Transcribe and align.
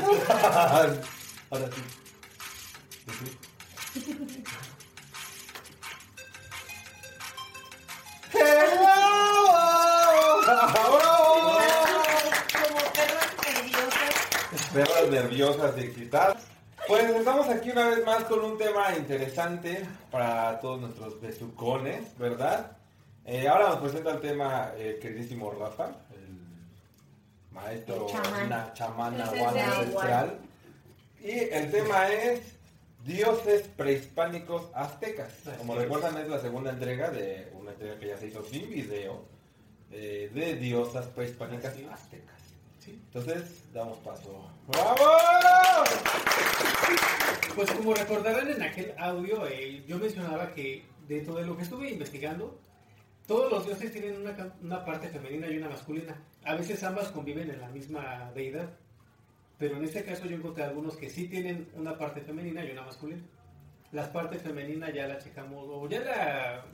Ahora 1.50 1.68
sí. 1.72 1.82
Como 12.52 12.80
perras 12.92 13.30
nerviosas. 13.46 14.14
Perras 14.72 15.10
nerviosas 15.10 15.74
y 15.76 15.80
excitadas. 15.80 16.46
Pues 16.88 17.04
estamos 17.10 17.48
aquí 17.48 17.70
una 17.70 17.88
vez 17.88 18.04
más 18.04 18.24
con 18.24 18.40
un 18.40 18.58
tema 18.58 18.94
interesante 18.96 19.86
para 20.10 20.58
todos 20.60 20.80
nuestros 20.80 21.20
besucones, 21.20 22.16
¿verdad? 22.18 22.72
Eh, 23.24 23.46
ahora 23.48 23.68
nos 23.68 23.78
presenta 23.78 24.12
el 24.12 24.20
tema 24.20 24.72
el 24.76 24.98
queridísimo 24.98 25.52
Rafa, 25.52 25.92
maestro 27.52 28.06
chamán. 28.08 28.48
na- 28.48 28.72
chamán 28.74 29.12
El 29.14 29.18
nahual 29.20 29.54
sensei. 29.54 29.72
ancestral. 29.80 30.38
Y 31.22 31.30
el 31.54 31.70
tema 31.70 32.08
es 32.08 32.40
dioses 33.04 33.62
prehispánicos 33.76 34.70
aztecas. 34.74 35.32
Como 35.58 35.74
recuerdan 35.74 36.16
es 36.18 36.28
la 36.28 36.38
segunda 36.40 36.70
entrega 36.70 37.10
de 37.10 37.50
una 37.54 37.72
entrega 37.72 37.98
que 37.98 38.06
ya 38.08 38.18
se 38.18 38.28
hizo 38.28 38.42
sin 38.44 38.68
video 38.70 39.24
eh, 39.90 40.30
de 40.32 40.54
diosas 40.56 41.06
prehispánicas 41.06 41.74
aztecas. 41.90 42.40
Sí. 42.78 42.92
Entonces, 43.12 43.64
damos 43.74 43.98
paso. 43.98 44.48
¡Bravo! 44.68 45.04
Pues 47.54 47.70
como 47.72 47.92
recordarán 47.94 48.48
en 48.50 48.62
aquel 48.62 48.94
audio, 48.98 49.46
eh, 49.48 49.84
yo 49.86 49.98
mencionaba 49.98 50.54
que 50.54 50.84
dentro 51.08 51.34
de 51.34 51.44
lo 51.44 51.56
que 51.56 51.64
estuve 51.64 51.90
investigando, 51.90 52.58
todos 53.26 53.50
los 53.50 53.66
dioses 53.66 53.92
tienen 53.92 54.24
una 54.62 54.84
parte 54.84 55.08
femenina 55.08 55.48
y 55.48 55.58
una 55.58 55.68
masculina. 55.68 56.16
A 56.44 56.54
veces 56.54 56.82
ambas 56.82 57.08
conviven 57.08 57.50
en 57.50 57.60
la 57.60 57.68
misma 57.68 58.30
deidad. 58.34 58.70
Pero 59.58 59.76
en 59.76 59.84
este 59.84 60.04
caso 60.04 60.26
yo 60.26 60.36
encontré 60.36 60.64
algunos 60.64 60.96
que 60.96 61.10
sí 61.10 61.28
tienen 61.28 61.68
una 61.74 61.98
parte 61.98 62.22
femenina 62.22 62.64
y 62.64 62.70
una 62.70 62.82
masculina. 62.82 63.22
Las 63.92 64.08
partes 64.08 64.40
femeninas 64.42 64.94
ya 64.94 65.06
la 65.06 65.18
checamos, 65.18 65.66
o 65.68 65.88
ya 65.88 66.00
la 66.00 66.64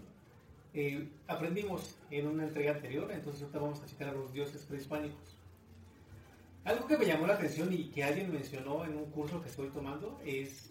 eh, 0.78 1.08
aprendimos 1.26 1.96
en 2.10 2.26
una 2.26 2.44
entrega 2.44 2.72
anterior, 2.72 3.10
entonces 3.10 3.42
ahorita 3.42 3.58
vamos 3.58 3.82
a 3.82 3.86
checar 3.86 4.10
a 4.10 4.12
los 4.12 4.32
dioses 4.32 4.62
prehispánicos. 4.62 5.36
Algo 6.64 6.86
que 6.86 6.98
me 6.98 7.06
llamó 7.06 7.26
la 7.26 7.34
atención 7.34 7.72
y 7.72 7.90
que 7.90 8.04
alguien 8.04 8.30
mencionó 8.30 8.84
en 8.84 8.96
un 8.96 9.10
curso 9.10 9.40
que 9.40 9.48
estoy 9.48 9.68
tomando 9.70 10.20
es 10.24 10.70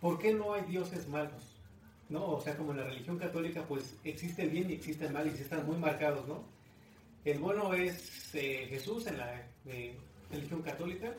¿por 0.00 0.18
qué 0.18 0.34
no 0.34 0.52
hay 0.52 0.62
dioses 0.62 1.08
malos? 1.08 1.56
¿No? 2.08 2.26
O 2.32 2.40
sea, 2.40 2.56
como 2.56 2.72
en 2.72 2.78
la 2.78 2.84
religión 2.84 3.18
católica, 3.18 3.64
pues 3.66 3.96
existe 4.04 4.42
el 4.42 4.50
bien 4.50 4.70
y 4.70 4.74
existe 4.74 5.06
el 5.06 5.12
mal 5.12 5.26
y 5.26 5.30
sí 5.30 5.42
están 5.42 5.64
muy 5.64 5.76
marcados, 5.76 6.28
¿no? 6.28 6.44
El 7.30 7.40
bueno 7.40 7.74
es 7.74 8.34
eh, 8.34 8.66
Jesús 8.70 9.06
en 9.06 9.18
la 9.18 9.42
eh, 9.66 9.94
religión 10.30 10.62
católica 10.62 11.12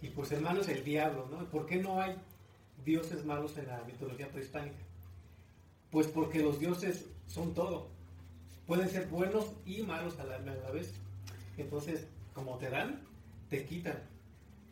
y 0.00 0.08
pues 0.08 0.32
el 0.32 0.40
malo 0.40 0.62
es 0.62 0.68
el 0.68 0.82
diablo, 0.82 1.28
¿no? 1.30 1.44
¿Por 1.50 1.66
qué 1.66 1.76
no 1.76 2.00
hay 2.00 2.16
dioses 2.86 3.22
malos 3.26 3.58
en 3.58 3.66
la 3.66 3.82
mitología 3.84 4.30
prehispánica? 4.30 4.78
Pues 5.90 6.06
porque 6.06 6.40
los 6.40 6.58
dioses 6.58 7.04
son 7.26 7.52
todo. 7.52 7.88
Pueden 8.66 8.88
ser 8.88 9.08
buenos 9.08 9.52
y 9.66 9.82
malos 9.82 10.18
a 10.18 10.24
la, 10.24 10.36
a 10.36 10.38
la 10.40 10.70
vez. 10.70 10.94
Entonces, 11.58 12.06
como 12.32 12.56
te 12.56 12.70
dan, 12.70 13.02
te 13.50 13.66
quitan. 13.66 13.98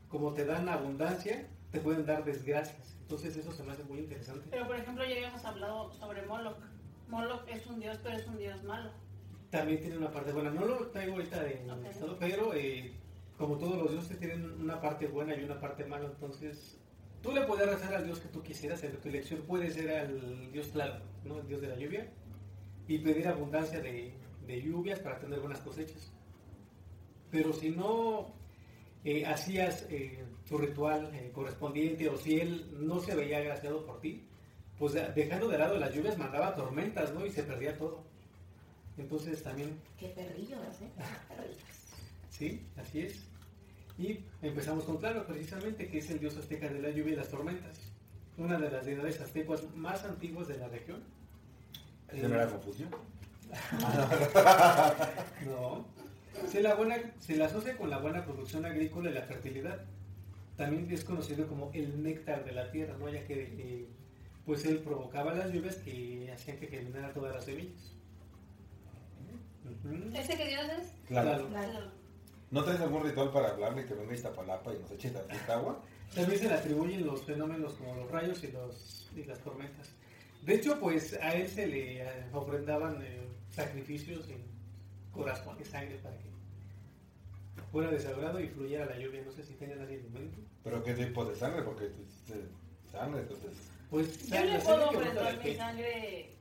Como 0.08 0.32
te 0.32 0.46
dan 0.46 0.70
abundancia, 0.70 1.46
te 1.72 1.80
pueden 1.80 2.06
dar 2.06 2.24
desgracias. 2.24 2.96
Entonces 3.02 3.36
eso 3.36 3.52
se 3.52 3.62
me 3.64 3.72
hace 3.72 3.84
muy 3.84 3.98
interesante. 3.98 4.48
Pero 4.50 4.66
por 4.66 4.76
ejemplo, 4.76 5.04
ya 5.04 5.14
habíamos 5.14 5.44
hablado 5.44 5.92
sobre 5.92 6.22
Moloch. 6.22 6.56
Moloch 7.08 7.46
es 7.48 7.66
un 7.66 7.80
dios, 7.80 7.98
pero 8.02 8.16
es 8.16 8.26
un 8.26 8.38
dios 8.38 8.62
malo. 8.64 9.03
También 9.54 9.80
tiene 9.80 9.98
una 9.98 10.10
parte 10.10 10.32
buena. 10.32 10.50
No 10.50 10.64
lo 10.66 10.88
traigo 10.88 11.12
ahorita 11.12 11.48
en 11.48 11.70
Ok. 11.70 11.84
estado, 11.86 12.16
pero 12.18 12.52
eh, 12.54 12.92
como 13.38 13.56
todos 13.56 13.78
los 13.78 13.92
dioses 13.92 14.18
tienen 14.18 14.44
una 14.60 14.80
parte 14.80 15.06
buena 15.06 15.36
y 15.36 15.44
una 15.44 15.60
parte 15.60 15.84
mala, 15.84 16.06
entonces 16.06 16.76
tú 17.22 17.30
le 17.30 17.42
puedes 17.42 17.64
rezar 17.64 17.94
al 17.94 18.04
dios 18.04 18.18
que 18.18 18.28
tú 18.30 18.42
quisieras. 18.42 18.82
En 18.82 18.96
tu 18.96 19.08
elección 19.08 19.42
puede 19.42 19.70
ser 19.70 19.90
al 19.90 20.50
dios 20.50 20.66
claro, 20.72 21.00
¿no? 21.24 21.38
el 21.38 21.46
dios 21.46 21.60
de 21.60 21.68
la 21.68 21.76
lluvia, 21.76 22.10
y 22.88 22.98
pedir 22.98 23.28
abundancia 23.28 23.80
de, 23.80 24.12
de 24.44 24.60
lluvias 24.60 24.98
para 24.98 25.20
tener 25.20 25.38
buenas 25.38 25.60
cosechas. 25.60 26.12
Pero 27.30 27.52
si 27.52 27.70
no 27.70 28.34
eh, 29.04 29.24
hacías 29.24 29.86
eh, 29.88 30.24
tu 30.48 30.58
ritual 30.58 31.14
eh, 31.14 31.30
correspondiente 31.32 32.08
o 32.08 32.16
si 32.16 32.40
él 32.40 32.70
no 32.72 32.98
se 32.98 33.14
veía 33.14 33.38
agraciado 33.38 33.86
por 33.86 34.00
ti, 34.00 34.26
pues 34.76 34.94
dejando 35.14 35.46
de 35.46 35.58
lado 35.58 35.78
las 35.78 35.94
lluvias 35.94 36.18
mandaba 36.18 36.56
tormentas, 36.56 37.14
¿no? 37.14 37.24
Y 37.24 37.30
se 37.30 37.44
perdía 37.44 37.78
todo. 37.78 38.12
Entonces 38.96 39.42
también, 39.42 39.78
Qué 39.98 40.08
perrillos, 40.08 40.60
¿eh? 40.80 40.88
Perrillos. 41.28 41.58
sí, 42.30 42.62
así 42.76 43.00
es. 43.00 43.16
Y 43.98 44.20
empezamos 44.42 44.84
con 44.84 44.98
Claro, 44.98 45.26
precisamente, 45.26 45.88
que 45.88 45.98
es 45.98 46.10
el 46.10 46.20
dios 46.20 46.36
azteca 46.36 46.68
de 46.68 46.80
la 46.80 46.90
lluvia 46.90 47.12
y 47.12 47.16
las 47.16 47.28
tormentas. 47.28 47.78
Una 48.36 48.58
de 48.58 48.70
las 48.70 48.84
deidades 48.84 49.20
aztecas 49.20 49.62
más 49.76 50.04
antiguas 50.04 50.48
de 50.48 50.58
la 50.58 50.68
región. 50.68 51.00
¿Esa 52.12 52.28
no 52.28 52.34
era 52.34 52.48
confusión? 52.48 52.88
No. 55.46 55.84
Se 56.48 56.60
la, 56.60 56.74
buena, 56.74 56.96
se 57.20 57.36
la 57.36 57.46
asocia 57.46 57.76
con 57.76 57.90
la 57.90 57.98
buena 57.98 58.24
producción 58.24 58.64
agrícola 58.64 59.10
y 59.10 59.14
la 59.14 59.22
fertilidad. 59.22 59.84
También 60.56 60.90
es 60.90 61.04
conocido 61.04 61.46
como 61.46 61.70
el 61.72 62.02
néctar 62.02 62.44
de 62.44 62.52
la 62.52 62.70
tierra, 62.72 62.96
¿no? 62.98 63.08
Ya 63.08 63.24
que 63.24 63.54
eh, 63.56 63.86
pues 64.44 64.64
él 64.64 64.78
provocaba 64.78 65.32
las 65.34 65.52
lluvias 65.52 65.76
que 65.76 66.30
hacían 66.32 66.58
que 66.58 66.66
germinaran 66.66 67.14
todas 67.14 67.34
las 67.34 67.44
semillas. 67.44 67.93
¿Ese 70.14 70.36
que 70.36 70.48
dios 70.48 70.64
es? 70.80 70.92
Claro. 71.08 71.48
Claro. 71.48 71.90
¿No 72.50 72.62
traes 72.62 72.80
algún 72.80 73.02
ritual 73.02 73.32
para 73.32 73.50
hablarle 73.50 73.84
que 73.84 73.94
venga 73.94 74.12
a 74.12 74.14
Iztapalapa 74.14 74.72
y 74.72 74.78
nos 74.78 74.90
eche 74.92 75.10
tantita 75.10 75.54
agua? 75.54 75.82
También 76.14 76.38
se 76.38 76.48
le 76.48 76.54
atribuyen 76.54 77.04
los 77.04 77.22
fenómenos 77.24 77.72
como 77.74 77.94
los 77.96 78.10
rayos 78.10 78.44
y, 78.44 78.52
los, 78.52 79.10
y 79.16 79.24
las 79.24 79.40
tormentas. 79.40 79.90
De 80.42 80.54
hecho, 80.54 80.78
pues 80.78 81.14
a 81.14 81.34
él 81.34 81.48
se 81.48 81.66
le 81.66 82.02
eh, 82.02 82.26
ofrendaban 82.32 83.02
eh, 83.02 83.26
sacrificios 83.50 84.28
en 84.28 84.44
corazón 85.10 85.56
y 85.60 85.64
sangre 85.64 85.96
para 85.98 86.16
que 86.18 86.30
fuera 87.72 87.90
desagrado 87.90 88.38
y 88.38 88.48
fluyera 88.48 88.86
la 88.86 88.98
lluvia. 88.98 89.22
No 89.24 89.32
sé 89.32 89.42
si 89.42 89.54
tengan 89.54 89.80
alguien 89.80 90.04
en 90.06 90.12
mente. 90.12 90.38
¿Pero 90.62 90.82
qué 90.84 90.94
tipo 90.94 91.24
de 91.24 91.34
sangre? 91.34 91.62
Porque 91.62 91.86
pues, 91.86 92.38
sangre, 92.92 93.22
entonces... 93.22 93.50
Pues 93.90 94.28
Yo 94.28 94.44
le 94.44 94.58
la 94.58 94.60
puedo 94.60 94.90
ofrecer 94.90 95.40
mi 95.44 95.54
sangre 95.56 96.33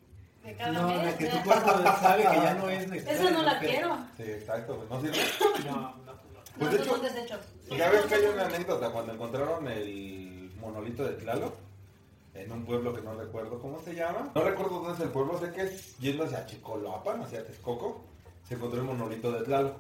de 0.44 0.56
cada 0.56 0.72
No, 0.72 0.88
mes. 0.88 1.06
la 1.06 1.18
que 1.18 1.26
tu 1.28 1.44
cuerpo 1.44 1.70
sabe 2.02 2.24
que 2.24 2.36
ya 2.36 2.54
no 2.56 2.70
es 2.70 2.88
necesaria. 2.90 3.22
Esa 3.22 3.32
no 3.32 3.44
la 3.44 3.60
quiero. 3.60 3.98
Sí, 4.18 4.24
exacto, 4.24 4.76
pues, 4.78 4.90
¿no 4.90 5.02
sirve? 5.02 5.26
No, 5.66 5.76
no, 5.76 5.82
no. 5.82 6.14
Pues, 6.60 6.88
no, 6.88 6.98
de 6.98 7.22
hecho. 7.22 7.40
Ya 7.76 7.90
ves 7.90 8.06
que 8.06 8.16
hay 8.16 8.26
una 8.26 8.46
anécdota 8.46 8.90
cuando 8.92 9.14
encontraron 9.14 9.68
el 9.68 10.52
monolito 10.60 11.04
de 11.04 11.14
Tlaloc 11.14 11.54
en 12.36 12.52
un 12.52 12.66
pueblo 12.66 12.94
que 12.94 13.02
no 13.02 13.16
recuerdo 13.16 13.60
cómo 13.60 13.80
se 13.82 13.94
llama. 13.96 14.32
No 14.36 14.42
recuerdo 14.44 14.80
dónde 14.80 14.94
es 14.94 15.00
el 15.00 15.10
pueblo, 15.10 15.40
sé 15.40 15.52
que 15.52 15.62
es 15.64 15.98
yendo 16.00 16.26
hacia 16.26 16.46
Chicoloapan, 16.46 17.22
hacia 17.24 17.46
Texcoco, 17.46 18.04
se 18.48 18.56
encontró 18.56 18.80
el 18.82 18.86
monolito 18.88 19.32
de 19.32 19.44
Tlaloc. 19.44 19.76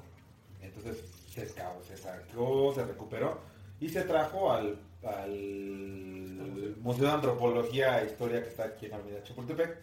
Entonces 0.61 1.03
se 1.33 1.43
escabó, 1.43 1.81
se 1.83 1.97
sacó, 1.97 2.73
se 2.73 2.85
recuperó 2.85 3.39
y 3.79 3.89
se 3.89 4.03
trajo 4.03 4.51
al, 4.51 4.77
al 5.03 6.75
Museo 6.81 7.05
de 7.07 7.11
Antropología 7.11 8.01
e 8.01 8.05
Historia 8.07 8.41
que 8.41 8.49
está 8.49 8.63
aquí 8.65 8.85
en 8.85 8.93
Avenida 8.93 9.23
Chapultepec. 9.23 9.77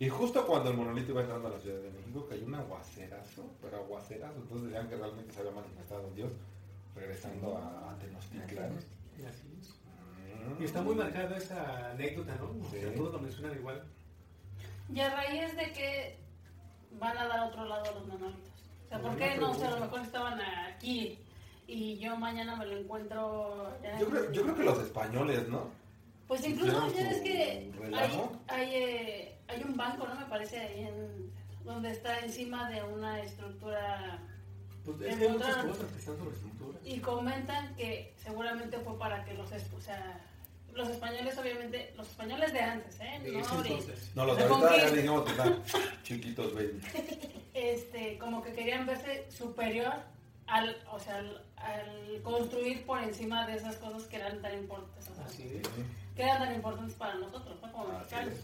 Y 0.00 0.08
justo 0.08 0.46
cuando 0.46 0.70
el 0.70 0.76
monolito 0.78 1.12
iba 1.12 1.20
entrando 1.20 1.48
a 1.48 1.50
la 1.50 1.58
Ciudad 1.60 1.78
de 1.78 1.90
México 1.90 2.26
cayó 2.26 2.46
un 2.46 2.54
aguacerazo, 2.54 3.44
pero 3.60 3.76
aguacerazo. 3.76 4.38
Entonces 4.38 4.68
decían 4.70 4.88
que 4.88 4.96
realmente 4.96 5.32
se 5.34 5.40
había 5.40 5.52
manifestado 5.52 6.10
Dios 6.14 6.32
regresando 6.96 7.58
a, 7.58 7.90
a 7.92 7.98
Tenochtitlan. 7.98 8.78
Así 8.78 9.46
es. 9.60 9.68
Mm. 10.58 10.62
Y 10.62 10.64
está 10.64 10.80
muy 10.80 10.94
marcada 10.94 11.36
esa 11.36 11.90
anécdota, 11.90 12.34
¿no? 12.36 12.66
O 12.66 12.70
sea, 12.70 12.80
Sí. 12.80 12.96
todos 12.96 13.12
lo 13.12 13.18
mencionan 13.18 13.56
igual. 13.58 13.82
Y 14.92 15.00
a 15.00 15.10
raíz 15.14 15.54
de 15.54 15.72
que 15.72 16.16
van 16.98 17.18
a 17.18 17.26
dar 17.28 17.48
otro 17.48 17.66
lado 17.66 17.84
a 17.84 17.92
los 17.92 18.06
monolitos. 18.06 18.50
O 18.86 18.88
sea, 18.88 19.02
¿por 19.02 19.16
qué 19.16 19.36
no? 19.36 19.50
O 19.50 19.54
sea, 19.54 19.68
a 19.68 19.72
lo 19.72 19.80
mejor 19.80 20.00
estaban 20.00 20.40
aquí 20.40 21.18
y 21.66 21.98
yo 21.98 22.16
mañana 22.16 22.56
me 22.56 22.64
lo 22.64 22.78
encuentro. 22.78 23.70
ya 23.82 24.00
Yo 24.00 24.08
creo, 24.08 24.32
yo 24.32 24.42
creo 24.44 24.54
que 24.56 24.64
los 24.64 24.78
españoles, 24.78 25.46
¿no? 25.48 25.68
Pues 26.26 26.46
incluso 26.46 26.72
ya 26.88 27.12
su 27.12 27.22
que 27.22 27.70
hay, 27.92 28.22
hay, 28.48 28.74
eh, 28.74 29.39
hay 29.50 29.62
un 29.62 29.76
banco, 29.76 30.06
¿no? 30.06 30.14
Me 30.18 30.26
parece 30.26 30.58
ahí 30.60 30.80
en 30.84 31.32
donde 31.64 31.90
está 31.90 32.18
encima 32.20 32.68
de 32.70 32.82
una 32.82 33.20
estructura 33.20 34.18
Pues 34.84 35.00
es 35.02 35.16
que 35.16 35.24
hay 35.24 35.30
muchas 35.32 35.56
cosas 35.64 35.86
que 35.92 35.98
están 35.98 36.16
sobre 36.18 36.34
estructuras. 36.36 36.80
y 36.84 36.98
comentan 37.00 37.74
que 37.76 38.14
seguramente 38.22 38.78
fue 38.78 38.98
para 38.98 39.24
que 39.24 39.34
los, 39.34 39.50
es- 39.52 39.72
o 39.76 39.80
sea, 39.80 40.20
los 40.74 40.88
españoles 40.88 41.36
obviamente, 41.36 41.92
los 41.96 42.08
españoles 42.08 42.52
de 42.52 42.60
antes, 42.60 42.98
¿eh? 43.00 43.20
No 43.24 43.40
entonces. 43.40 44.10
No, 44.14 44.24
los 44.24 44.36
de 44.38 44.44
ahorita 44.44 44.76
ya 44.76 44.90
que 45.24 45.30
están 45.30 45.62
chiquitos, 46.02 46.54
baby. 46.54 46.80
este, 47.54 48.18
como 48.18 48.42
que 48.42 48.52
querían 48.52 48.86
verse 48.86 49.26
superior 49.30 49.92
al, 50.46 50.76
o 50.90 50.98
sea, 50.98 51.16
al, 51.18 51.44
al 51.56 52.22
construir 52.22 52.84
por 52.86 53.02
encima 53.02 53.46
de 53.46 53.56
esas 53.56 53.76
cosas 53.76 54.04
que 54.04 54.16
eran 54.16 54.40
tan 54.42 54.54
importantes, 54.54 55.08
o 55.10 55.14
sea, 55.14 55.24
Así 55.24 55.42
es. 55.62 55.68
que 56.16 56.22
eran 56.22 56.38
tan 56.38 56.54
importantes 56.54 56.94
para 56.96 57.14
nosotros, 57.14 57.58
¿no? 57.60 57.70
Como 57.72 57.88
mexicanos. 57.98 58.34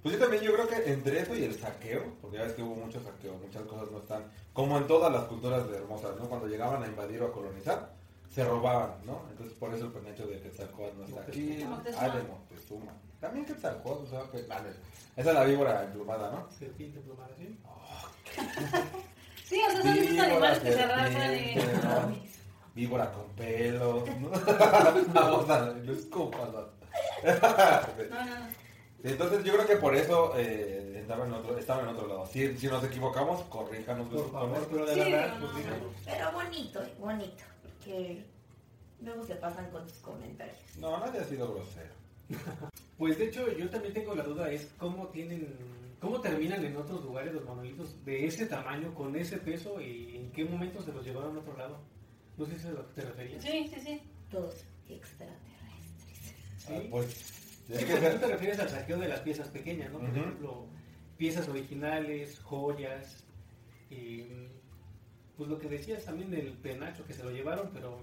Es. 0.00 0.02
Pues 0.02 0.14
yo 0.14 0.20
también 0.20 0.42
yo 0.42 0.52
creo 0.54 0.68
que 0.68 0.92
entre 0.92 1.20
eso 1.20 1.36
y 1.36 1.44
el 1.44 1.58
saqueo, 1.58 2.14
porque 2.20 2.38
ya 2.38 2.44
ves 2.44 2.54
que 2.54 2.62
hubo 2.62 2.74
mucho 2.74 3.02
saqueo, 3.02 3.34
muchas 3.34 3.62
cosas 3.64 3.90
no 3.90 3.98
están, 3.98 4.24
como 4.52 4.78
en 4.78 4.86
todas 4.86 5.12
las 5.12 5.24
culturas 5.24 5.68
de 5.70 5.76
hermosas, 5.76 6.16
¿no? 6.18 6.28
Cuando 6.28 6.46
llegaban 6.46 6.82
a 6.82 6.86
invadir 6.86 7.22
o 7.22 7.26
a 7.26 7.32
colonizar, 7.32 7.92
se 8.34 8.44
robaban, 8.44 8.94
¿no? 9.04 9.22
Entonces 9.30 9.54
por 9.58 9.74
eso 9.74 9.86
el 9.86 9.92
penacho 9.92 10.26
de 10.26 10.40
Quetzalcóatl 10.40 10.98
no 10.98 11.04
está 11.04 11.20
aquí. 11.22 11.64
Ah, 11.98 12.08
de 12.08 12.22
Moctezuma. 12.22 12.92
También 13.20 13.44
Quetzalcóatl, 13.44 14.04
o 14.04 14.06
sea, 14.06 14.22
que, 14.30 14.42
vale. 14.46 14.70
Esa 15.16 15.30
es 15.30 15.34
la 15.34 15.44
víbora 15.44 15.84
emplumada, 15.84 16.30
¿no? 16.30 16.48
Serpiente 16.50 17.00
plumada, 17.00 17.30
¿sí? 17.36 17.58
Sí, 19.44 19.60
o 19.66 19.70
sea, 19.72 19.82
son 19.82 19.98
esos 19.98 20.18
animales 20.18 20.58
que 20.60 20.72
se 20.72 20.80
arrastran 20.80 21.34
y... 21.34 21.54
¿no? 21.56 22.30
Víbora 22.72 23.12
con 23.12 23.26
pelos, 23.30 24.04
¿no? 24.20 24.30
Vamos 25.12 25.50
a 25.50 25.72
no 25.72 25.92
escupas, 25.92 26.48
¿no? 26.52 26.60
No, 26.60 28.24
no, 28.24 28.38
no. 28.38 28.69
Entonces 29.02 29.44
yo 29.44 29.54
creo 29.54 29.66
que 29.66 29.76
por 29.76 29.94
eso 29.94 30.34
eh, 30.36 30.98
estaba, 31.00 31.26
en 31.26 31.32
otro, 31.32 31.56
estaba 31.58 31.82
en 31.82 31.88
otro 31.88 32.06
lado. 32.06 32.26
Si, 32.26 32.56
si 32.58 32.66
nos 32.66 32.84
equivocamos, 32.84 33.42
corríjanos. 33.44 34.08
Por 34.08 34.30
favor, 34.30 34.68
pero 34.70 34.86
de 34.86 34.94
Sí, 34.94 35.00
verdad, 35.12 35.38
no, 35.38 35.40
pues 35.40 35.52
no, 35.52 35.58
díganos. 35.58 35.94
Pero 36.04 36.32
bonito, 36.32 36.80
bonito. 36.98 37.44
Porque 37.62 38.24
luego 39.00 39.24
se 39.24 39.34
pasan 39.36 39.70
con 39.70 39.86
tus 39.86 39.98
comentarios. 39.98 40.58
No, 40.78 40.98
nadie 40.98 41.20
ha 41.20 41.24
sido 41.24 41.52
grosero. 41.54 41.94
Pues 42.98 43.16
de 43.16 43.28
hecho, 43.28 43.50
yo 43.56 43.70
también 43.70 43.94
tengo 43.94 44.14
la 44.14 44.22
duda, 44.22 44.52
es 44.52 44.68
cómo 44.76 45.06
tienen, 45.08 45.56
cómo 46.02 46.20
terminan 46.20 46.62
en 46.62 46.76
otros 46.76 47.02
lugares 47.02 47.32
los 47.32 47.46
monolitos 47.46 48.04
de 48.04 48.26
ese 48.26 48.44
tamaño, 48.44 48.94
con 48.94 49.16
ese 49.16 49.38
peso, 49.38 49.80
y 49.80 50.18
en 50.18 50.30
qué 50.32 50.44
momento 50.44 50.82
se 50.82 50.92
los 50.92 51.02
llevaron 51.02 51.34
a 51.34 51.40
otro 51.40 51.56
lado. 51.56 51.78
No 52.36 52.44
sé 52.44 52.52
si 52.52 52.58
es 52.58 52.64
a 52.66 52.70
lo 52.72 52.86
que 52.88 53.00
te 53.00 53.08
referías. 53.08 53.42
Sí, 53.42 53.70
sí, 53.74 53.80
sí. 53.80 54.02
Todos 54.30 54.54
extraterrestres. 54.86 56.34
Sí. 56.58 56.72
Ah, 56.74 56.82
pues, 56.90 57.39
Sí, 57.78 57.84
tú 57.84 58.18
te 58.18 58.26
refieres 58.26 58.58
al 58.58 58.68
saqueo 58.68 58.98
de 58.98 59.08
las 59.08 59.20
piezas 59.20 59.48
pequeñas, 59.48 59.92
¿no? 59.92 59.98
Por 60.00 60.08
Ujú. 60.08 60.18
ejemplo, 60.18 60.66
piezas 61.16 61.48
originales, 61.48 62.40
joyas, 62.40 63.24
y 63.90 64.24
pues 65.36 65.48
lo 65.48 65.58
que 65.58 65.68
decías 65.68 66.04
también 66.04 66.30
del 66.30 66.52
penacho 66.54 67.04
que 67.06 67.14
se 67.14 67.22
lo 67.24 67.30
llevaron, 67.30 67.70
pero 67.72 67.98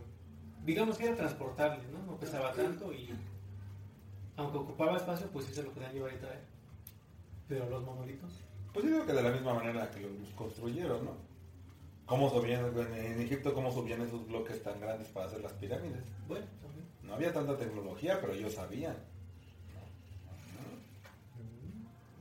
digamos 0.65 0.97
que 0.97 1.05
era 1.05 1.15
transportable, 1.15 1.83
¿no? 1.91 2.03
No 2.11 2.17
pesaba 2.17 2.51
tanto 2.53 2.91
y 2.93 3.09
aunque 4.35 4.57
ocupaba 4.57 4.97
espacio, 4.97 5.27
pues 5.31 5.45
sí 5.45 5.53
se 5.53 5.63
lo 5.63 5.71
podían 5.71 5.93
llevar 5.93 6.13
y 6.13 6.17
traer. 6.17 6.41
Pero 7.47 7.69
los 7.69 7.83
monolitos, 7.83 8.31
Pues 8.73 8.85
yo 8.85 8.91
digo 8.91 9.05
que 9.05 9.13
de 9.13 9.23
la 9.23 9.31
misma 9.31 9.53
manera 9.53 9.89
que 9.89 10.01
los 10.01 10.29
construyeron, 10.35 11.05
¿no? 11.05 11.11
¿Cómo 12.05 12.29
subían, 12.29 12.65
en, 12.77 12.93
en 12.93 13.21
Egipto, 13.21 13.53
cómo 13.53 13.71
subían 13.71 14.01
esos 14.01 14.25
bloques 14.27 14.61
tan 14.63 14.79
grandes 14.79 15.07
para 15.09 15.25
hacer 15.27 15.41
las 15.41 15.53
pirámides? 15.53 16.03
bueno, 16.27 16.45
también. 16.61 16.85
No 17.03 17.13
había 17.15 17.33
tanta 17.33 17.57
tecnología, 17.57 18.19
pero 18.21 18.33
ellos 18.33 18.53
sabían. 18.53 18.95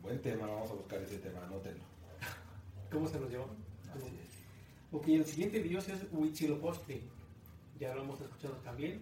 Buen 0.06 0.22
tema, 0.22 0.46
vamos 0.46 0.70
a 0.70 0.74
buscar 0.74 1.02
ese 1.02 1.18
tema, 1.18 1.42
anótenlo. 1.42 1.82
¿Cómo 2.92 3.08
se? 3.08 3.16
Así 3.16 3.26
es. 3.26 4.92
Ok, 4.92 5.08
el 5.08 5.24
siguiente 5.24 5.60
dios 5.60 5.88
es 5.88 5.98
Huitzilopochtli. 6.12 7.02
Ya 7.80 7.92
lo 7.92 8.02
hemos 8.02 8.20
escuchado 8.20 8.54
también. 8.58 9.00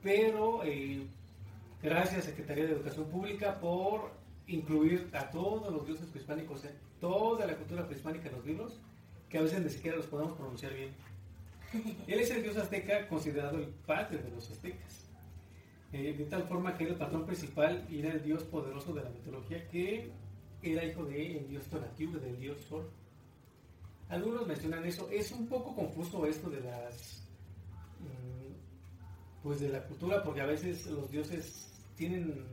Pero 0.00 0.62
eh, 0.62 1.08
gracias 1.82 2.26
Secretaría 2.26 2.66
de 2.66 2.70
Educación 2.74 3.06
Pública 3.06 3.58
por 3.58 4.12
incluir 4.46 5.10
a 5.12 5.28
todos 5.32 5.72
los 5.72 5.86
dioses 5.88 6.06
prehispánicos, 6.06 6.64
en 6.64 6.78
toda 7.00 7.44
la 7.44 7.56
cultura 7.56 7.84
prehispánica 7.84 8.28
en 8.28 8.36
los 8.36 8.46
libros, 8.46 8.78
que 9.28 9.38
a 9.38 9.42
veces 9.42 9.60
ni 9.60 9.70
siquiera 9.70 9.96
los 9.96 10.06
podemos 10.06 10.34
pronunciar 10.34 10.72
bien. 10.72 10.94
Él 12.06 12.20
es 12.20 12.30
el 12.30 12.44
dios 12.44 12.56
azteca 12.56 13.08
considerado 13.08 13.58
el 13.58 13.66
padre 13.66 14.18
de 14.18 14.30
los 14.30 14.48
aztecas. 14.52 15.01
Eh, 15.92 16.14
de 16.16 16.24
tal 16.24 16.44
forma 16.48 16.74
que 16.74 16.84
era 16.84 16.92
el 16.94 16.98
patrón 16.98 17.26
principal 17.26 17.86
y 17.90 17.98
era 18.00 18.12
el 18.12 18.22
dios 18.22 18.42
poderoso 18.44 18.94
de 18.94 19.04
la 19.04 19.10
mitología 19.10 19.68
que 19.68 20.10
era 20.62 20.84
hijo 20.84 21.04
del 21.04 21.46
dios 21.48 21.66
Tonatiuh, 21.66 22.18
del 22.18 22.38
dios 22.38 22.58
Sol. 22.62 22.88
Algunos 24.08 24.46
mencionan 24.46 24.84
eso. 24.84 25.08
Es 25.10 25.32
un 25.32 25.46
poco 25.48 25.74
confuso 25.74 26.24
esto 26.26 26.48
de 26.50 26.60
las. 26.60 27.22
mm, 28.00 29.42
Pues 29.42 29.60
de 29.60 29.68
la 29.70 29.82
cultura, 29.84 30.22
porque 30.22 30.40
a 30.40 30.46
veces 30.46 30.86
los 30.86 31.10
dioses 31.10 31.68
tienen 31.96 32.44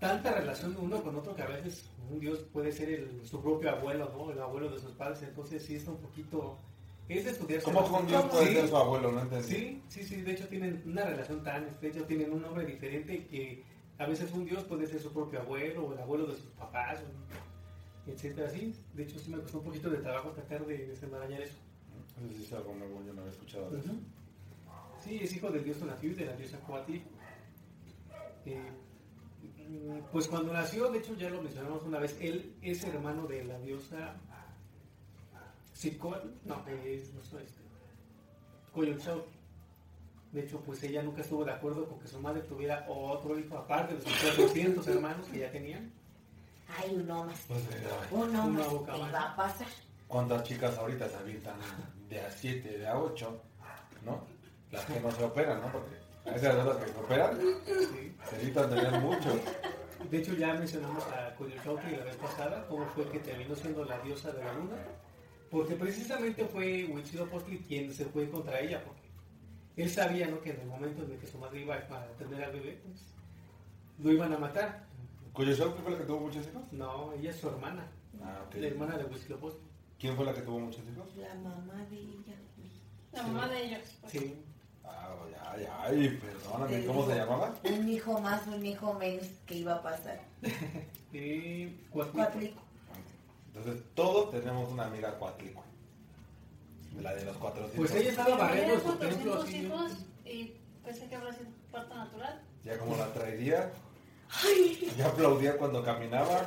tanta 0.00 0.32
relación 0.32 0.76
uno 0.80 1.02
con 1.02 1.16
otro 1.16 1.34
que 1.34 1.42
a 1.42 1.48
veces 1.48 1.88
un 2.10 2.18
dios 2.20 2.40
puede 2.52 2.70
ser 2.72 3.08
su 3.24 3.42
propio 3.42 3.70
abuelo, 3.70 4.10
¿no? 4.16 4.30
El 4.32 4.40
abuelo 4.40 4.70
de 4.70 4.78
sus 4.78 4.92
padres. 4.92 5.22
Entonces 5.22 5.64
sí 5.64 5.76
está 5.76 5.90
un 5.90 5.98
poquito. 5.98 6.58
Es 7.08 7.24
de 7.24 7.30
estudiarse. 7.30 7.64
¿Cómo 7.64 7.80
bastante. 7.82 8.10
dios 8.12 8.24
puede 8.26 8.46
Sí, 8.48 8.54
ser 8.54 8.68
su 8.68 8.76
abuelo? 8.76 9.12
No 9.12 9.20
entendí. 9.22 9.44
Sí, 9.48 9.82
sí, 9.88 10.02
sí. 10.04 10.22
De 10.22 10.32
hecho 10.32 10.48
tienen 10.48 10.82
una 10.86 11.04
relación 11.04 11.42
tan 11.44 11.64
estrecha, 11.64 12.06
tienen 12.06 12.32
un 12.32 12.42
nombre 12.42 12.64
diferente 12.66 13.26
que 13.26 13.64
a 13.98 14.06
veces 14.06 14.32
un 14.32 14.44
dios 14.44 14.64
puede 14.64 14.86
ser 14.86 15.00
su 15.00 15.12
propio 15.12 15.40
abuelo 15.40 15.86
o 15.86 15.92
el 15.92 16.00
abuelo 16.00 16.26
de 16.26 16.34
sus 16.34 16.50
papás, 16.50 17.00
o 18.06 18.10
etcétera. 18.10 18.50
Sí, 18.50 18.74
de 18.94 19.02
hecho 19.04 19.18
sí 19.18 19.30
me 19.30 19.38
costó 19.38 19.58
un 19.58 19.64
poquito 19.64 19.88
de 19.90 19.98
trabajo 19.98 20.30
tratar 20.30 20.66
de 20.66 20.86
desenmarañar 20.86 21.40
eso. 21.42 21.56
Eso 22.18 22.34
sí 22.36 22.44
es 22.44 22.52
algo 22.52 22.74
nuevo, 22.74 23.02
yo 23.04 23.12
no 23.12 23.20
había 23.20 23.32
escuchado 23.32 23.70
de 23.70 23.78
eso. 23.80 23.90
Sí, 25.04 25.18
es 25.22 25.32
hijo 25.36 25.50
del 25.50 25.62
dios 25.62 25.78
Tonatiuh 25.78 26.10
y 26.10 26.14
de 26.14 26.24
la 26.26 26.36
diosa 26.36 26.58
Coatl. 26.60 26.94
Eh, 28.46 28.62
pues 30.12 30.28
cuando 30.28 30.52
nació, 30.52 30.90
de 30.90 30.98
hecho 30.98 31.14
ya 31.16 31.28
lo 31.30 31.42
mencionamos 31.42 31.82
una 31.82 31.98
vez, 31.98 32.16
él 32.20 32.54
es 32.62 32.84
hermano 32.84 33.26
de 33.26 33.44
la 33.44 33.58
diosa 33.60 34.14
Cicoatl, 35.76 36.28
no, 36.44 36.64
es 36.84 37.12
no 37.12 37.22
sé, 37.22 37.42
este, 37.44 37.60
Coyolxauhqui. 38.72 39.30
De 40.32 40.40
hecho, 40.42 40.60
pues 40.60 40.82
ella 40.82 41.02
nunca 41.02 41.22
estuvo 41.22 41.44
de 41.44 41.52
acuerdo 41.52 41.86
con 41.88 41.98
que 42.00 42.08
su 42.08 42.20
madre 42.20 42.40
tuviera 42.42 42.84
otro 42.88 43.38
hijo 43.38 43.56
aparte 43.56 43.94
de 43.94 44.00
sus 44.02 44.12
400 44.34 44.86
hermanos 44.88 45.26
que 45.28 45.38
ya 45.40 45.50
tenían. 45.50 45.90
Hay 46.78 46.94
uno 46.94 47.24
más. 47.24 47.40
Pues, 47.46 47.60
eh, 47.70 47.86
Uno 48.10 48.24
Una 48.26 48.46
más. 48.46 48.70
boca 48.70 48.92
¿Qué 48.92 48.98
más. 49.00 49.14
va 49.14 49.20
a 49.32 49.36
pasar? 49.36 49.68
¿Cuántas 50.08 50.42
chicas 50.42 50.76
ahorita 50.78 51.08
se 51.08 51.16
avientan 51.16 51.54
de 52.08 52.20
a 52.20 52.30
7, 52.30 52.78
de 52.78 52.86
a 52.86 52.98
8? 52.98 53.42
¿No? 54.04 54.24
Las 54.70 54.84
que 54.84 55.00
no 55.00 55.10
se 55.10 55.24
operan, 55.24 55.60
¿no? 55.60 55.72
Porque 55.72 55.96
a 56.26 56.34
esas 56.34 56.56
de 56.56 56.64
las 56.64 56.76
que 56.76 56.92
se 56.92 56.98
operan, 56.98 57.38
Sí. 57.66 58.16
se 58.28 58.42
evitan 58.42 58.68
tener 58.68 59.00
muchos. 59.00 59.34
De 60.10 60.18
hecho, 60.18 60.34
ya 60.34 60.54
mencionamos 60.54 61.04
a 61.06 61.34
Coyolxauhqui 61.36 61.90
la 61.96 62.04
vez 62.04 62.16
pasada, 62.16 62.66
cómo 62.68 62.84
fue 62.86 63.08
que 63.10 63.20
terminó 63.20 63.54
siendo 63.54 63.84
la 63.84 63.98
diosa 64.00 64.32
de 64.32 64.44
la 64.44 64.52
luna, 64.54 64.76
porque 65.50 65.74
precisamente 65.74 66.44
fue 66.46 66.84
Huitzilopochtli 66.86 67.58
quien 67.60 67.92
se 67.92 68.04
fue 68.06 68.28
contra 68.30 68.60
ella, 68.60 68.82
porque 68.84 69.02
él 69.76 69.90
sabía 69.90 70.26
¿no? 70.28 70.40
que 70.40 70.50
en 70.50 70.60
el 70.60 70.66
momento 70.66 71.02
en 71.04 71.12
el 71.12 71.18
que 71.18 71.26
su 71.26 71.38
madre 71.38 71.60
iba 71.60 71.74
a 71.76 72.06
tener 72.18 72.44
al 72.44 72.52
bebé, 72.52 72.80
pues, 72.84 73.04
lo 73.98 74.12
iban 74.12 74.32
a 74.32 74.38
matar. 74.38 74.86
¿Cuyo 75.32 75.54
show 75.54 75.74
fue 75.82 75.92
la 75.92 75.98
que 75.98 76.04
tuvo 76.04 76.20
muchos 76.20 76.46
hijos? 76.46 76.62
No, 76.72 77.12
ella 77.12 77.30
es 77.30 77.36
su 77.36 77.48
hermana, 77.48 77.86
Ah, 78.22 78.42
ok. 78.46 78.54
la 78.56 78.66
hermana 78.68 78.96
de 78.98 79.04
Huitzilopochtli. 79.04 79.60
¿Quién 79.98 80.16
fue 80.16 80.24
la 80.24 80.34
que 80.34 80.42
tuvo 80.42 80.60
muchos 80.60 80.82
hijos? 80.90 81.14
La 81.16 81.34
mamá 81.34 81.84
de 81.90 81.96
ella. 81.98 82.34
La 83.12 83.22
mamá 83.22 83.48
de 83.48 83.64
ellos. 83.64 83.96
pues. 84.00 84.12
Sí, 84.12 84.34
Ah, 84.88 85.12
ay, 85.52 85.66
ay, 85.80 86.20
perdóname, 86.20 86.84
¿cómo 86.86 87.06
se 87.08 87.16
llamaba? 87.16 87.52
Un 87.64 87.88
hijo 87.88 88.20
más, 88.20 88.46
un 88.46 88.64
hijo 88.64 88.94
menos 88.94 89.26
que 89.44 89.56
iba 89.56 89.74
a 89.74 89.82
pasar. 89.82 90.20
Cuatlico. 91.90 92.62
Entonces, 93.56 93.82
todos 93.94 94.30
tenemos 94.30 94.70
una 94.70 94.84
amiga 94.86 95.12
cuatlicua. 95.18 95.64
La 97.00 97.14
de 97.14 97.24
los 97.24 97.36
400. 97.36 97.76
Pues 97.76 97.90
ella 98.00 98.10
estaba 98.10 98.36
barriendo 98.36 98.74
su 98.80 98.92
templo 98.96 99.32
400 99.32 99.44
así. 99.44 99.56
hijos 99.56 99.92
y 100.24 100.52
pensé 100.84 101.06
que 101.08 101.16
habrá 101.16 101.32
sido 101.32 101.46
parto 101.72 101.94
natural. 101.94 102.40
Ya 102.64 102.78
como 102.78 102.96
la 102.96 103.06
traería. 103.12 103.70
Ya 104.96 105.06
aplaudía 105.06 105.56
cuando 105.56 105.82
caminaba. 105.84 106.46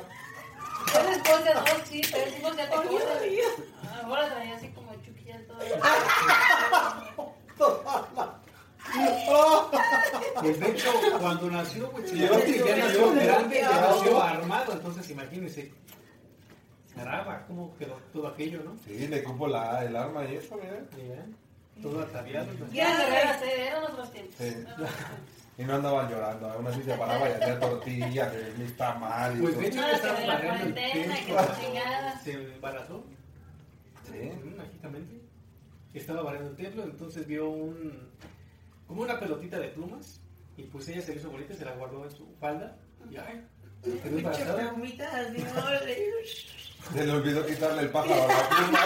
Fue 0.86 1.02
después 1.04 1.44
de 1.44 1.54
dos, 1.54 1.64
sí, 1.84 2.00
pero 2.10 2.24
decimos 2.24 2.56
ya 2.56 2.68
te 2.70 2.76
Ay, 2.76 2.88
cosas. 2.88 3.18
ay, 3.22 3.38
Ahora 4.04 4.28
traía 4.34 4.56
así 4.56 4.68
como 4.70 4.92
chuquilla 5.04 5.40
todo. 5.46 5.58
Pues 10.40 10.58
de 10.58 10.70
hecho, 10.70 10.90
cuando 11.20 11.50
nació 11.50 11.92
Sí, 12.06 12.18
grande, 12.18 12.46
sí, 12.46 12.58
ya 12.58 12.90
sí. 12.90 12.98
nació 13.62 14.22
armado, 14.22 14.72
entonces 14.72 15.08
imagínense. 15.10 15.72
Caramba, 17.04 17.44
cómo 17.46 17.74
quedó 17.76 17.94
todo 18.12 18.28
aquello, 18.28 18.62
¿no? 18.64 18.76
Sí, 18.84 19.06
le 19.08 19.22
cupo 19.24 19.46
la, 19.48 19.84
el 19.84 19.96
arma 19.96 20.24
y 20.24 20.36
eso, 20.36 20.56
mira. 20.56 20.80
Mira, 20.96 21.24
todo 21.82 22.02
ataviado. 22.02 22.48
Ya 22.72 22.96
guerreras, 22.98 23.42
eran 23.42 23.84
otros 23.84 24.12
tiempos. 24.12 24.34
Sí. 24.38 24.44
Eran 24.44 24.72
otros 24.72 24.88
tiempos. 24.88 25.16
Y 25.58 25.64
no 25.64 25.74
andaban 25.74 26.08
llorando, 26.10 26.50
aún 26.50 26.66
así 26.68 26.82
se 26.82 26.94
paraba 26.94 27.28
y 27.28 27.32
hacía 27.32 27.58
tortillas, 27.60 28.32
mis 28.58 28.76
tamales. 28.76 29.38
y 29.38 29.42
Pues 29.42 29.52
todo. 29.54 29.62
de 29.62 29.68
hecho, 29.68 29.80
que 29.86 29.92
estaba 29.92 30.20
de 30.20 30.26
la 30.26 30.34
barriendo 30.34 30.80
el. 30.80 32.20
Se 32.24 32.32
embarazó, 32.32 33.04
Sí. 34.04 34.18
mm, 34.18 34.56
mágicamente. 34.56 35.20
Estaba 35.94 36.22
barriendo 36.22 36.50
el 36.50 36.56
templo, 36.56 36.82
entonces 36.84 37.26
vio 37.26 37.48
un 37.50 38.08
como 38.86 39.02
una 39.02 39.18
pelotita 39.20 39.58
de 39.58 39.68
plumas 39.68 40.20
y 40.56 40.62
pues 40.64 40.88
ella 40.88 41.00
se 41.02 41.12
le 41.12 41.20
hizo 41.20 41.30
bonita, 41.30 41.54
se 41.54 41.64
la 41.64 41.72
guardó 41.74 42.04
en 42.04 42.10
su 42.10 42.26
falda 42.40 42.76
y 43.10 43.16
ay, 43.16 43.44
Se 46.92 47.04
le 47.06 47.12
olvidó 47.12 47.46
quitarle 47.46 47.82
el 47.82 47.90
pájaro 47.90 48.24
a 48.24 48.26
la 48.26 48.48
pluma. 48.48 48.80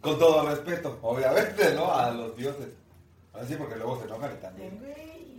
Con 0.00 0.18
todo 0.18 0.48
respeto, 0.48 0.98
obviamente, 1.02 1.74
¿no? 1.74 1.94
A 1.94 2.10
los 2.10 2.36
dioses. 2.36 2.68
Así 3.32 3.54
porque 3.56 3.76
luego 3.76 3.98
se 4.00 4.04
enojan 4.06 4.38
también. 4.40 4.78
Güey. 4.78 4.94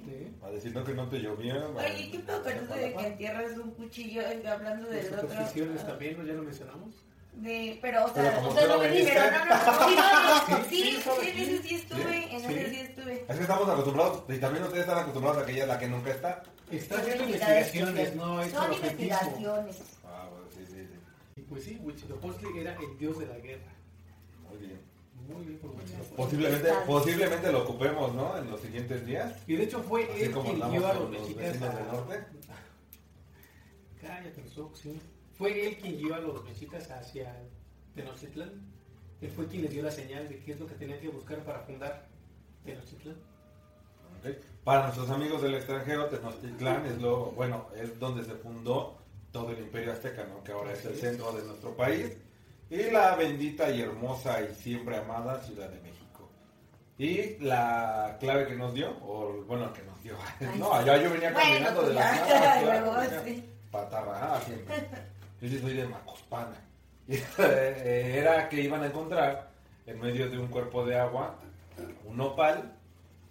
Sí. 0.06 0.36
A 0.44 0.50
decir 0.50 0.74
no 0.74 0.84
que 0.84 0.94
no 0.94 1.08
te 1.10 1.20
llovió. 1.20 1.74
Oye, 1.76 2.10
¿qué 2.12 2.20
pedo 2.20 2.44
con 2.44 2.52
eso 2.52 2.74
de 2.76 2.94
que 2.94 3.08
entierras 3.08 3.58
un 3.58 3.72
cuchillo 3.72 4.22
hablando 4.48 4.88
Las 4.90 5.04
del 5.04 5.14
otro? 5.14 5.22
supersticiones 5.30 5.86
también, 5.86 6.18
¿no? 6.18 6.24
ya 6.26 6.34
lo 6.34 6.44
mencionamos. 6.44 6.96
De, 7.36 7.78
pero, 7.82 8.06
o 8.06 8.14
Pero 8.14 8.28
sea, 8.30 8.36
como 8.38 8.50
o 8.50 8.54
sea, 8.56 8.68
no 8.68 8.80
viniste, 8.80 9.12
pero 9.14 9.32
no, 9.32 9.46
no, 9.46 10.58
no, 10.58 10.64
sí, 10.70 10.76
Sí, 10.76 10.84
sí, 10.84 11.02
sí, 11.02 11.02
sí, 11.02 11.06
estaba 11.06 11.22
en 11.22 11.28
aquí. 11.30 11.42
ese 11.42 11.62
sí 11.64 11.76
estuve, 11.76 12.34
en 12.34 12.40
Sí. 12.40 12.46
ese 12.54 12.70
sí 12.70 12.80
estuve. 12.80 13.26
Es 13.28 13.36
que 13.36 13.42
estamos 13.42 13.70
acostumbrados, 13.70 14.24
y 14.30 14.38
también 14.40 14.64
ustedes 14.64 14.84
están 14.86 15.00
acostumbrados 15.00 15.44
a 15.44 15.46
que 15.46 15.52
ella 15.52 15.62
es 15.64 15.68
la 15.68 15.80
que 15.80 15.88
nunca 15.88 16.12
está. 16.12 16.44
Está 16.72 16.98
haciendo 16.98 17.24
investigaciones, 17.26 18.10
que- 18.10 18.16
no 18.16 18.42
es 18.42 18.52
Son 18.52 18.74
investigaciones. 18.74 19.78
Ah, 20.06 20.28
bueno, 20.32 20.46
sí, 20.56 20.66
sí, 20.66 20.88
sí. 20.88 21.00
Y 21.36 21.42
pues 21.42 21.64
sí, 21.66 21.78
Huitzilopochtli 21.84 22.58
era 22.60 22.74
el 22.76 22.98
dios 22.98 23.20
de 23.20 23.26
la 23.28 23.38
guerra. 23.38 23.72
Muy 24.50 24.58
bien. 24.58 24.82
Muy 25.28 25.46
bien 25.46 25.60
por 25.60 25.72
Huitzilopochtli. 25.72 26.16
Posiblemente, 26.16 26.70
posiblemente 26.88 27.52
lo 27.52 27.64
ocupemos, 27.64 28.14
¿no? 28.16 28.38
En 28.38 28.50
los 28.50 28.62
siguientes 28.62 29.06
días. 29.06 29.34
Y 29.46 29.56
de 29.58 29.64
hecho 29.66 29.84
fue 29.84 30.06
Así 30.06 30.24
él 30.24 30.32
como 30.32 30.54
quien 30.54 30.72
guió 30.72 30.88
a 30.88 30.94
los 30.94 31.12
vecinos 31.12 31.38
del 31.38 31.60
norte. 31.60 32.24
Cállate 34.02 34.42
los 34.42 34.58
ojos, 34.58 34.80
sí. 34.80 35.00
Fue 35.38 35.68
él 35.68 35.78
quien 35.78 35.98
guió 35.98 36.16
a 36.16 36.20
los 36.20 36.44
mexicas 36.44 36.90
hacia 36.90 37.36
Tenochtitlán. 37.94 38.52
Él 39.22 39.32
fue 39.32 39.48
quien 39.48 39.64
les 39.64 39.72
dio 39.72 39.84
la 39.84 39.92
señal 39.92 40.28
de 40.30 40.40
qué 40.40 40.52
es 40.54 40.60
lo 40.60 40.68
que 40.68 40.76
tenían 40.76 41.00
que 41.00 41.10
buscar 41.10 41.40
para 41.44 41.60
fundar 41.62 42.08
Tenochtitlán. 42.64 43.16
Para 44.64 44.84
nuestros 44.84 45.10
amigos 45.10 45.42
del 45.42 45.56
extranjero, 45.56 46.08
Tenochtitlán 46.08 46.86
es 46.86 47.00
lo, 47.00 47.32
bueno, 47.32 47.68
es 47.76 48.00
donde 48.00 48.24
se 48.24 48.34
fundó 48.34 48.98
todo 49.32 49.52
el 49.52 49.60
imperio 49.60 49.92
azteca, 49.92 50.26
¿no? 50.26 50.44
Que 50.44 50.54
ahora 50.54 50.74
es 50.74 50.86
el 50.86 50.94
es. 50.94 51.02
centro 51.02 51.32
de 51.34 51.44
nuestro 51.44 51.76
país. 51.76 52.18
Y 52.70 52.90
la 52.90 53.16
bendita 53.16 53.70
y 53.70 53.82
hermosa 53.82 54.42
y 54.42 54.56
siempre 54.56 54.98
amada 54.98 55.40
Ciudad 55.42 55.70
de 55.70 55.80
México. 55.82 56.30
Y 56.98 57.38
la 57.44 58.18
clave 58.20 58.48
que 58.48 58.56
nos 58.56 58.74
dio, 58.74 58.90
o 59.02 59.44
bueno, 59.46 59.72
que 59.74 59.84
nos 59.84 60.02
dio. 60.02 60.16
Ay, 60.40 60.58
no, 60.58 60.80
sí. 60.80 60.86
yo 61.04 61.12
venía 61.12 61.34
caminando 61.34 61.82
pues 61.82 61.90
de 61.90 61.94
la 61.96 62.12
claro, 62.62 63.24
sí. 63.26 63.44
patarrajada 63.70 64.42
siempre. 64.42 64.76
Yo 65.50 65.60
soy 65.60 65.74
de 65.74 65.88
Macospana. 65.88 66.62
Y, 67.08 67.16
eh, 67.38 68.18
era 68.18 68.50
que 68.50 68.62
iban 68.62 68.82
a 68.82 68.88
encontrar 68.88 69.52
en 69.86 70.00
medio 70.00 70.28
de 70.28 70.40
un 70.40 70.48
cuerpo 70.48 70.84
de 70.86 70.98
agua 70.98 71.36
un 72.06 72.18
nopal 72.18 72.74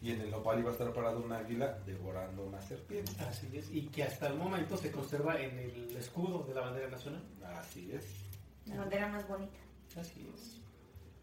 y 0.00 0.12
en 0.12 0.20
el 0.20 0.30
nopal 0.30 0.60
iba 0.60 0.68
a 0.70 0.72
estar 0.72 0.92
parado 0.92 1.18
un 1.20 1.32
águila 1.32 1.76
devorando 1.84 2.44
una 2.44 2.62
serpiente. 2.62 3.10
Así 3.28 3.48
es. 3.52 3.68
Y 3.72 3.86
que 3.88 4.04
hasta 4.04 4.28
el 4.28 4.34
momento 4.34 4.76
se 4.76 4.92
conserva 4.92 5.40
en 5.40 5.58
el 5.58 5.96
escudo 5.96 6.44
de 6.44 6.54
la 6.54 6.60
bandera 6.60 6.88
nacional. 6.88 7.22
Así 7.58 7.90
es. 7.92 8.04
La 8.66 8.76
bandera 8.76 9.08
más 9.08 9.26
bonita. 9.26 9.58
Así 9.98 10.30
es. 10.34 10.60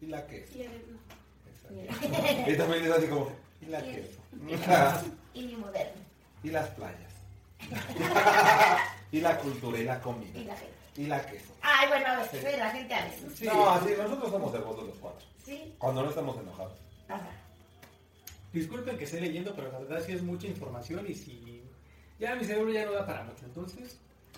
Y 0.02 0.06
la 0.08 0.26
queso. 0.26 0.58
Y 0.58 0.62
el- 0.62 0.98
Exacto. 1.46 2.50
Y 2.50 2.56
también 2.56 2.84
es 2.84 2.90
así 2.90 3.06
como, 3.06 3.30
y 3.62 3.66
la 3.66 3.80
Y- 3.86 3.92
queso. 3.94 4.20
Y 5.34 5.46
mi 5.46 5.56
moderno. 5.56 6.02
y 6.42 6.50
las 6.50 6.68
playas. 6.70 7.12
y 9.10 9.20
la 9.20 9.38
cultura 9.38 9.78
y 9.78 9.84
la 9.84 9.96
Y 9.96 10.00
comida. 10.00 10.38
la 10.44 10.56
gente. 10.56 10.81
Y 10.96 11.06
la 11.06 11.24
queso. 11.24 11.52
Ay, 11.62 11.88
bueno, 11.88 12.06
a 12.06 12.18
veces, 12.18 12.58
la 12.58 12.70
gente 12.70 12.94
a 12.94 13.04
veces. 13.04 13.32
Sí. 13.34 13.46
No, 13.46 13.80
sí, 13.86 13.94
nosotros 13.96 14.30
somos 14.30 14.54
hermosos 14.54 14.86
los 14.86 14.98
cuatro. 14.98 15.26
Sí. 15.44 15.74
Cuando 15.78 16.02
no 16.02 16.10
estamos 16.10 16.38
enojados. 16.38 16.78
Ajá. 17.08 17.30
Disculpen 18.52 18.98
que 18.98 19.04
esté 19.04 19.20
leyendo, 19.20 19.54
pero 19.54 19.72
la 19.72 19.78
verdad 19.78 20.02
sí 20.04 20.12
es 20.12 20.22
mucha 20.22 20.46
información 20.46 21.06
y 21.08 21.14
si... 21.14 21.62
Ya 22.18 22.34
mi 22.36 22.44
cerebro 22.44 22.70
ya 22.70 22.84
no 22.84 22.92
da 22.92 23.06
para 23.06 23.24
mucho. 23.24 23.44
Entonces, 23.46 23.96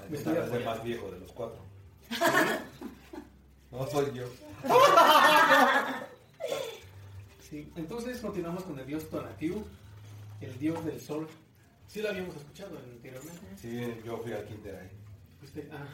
me 0.09 0.17
estoy 0.17 0.37
es 0.37 0.53
el 0.53 0.65
más 0.65 0.83
viejo 0.83 1.11
de 1.11 1.21
los 1.21 1.33
cuatro. 1.33 1.59
No 3.71 3.85
soy 3.89 4.13
yo. 4.15 4.25
Sí, 7.41 7.73
entonces 7.75 8.21
continuamos 8.21 8.63
con 8.63 8.79
el 8.79 8.87
dios 8.87 9.11
Tonatiuh, 9.11 9.65
el 10.41 10.59
dios 10.61 10.85
del 10.85 11.01
sol. 11.01 11.27
Sí 11.89 12.01
lo 12.01 12.11
habíamos 12.11 12.37
escuchado 12.37 12.79
anteriormente. 12.79 13.43
Sí, 13.57 14.01
yo 14.05 14.17
fui 14.19 14.33
al 14.33 14.45
kinder 14.45 14.77
ahí. 14.77 14.91
Usted, 15.43 15.69
ah, 15.73 15.89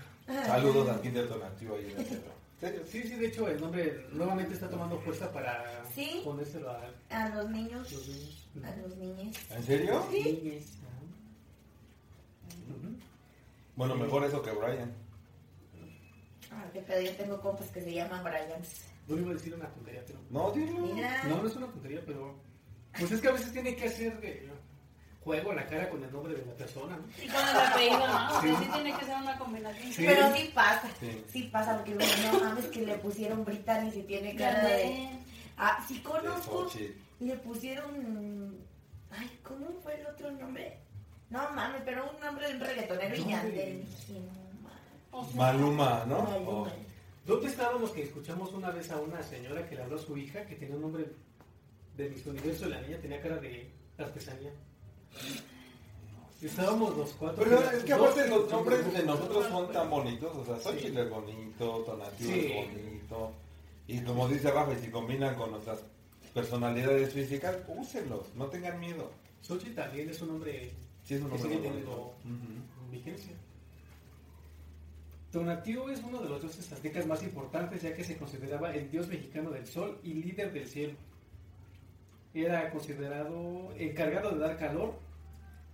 Saludos 0.47 0.89
al 0.89 1.01
kinder 1.01 1.29
donativo 1.29 1.75
ahí 1.77 1.93
en 1.93 2.01
el 2.01 2.87
sí, 2.87 3.03
sí, 3.03 3.15
de 3.17 3.27
hecho 3.29 3.49
el 3.49 3.59
nombre 3.61 4.07
nuevamente 4.13 4.53
está 4.55 4.69
tomando 4.69 4.99
fuerza 5.01 5.33
para 5.33 5.83
Sí. 5.95 6.21
ponérselo 6.25 6.71
a 6.71 6.91
A 7.09 7.29
los 7.31 7.49
niños. 7.51 7.91
los 7.91 8.07
niños. 8.09 8.49
A 8.63 8.77
los 8.77 8.97
niños. 8.97 9.37
¿En 9.51 9.63
serio? 9.65 10.07
Niñes, 10.13 10.79
ajá. 10.83 11.01
Ujú. 12.69 12.97
Bueno, 13.77 13.97
mejor 13.97 14.25
eso 14.25 14.43
que 14.43 14.51
Brian. 14.53 14.93
Ah, 16.53 16.67
qué 16.73 16.81
pedo, 16.83 17.01
yo 17.01 17.13
tengo 17.17 17.41
compas 17.41 17.69
que 17.71 17.81
se 17.81 17.95
llaman 17.95 18.23
Bryans. 18.25 18.83
No 19.09 19.17
iba 19.17 19.31
a 19.31 19.35
decir 19.35 19.55
una 19.55 19.69
tontería, 19.69 20.05
pero... 20.07 20.19
No, 20.31 20.51
dilo. 20.53 20.81
Mira. 20.95 21.25
No, 21.25 21.41
no 21.43 21.49
es 21.49 21.57
una 21.57 21.67
tontería, 21.67 22.03
pero... 22.05 22.39
Pues 22.99 23.11
es 23.13 23.21
que 23.21 23.29
a 23.29 23.33
veces 23.33 23.53
tiene 23.53 23.75
que 23.77 23.87
hacer 23.87 24.19
eh, 24.23 24.50
juego 25.25 25.53
la 25.53 25.67
cara 25.67 25.89
con 25.91 26.03
el 26.03 26.11
nombre 26.11 26.35
de 26.35 26.45
la 26.45 26.53
persona, 26.55 26.97
¿no? 26.97 27.05
Y 27.23 27.29
con 27.29 27.49
el 27.49 27.57
apellido, 27.57 28.07
¿no? 28.07 28.39
O 28.39 28.43
sea, 28.43 28.59
sí 28.59 28.69
tiene 28.73 28.97
que 28.97 29.05
ser 29.05 29.17
una 29.17 29.39
combinación. 29.39 29.93
Sí. 29.93 30.05
Pero 30.07 30.35
sí 30.35 30.51
pasa. 30.55 30.89
Sí. 30.99 31.25
Sí 31.31 31.43
pasa, 31.45 31.77
porque 31.77 31.95
no 31.95 32.41
mames 32.41 32.67
que 32.67 32.87
le 32.87 32.95
pusieron 32.97 33.45
Brittany 33.45 33.93
y 33.95 34.03
tiene 34.03 34.35
cara 34.35 34.65
de. 34.65 35.09
Ah, 35.57 35.85
sí 35.87 36.01
conozco. 36.01 36.69
Le 37.21 37.37
pusieron. 37.37 38.57
Ay, 39.11 39.39
¿cómo 39.43 39.67
fue 39.83 40.01
el 40.01 40.07
otro 40.07 40.31
nombre? 40.31 40.79
No 41.29 41.51
mames, 41.53 41.83
pero 41.85 42.11
un 42.11 42.21
nombre 42.21 42.49
de 42.49 42.55
un 42.55 42.61
reggaetonero 42.61 43.17
y 43.17 43.25
Maluma, 45.35 46.05
¿no? 46.07 46.23
Maluma. 46.23 46.51
Oh. 46.51 46.69
¿Dónde 47.27 47.49
estábamos 47.49 47.91
que 47.91 48.05
escuchamos 48.05 48.53
una 48.53 48.71
vez 48.71 48.91
a 48.91 49.01
una 49.01 49.23
señora 49.23 49.69
que 49.69 49.75
le 49.77 49.83
habló 49.83 49.97
a 49.97 49.99
su 49.99 50.17
hija 50.17 50.47
que 50.47 50.55
tenía 50.57 50.77
un 50.77 50.83
nombre 50.83 51.07
de 51.97 52.09
Miss 52.09 52.27
Universo 52.27 52.67
y 52.67 52.71
la 52.71 52.81
niña 52.81 52.99
tenía 52.99 53.21
cara 53.21 53.37
de 53.37 53.71
artesanía? 53.99 54.51
Estábamos 56.43 56.97
los 56.97 57.11
cuatro. 57.13 57.45
Pero 57.45 57.61
es 57.71 57.85
que 57.85 57.93
aparte 57.93 58.27
los 58.29 58.51
nombres 58.51 58.93
de 58.93 59.03
nosotros 59.03 59.47
son 59.49 59.71
tan 59.73 59.91
bonitos. 59.91 60.35
O 60.37 60.45
sea, 60.45 60.57
Xochitl 60.59 60.97
es 60.99 61.11
bonito, 61.11 61.83
Tonatiuh 61.85 62.27
Sí. 62.31 62.47
es 62.47 62.55
bonito. 62.85 63.33
Y 63.87 64.01
como 64.03 64.27
dice 64.29 64.51
Rafa, 64.51 64.73
y 64.73 64.83
si 64.83 64.91
combinan 64.91 65.35
con 65.35 65.51
nuestras 65.51 65.81
personalidades 66.33 67.13
físicas, 67.13 67.57
úsenlos. 67.69 68.23
No 68.37 68.47
tengan 68.47 68.81
miedo. 68.81 69.11
Xochitl 69.43 69.75
también 69.75 70.09
es 70.09 70.23
un 70.23 70.29
nombre 70.29 70.71
Sí, 71.05 71.15
es 71.15 71.21
un 71.21 71.27
que 71.31 71.35
nombre 71.35 71.39
sigue 71.43 71.55
muy 71.61 71.69
teniendo 71.69 71.91
bonito. 71.91 72.15
Ujú. 72.25 72.91
vigencia. 72.93 73.33
Tonatiuh 75.33 75.89
es 75.91 76.01
uno 76.03 76.23
de 76.23 76.29
los 76.29 76.41
dioses 76.41 76.73
aztecas 76.73 77.07
más 77.07 77.23
importantes 77.23 77.83
ya 77.83 77.95
que 77.95 78.03
se 78.03 78.17
consideraba 78.17 78.75
el 78.75 78.91
dios 78.91 79.07
mexicano 79.09 79.51
del 79.51 79.67
sol 79.67 79.99
y 80.03 80.15
líder 80.15 80.53
del 80.53 80.67
cielo. 80.67 80.95
Era 82.33 82.71
considerado 82.71 83.73
encargado 83.77 84.31
de 84.33 84.39
dar 84.39 84.57
calor 84.57 84.95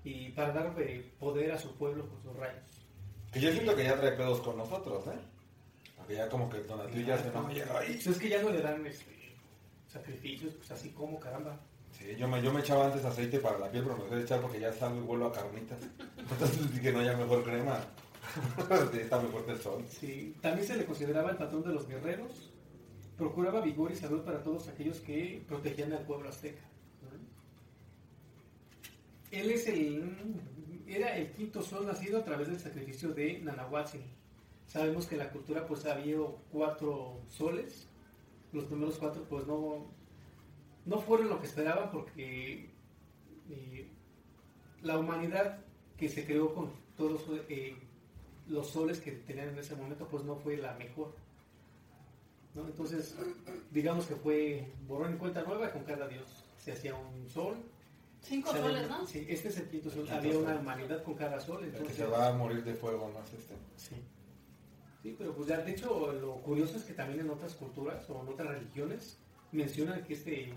y 0.04 0.30
para 0.30 0.52
dar 0.52 0.74
eh, 0.78 1.12
poder 1.18 1.52
a 1.52 1.58
su 1.58 1.76
pueblo 1.76 2.08
con 2.08 2.22
sus 2.22 2.36
rayos. 2.36 2.86
Que 3.32 3.40
yo 3.40 3.52
siento 3.52 3.74
que 3.74 3.84
ya 3.84 3.96
trae 3.96 4.12
pedos 4.12 4.40
con 4.40 4.56
nosotros, 4.56 5.06
¿eh? 5.08 5.18
Porque 5.96 6.14
ya 6.14 6.28
como 6.28 6.48
que 6.48 6.58
Tonatiuh 6.58 7.04
ya 7.04 7.18
se 7.18 7.30
nos 7.30 7.52
llega 7.52 7.78
ahí. 7.78 7.94
Pues 7.94 8.06
es 8.06 8.18
que 8.18 8.28
ya 8.28 8.42
no 8.42 8.50
le 8.50 8.62
dan 8.62 8.86
este, 8.86 9.34
sacrificios, 9.88 10.54
pues 10.54 10.70
así 10.70 10.90
como 10.90 11.18
caramba. 11.18 11.58
Sí, 11.92 12.14
yo 12.16 12.28
me, 12.28 12.40
yo 12.42 12.52
me 12.52 12.60
echaba 12.60 12.86
antes 12.86 13.04
aceite 13.04 13.38
para 13.38 13.58
la 13.58 13.70
piel, 13.70 13.82
pero 13.84 13.96
me 13.96 14.04
dejé 14.04 14.16
de 14.16 14.22
echar 14.22 14.40
porque 14.40 14.60
ya 14.60 14.72
salgo 14.72 14.98
y 14.98 15.04
vuelvo 15.04 15.26
a 15.26 15.32
carnitas. 15.32 15.80
Entonces 16.18 16.72
dije, 16.72 16.92
no, 16.92 17.02
ya 17.02 17.16
mejor 17.16 17.42
crema. 17.42 17.80
Está 18.94 19.18
muy 19.18 19.30
fuerte 19.30 19.52
el 19.52 19.60
sol. 19.60 19.84
Sí, 19.88 20.36
también 20.40 20.66
se 20.66 20.76
le 20.76 20.84
consideraba 20.84 21.30
el 21.30 21.36
patrón 21.36 21.62
de 21.62 21.72
los 21.72 21.88
guerreros. 21.88 22.45
Procuraba 23.16 23.60
vigor 23.60 23.92
y 23.92 23.96
salud 23.96 24.22
para 24.22 24.42
todos 24.42 24.68
aquellos 24.68 25.00
que 25.00 25.42
protegían 25.48 25.92
al 25.92 26.04
pueblo 26.04 26.28
azteca. 26.28 26.62
Él 29.30 29.50
es 29.50 29.66
el, 29.66 30.04
era 30.86 31.16
el 31.16 31.30
quinto 31.32 31.62
sol 31.62 31.86
nacido 31.86 32.18
a 32.18 32.24
través 32.24 32.48
del 32.48 32.60
sacrificio 32.60 33.12
de 33.12 33.40
Nanahuatzin. 33.40 34.02
Sabemos 34.66 35.06
que 35.06 35.14
en 35.14 35.20
la 35.20 35.30
cultura 35.30 35.66
pues 35.66 35.84
había 35.86 36.18
cuatro 36.52 37.20
soles. 37.28 37.88
Los 38.52 38.64
primeros 38.64 38.98
cuatro 38.98 39.24
pues 39.28 39.46
no, 39.46 39.86
no 40.84 40.98
fueron 41.00 41.28
lo 41.28 41.40
que 41.40 41.46
esperaban 41.46 41.90
porque 41.90 42.70
eh, 43.50 43.88
la 44.82 44.98
humanidad 44.98 45.58
que 45.96 46.08
se 46.08 46.24
creó 46.24 46.54
con 46.54 46.70
todos 46.96 47.24
eh, 47.48 47.76
los 48.48 48.68
soles 48.68 49.00
que 49.00 49.12
tenían 49.12 49.48
en 49.48 49.58
ese 49.58 49.74
momento 49.74 50.06
pues 50.08 50.24
no 50.24 50.36
fue 50.36 50.56
la 50.56 50.74
mejor. 50.74 51.14
¿No? 52.56 52.66
Entonces, 52.66 53.14
digamos 53.70 54.06
que 54.06 54.16
fue 54.16 54.72
borrón 54.88 55.14
y 55.14 55.18
cuenta 55.18 55.42
nueva 55.42 55.70
con 55.70 55.84
cada 55.84 56.08
dios. 56.08 56.44
Se 56.58 56.72
hacía 56.72 56.94
un 56.94 57.28
sol. 57.28 57.56
Cinco 58.22 58.50
se 58.50 58.58
soles, 58.58 58.84
había- 58.84 58.96
¿no? 58.98 59.06
Sí, 59.06 59.24
este 59.28 59.48
es 59.48 59.58
el 59.58 59.68
quinto 59.68 59.90
sol. 59.90 60.00
quinto 60.02 60.16
Había 60.16 60.32
sol. 60.32 60.42
una 60.44 60.56
humanidad 60.56 61.02
con 61.04 61.14
cada 61.14 61.38
sol. 61.38 61.62
El 61.62 61.70
que 61.70 61.76
Entonces, 61.76 61.96
se 61.98 62.06
va 62.06 62.28
a 62.28 62.32
morir 62.32 62.64
de 62.64 62.74
fuego 62.74 63.08
más 63.12 63.32
este. 63.32 63.54
Sí. 63.76 63.94
Sí, 65.02 65.14
pero 65.16 65.32
pues 65.36 65.46
ya, 65.48 65.58
de 65.58 65.70
hecho, 65.70 66.12
lo 66.14 66.36
curioso 66.36 66.78
es 66.78 66.82
que 66.84 66.94
también 66.94 67.20
en 67.20 67.30
otras 67.30 67.54
culturas 67.54 68.08
o 68.10 68.22
en 68.22 68.28
otras 68.28 68.48
religiones 68.48 69.18
mencionan 69.52 70.02
que 70.02 70.14
este 70.14 70.52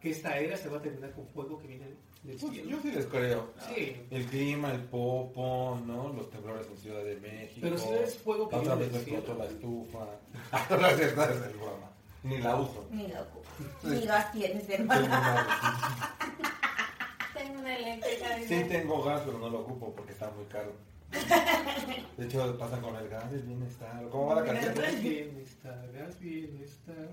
que 0.00 0.10
esta 0.10 0.38
era 0.38 0.56
se 0.56 0.68
va 0.68 0.78
a 0.78 0.82
terminar 0.82 1.12
con 1.12 1.26
fuego 1.28 1.58
que 1.58 1.66
viene 1.68 1.86
del 2.22 2.36
Pues, 2.36 2.52
cielo. 2.52 2.70
yo 2.70 2.80
sí 2.82 2.90
les 2.92 3.06
creo. 3.06 3.50
Sí, 3.74 3.96
El 4.10 4.26
clima, 4.26 4.72
el 4.72 4.82
popo, 4.84 5.80
¿no? 5.86 6.12
Los 6.12 6.30
temblores 6.30 6.66
en 6.68 6.76
Ciudad 6.78 7.04
de 7.04 7.16
México. 7.16 7.60
pero 7.62 7.78
si 7.78 7.88
es 7.90 8.18
fuego 8.18 8.48
que 8.48 8.56
La 8.56 8.62
otra 8.62 8.74
viene 8.76 8.92
vez 8.92 9.04
del 9.06 9.14
explotó 9.14 9.38
la 9.38 9.46
estufa. 9.46 10.06
Ah, 10.52 10.66
no 10.70 10.86
es 10.86 10.96
cierto, 10.96 11.22
es 11.24 11.30
el 11.42 11.56
broma. 11.58 11.90
Ni 12.22 12.38
la 12.38 12.56
uso. 12.56 12.86
Ni 12.90 13.08
loco. 13.08 13.42
Ni 13.82 14.00
gas 14.02 14.32
tienes, 14.32 14.64
una- 14.80 15.46
Tengo 17.34 17.60
una 17.60 17.76
eléctrica. 17.76 18.38
Sí 18.46 18.64
tengo 18.68 19.02
gas, 19.02 19.22
pero 19.24 19.38
no 19.38 19.48
lo 19.48 19.60
ocupo 19.60 19.92
porque 19.94 20.12
está 20.12 20.30
muy 20.30 20.44
caro. 20.46 20.72
De 22.16 22.24
hecho, 22.26 22.56
pasan 22.58 22.80
con 22.82 22.94
el 22.96 23.08
gas 23.08 23.30
del 23.30 23.42
bienestar. 23.42 24.08
¿Cómo 24.10 24.26
va 24.26 24.34
la 24.36 24.44
canción? 24.44 24.74
Bienestar, 25.02 25.90
gas, 25.92 26.18
bienestar. 26.20 27.08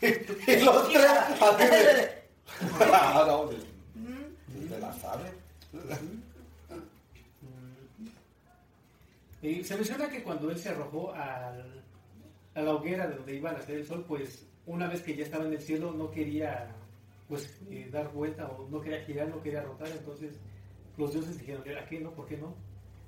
y 0.02 0.64
los 0.64 0.88
tres, 0.88 1.06
así 1.40 1.64
de... 1.66 2.22
Ah, 2.92 3.24
no, 3.26 3.46
de- 3.46 4.68
se 4.68 4.78
la 4.78 4.92
sabe. 4.94 5.32
Y 9.42 9.64
se 9.64 9.74
menciona 9.76 10.08
que 10.08 10.22
cuando 10.22 10.50
él 10.50 10.58
se 10.58 10.68
arrojó 10.68 11.12
al- 11.12 11.82
a 12.54 12.60
la 12.60 12.74
hoguera 12.74 13.06
de 13.08 13.16
donde 13.16 13.34
iba 13.36 13.50
a 13.50 13.54
nacer 13.54 13.76
el 13.78 13.86
sol, 13.86 14.04
pues 14.06 14.46
una 14.66 14.86
vez 14.88 15.02
que 15.02 15.16
ya 15.16 15.24
estaba 15.24 15.44
en 15.44 15.52
el 15.54 15.60
cielo 15.60 15.92
no 15.92 16.10
quería 16.10 16.68
pues 17.28 17.58
eh, 17.70 17.88
dar 17.90 18.12
vuelta 18.12 18.46
o 18.46 18.68
no 18.68 18.80
quería 18.80 19.00
girar, 19.04 19.28
no 19.28 19.42
quería 19.42 19.62
rotar, 19.62 19.88
entonces 19.88 20.38
los 20.96 21.12
dioses 21.12 21.38
dijeron, 21.38 21.62
¿a 21.76 21.86
qué 21.86 22.00
no? 22.00 22.10
¿Por 22.12 22.26
qué 22.26 22.36
no? 22.36 22.54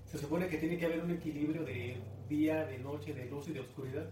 Se 0.06 0.18
supone 0.18 0.48
que 0.48 0.58
tiene 0.58 0.78
que 0.78 0.86
haber 0.86 1.02
un 1.02 1.10
equilibrio 1.10 1.64
de 1.64 1.96
día, 2.28 2.64
de 2.64 2.78
noche, 2.78 3.12
de 3.14 3.26
luz 3.26 3.48
y 3.48 3.52
de 3.52 3.60
oscuridad, 3.60 4.08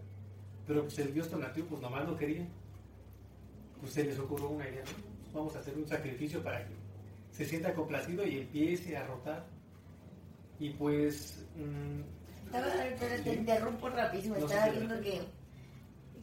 pero 0.66 0.82
pues 0.82 0.98
el 0.98 1.12
dios 1.12 1.28
Tonatiuh 1.28 1.66
pues 1.66 1.80
nomás 1.80 2.06
no 2.06 2.16
quería. 2.16 2.46
Pues 3.80 3.92
se 3.92 4.04
les 4.04 4.18
ocurrió 4.18 4.48
una 4.50 4.68
idea, 4.68 4.82
¿no? 4.84 5.32
Vamos 5.32 5.56
a 5.56 5.60
hacer 5.60 5.76
un 5.76 5.86
sacrificio 5.86 6.42
para 6.42 6.64
que 6.66 6.74
se 7.30 7.44
sienta 7.44 7.72
complacido 7.74 8.26
y 8.26 8.38
empiece 8.38 8.96
a 8.96 9.06
rotar. 9.06 9.46
Y 10.58 10.70
pues 10.70 11.44
mm, 11.56 12.00
Estaba, 12.46 12.66
pero 13.00 13.22
te 13.22 13.34
interrumpo 13.34 13.88
rapidísimo. 13.88 14.36
No, 14.36 14.46
Estaba 14.46 14.68
viendo 14.68 14.96
sí. 14.98 15.02
que, 15.04 15.20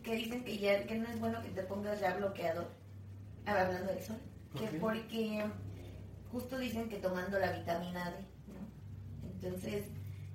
que 0.04 0.16
dicen 0.16 0.44
que 0.44 0.58
ya 0.58 0.86
que 0.86 0.96
no 0.96 1.10
es 1.10 1.20
bueno 1.20 1.42
que 1.42 1.50
te 1.50 1.64
pongas 1.64 2.00
ya 2.00 2.16
bloqueador. 2.16 2.68
Ah, 3.46 3.66
hablando 3.66 3.92
del 3.92 4.04
sol. 4.04 4.18
Que 4.54 4.60
¿Por 4.60 4.70
qué? 4.70 4.78
porque 4.78 5.46
justo 6.32 6.58
dicen 6.58 6.90
que 6.90 6.98
tomando 6.98 7.40
la 7.40 7.52
vitamina 7.52 8.12
D, 8.12 8.18
¿no? 8.48 9.30
Entonces 9.34 9.86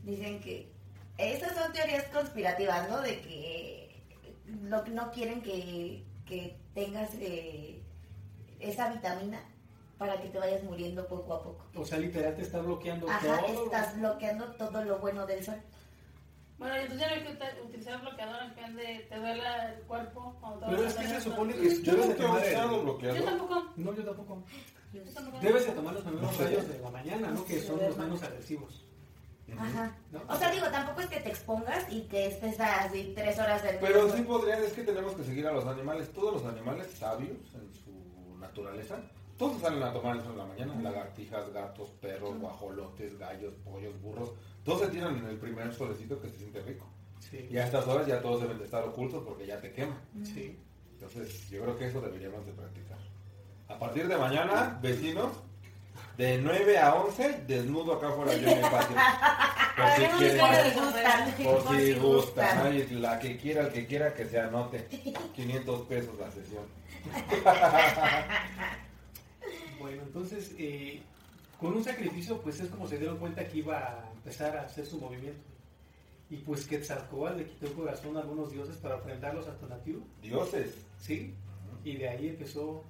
dicen 0.02 0.40
que 0.40 0.72
esas 1.18 1.54
son 1.56 1.72
teorías 1.72 2.04
conspirativas, 2.04 2.88
¿no? 2.88 3.00
De 3.00 3.20
que 3.20 4.02
no, 4.46 4.84
no 4.86 5.10
quieren 5.12 5.42
que, 5.42 6.04
que 6.26 6.56
tengas 6.74 7.10
eh, 7.14 7.82
esa 8.60 8.90
vitamina 8.92 9.40
para 9.98 10.20
que 10.20 10.28
te 10.28 10.38
vayas 10.38 10.62
muriendo 10.64 11.06
poco 11.06 11.34
a 11.34 11.42
poco. 11.42 11.64
O 11.76 11.84
sea, 11.84 11.98
literal 11.98 12.34
te 12.34 12.42
está 12.42 12.58
bloqueando 12.60 13.08
Ajá, 13.08 13.40
todo. 13.46 13.64
estás 13.66 13.96
bloqueando 13.98 14.46
todo 14.56 14.84
lo 14.84 14.98
bueno 14.98 15.26
del 15.26 15.44
sol. 15.44 15.60
Bueno, 16.58 16.74
entonces 16.76 17.00
ya 17.00 17.08
no 17.08 17.14
hay 17.14 17.36
que 17.36 17.62
utilizar 17.62 18.00
bloqueador 18.00 18.42
en 18.44 18.54
plan 18.54 18.76
de 18.76 19.06
te 19.08 19.16
duele 19.16 19.42
el 19.76 19.82
cuerpo 19.86 20.36
cuando 20.40 20.60
te 20.60 20.66
Pero 20.66 20.86
es 20.86 20.96
a 20.96 21.00
que 21.02 21.08
se 21.08 21.20
supone 21.20 21.54
que 21.54 21.82
Yo 21.82 21.92
de 21.96 22.06
nunca 22.06 22.22
he 22.24 22.26
usado 22.52 22.70
el... 22.70 22.76
Yo 22.76 22.82
bloqueador. 22.82 23.24
tampoco. 23.24 23.64
No, 23.76 23.94
yo 23.94 24.04
tampoco. 24.04 24.42
Debes 25.40 25.66
de 25.66 25.72
tomar 25.72 25.94
los 25.94 26.02
primeros 26.02 26.38
rayos 26.38 26.68
de 26.68 26.78
la 26.78 26.90
mañana, 26.90 27.30
¿no? 27.30 27.44
Que 27.44 27.60
son 27.60 27.78
los 27.78 27.96
menos 27.96 28.22
agresivos. 28.22 28.84
Ajá. 29.58 29.96
¿no? 30.10 30.22
O 30.28 30.36
sea, 30.36 30.50
digo, 30.50 30.66
tampoco 30.68 31.00
es 31.02 31.06
que 31.08 31.20
te 31.20 31.28
expongas 31.28 31.86
y 31.90 32.02
que 32.02 32.26
estés 32.28 32.58
así 32.58 33.12
tres 33.14 33.38
horas 33.38 33.62
del 33.62 33.76
Pero 33.78 34.10
sí 34.10 34.22
podrían, 34.22 34.62
es 34.62 34.72
que 34.72 34.82
tenemos 34.82 35.14
que 35.14 35.24
seguir 35.24 35.46
a 35.46 35.52
los 35.52 35.66
animales. 35.66 36.12
Todos 36.12 36.34
los 36.34 36.44
animales 36.44 36.90
sabios 36.92 37.36
en 37.54 37.74
su 37.74 38.38
naturaleza, 38.38 38.96
todos 39.36 39.60
salen 39.60 39.82
a 39.82 39.92
tomar 39.92 40.16
el 40.16 40.22
sol 40.22 40.32
en 40.32 40.38
la 40.38 40.46
mañana. 40.46 40.74
Lagartijas, 40.80 41.52
gatos, 41.52 41.90
perros, 42.00 42.38
guajolotes, 42.38 43.18
gallos, 43.18 43.54
pollos, 43.64 44.00
burros. 44.00 44.32
Todos 44.64 44.80
se 44.80 44.88
tiran 44.88 45.18
en 45.18 45.26
el 45.26 45.36
primer 45.36 45.72
solecito 45.74 46.20
que 46.20 46.28
se 46.28 46.38
siente 46.38 46.62
rico. 46.62 46.86
Sí. 47.18 47.48
Y 47.50 47.56
a 47.56 47.66
estas 47.66 47.86
horas 47.86 48.06
ya 48.06 48.20
todos 48.20 48.42
deben 48.42 48.58
de 48.58 48.64
estar 48.64 48.82
ocultos 48.84 49.22
porque 49.24 49.46
ya 49.46 49.60
te 49.60 49.72
quema. 49.72 50.00
Sí. 50.22 50.58
Entonces, 50.92 51.50
yo 51.50 51.62
creo 51.62 51.76
que 51.76 51.86
eso 51.88 52.00
deberíamos 52.00 52.46
de 52.46 52.52
practicar. 52.52 52.98
A 53.74 53.78
partir 53.78 54.06
de 54.06 54.16
mañana, 54.16 54.78
vecinos, 54.80 55.32
de 56.16 56.38
9 56.38 56.78
a 56.78 56.94
11, 56.94 57.42
desnudo 57.48 57.94
acá 57.94 58.12
fuera 58.12 58.36
yo 58.36 58.48
en 58.48 58.58
el 58.64 58.70
patio. 58.70 58.96
Por 59.76 59.90
si 59.96 60.06
quieren. 60.16 61.44
Por 61.44 61.76
si 61.76 61.94
gustan. 61.94 63.02
La 63.02 63.18
que 63.18 63.36
quiera, 63.36 63.62
el 63.62 63.72
que 63.72 63.84
quiera 63.86 64.14
que 64.14 64.26
se 64.26 64.38
anote. 64.38 64.86
500 65.34 65.80
pesos 65.88 66.18
la 66.18 66.30
sesión. 66.30 66.64
Bueno, 69.80 70.00
entonces, 70.00 70.54
eh, 70.58 71.02
con 71.60 71.76
un 71.76 71.84
sacrificio, 71.84 72.40
pues 72.40 72.58
es 72.58 72.70
como 72.70 72.88
se 72.88 72.96
dieron 72.96 73.18
cuenta 73.18 73.46
que 73.46 73.58
iba 73.58 73.76
a 73.76 74.10
empezar 74.14 74.56
a 74.56 74.62
hacer 74.62 74.86
su 74.86 74.98
movimiento. 74.98 75.44
Y 76.30 76.36
pues 76.36 76.64
Quetzalcóatl 76.64 77.36
le 77.36 77.44
quitó 77.44 77.66
el 77.66 77.74
corazón 77.74 78.16
a 78.16 78.20
algunos 78.20 78.50
dioses 78.50 78.78
para 78.78 78.94
ofrendarlos 78.94 79.46
a 79.46 79.58
Tonatiuh, 79.58 80.02
Dioses. 80.22 80.74
¿sí? 80.98 81.34
Y 81.84 81.96
de 81.96 82.08
ahí 82.08 82.28
empezó 82.28 82.82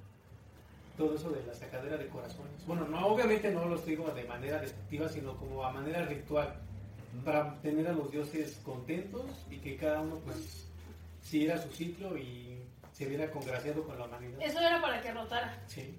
todo 0.97 1.15
eso 1.15 1.29
de 1.31 1.45
la 1.45 1.53
sacadera 1.53 1.97
de 1.97 2.07
corazones. 2.07 2.65
Bueno, 2.65 2.87
no, 2.87 3.07
obviamente 3.07 3.51
no 3.51 3.65
los 3.65 3.85
digo 3.85 4.09
de 4.11 4.23
manera 4.25 4.59
despectiva, 4.59 5.09
sino 5.09 5.35
como 5.37 5.63
a 5.63 5.71
manera 5.71 6.05
ritual, 6.05 6.55
para 7.23 7.55
tener 7.61 7.87
a 7.87 7.93
los 7.93 8.11
dioses 8.11 8.59
contentos 8.63 9.23
y 9.49 9.57
que 9.57 9.77
cada 9.77 10.01
uno 10.01 10.19
pues 10.25 10.65
siguiera 11.21 11.61
su 11.61 11.69
ciclo 11.71 12.17
y 12.17 12.59
se 12.93 13.05
viera 13.05 13.29
congraciado 13.31 13.83
con 13.83 13.97
la 13.97 14.05
humanidad. 14.05 14.39
Eso 14.41 14.59
era 14.59 14.81
para 14.81 15.01
que 15.01 15.11
rotara, 15.13 15.63
Sí. 15.67 15.97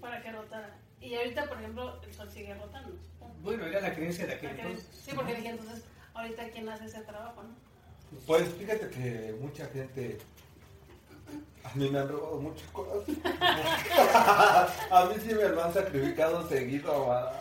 para 0.00 0.22
que 0.22 0.32
rotara. 0.32 0.76
Y 1.00 1.14
ahorita, 1.14 1.46
por 1.48 1.58
ejemplo, 1.58 2.00
el 2.02 2.14
sol 2.14 2.30
sigue 2.30 2.54
rotando. 2.54 2.96
Bueno, 3.42 3.66
era 3.66 3.80
la 3.80 3.94
creencia 3.94 4.26
de 4.26 4.34
aquel 4.34 4.50
entonces. 4.58 4.88
Sí, 5.04 5.12
porque 5.14 5.34
dije 5.34 5.48
entonces, 5.50 5.84
ahorita 6.14 6.48
quién 6.50 6.68
hace 6.68 6.86
ese 6.86 7.02
trabajo, 7.02 7.42
¿no? 7.42 7.50
Pues 8.26 8.48
fíjate 8.54 8.88
que 8.90 9.36
mucha 9.40 9.66
gente. 9.66 10.18
A 11.64 11.74
mí 11.76 11.88
me 11.88 11.98
han 11.98 12.08
robado 12.08 12.36
mucho 12.40 12.64
corazón. 12.72 13.04
a 14.90 15.04
mí 15.06 15.14
sí 15.26 15.34
me 15.34 15.48
lo 15.48 15.64
han 15.64 15.72
sacrificado 15.72 16.48
seguido. 16.48 16.92
amada. 17.04 17.40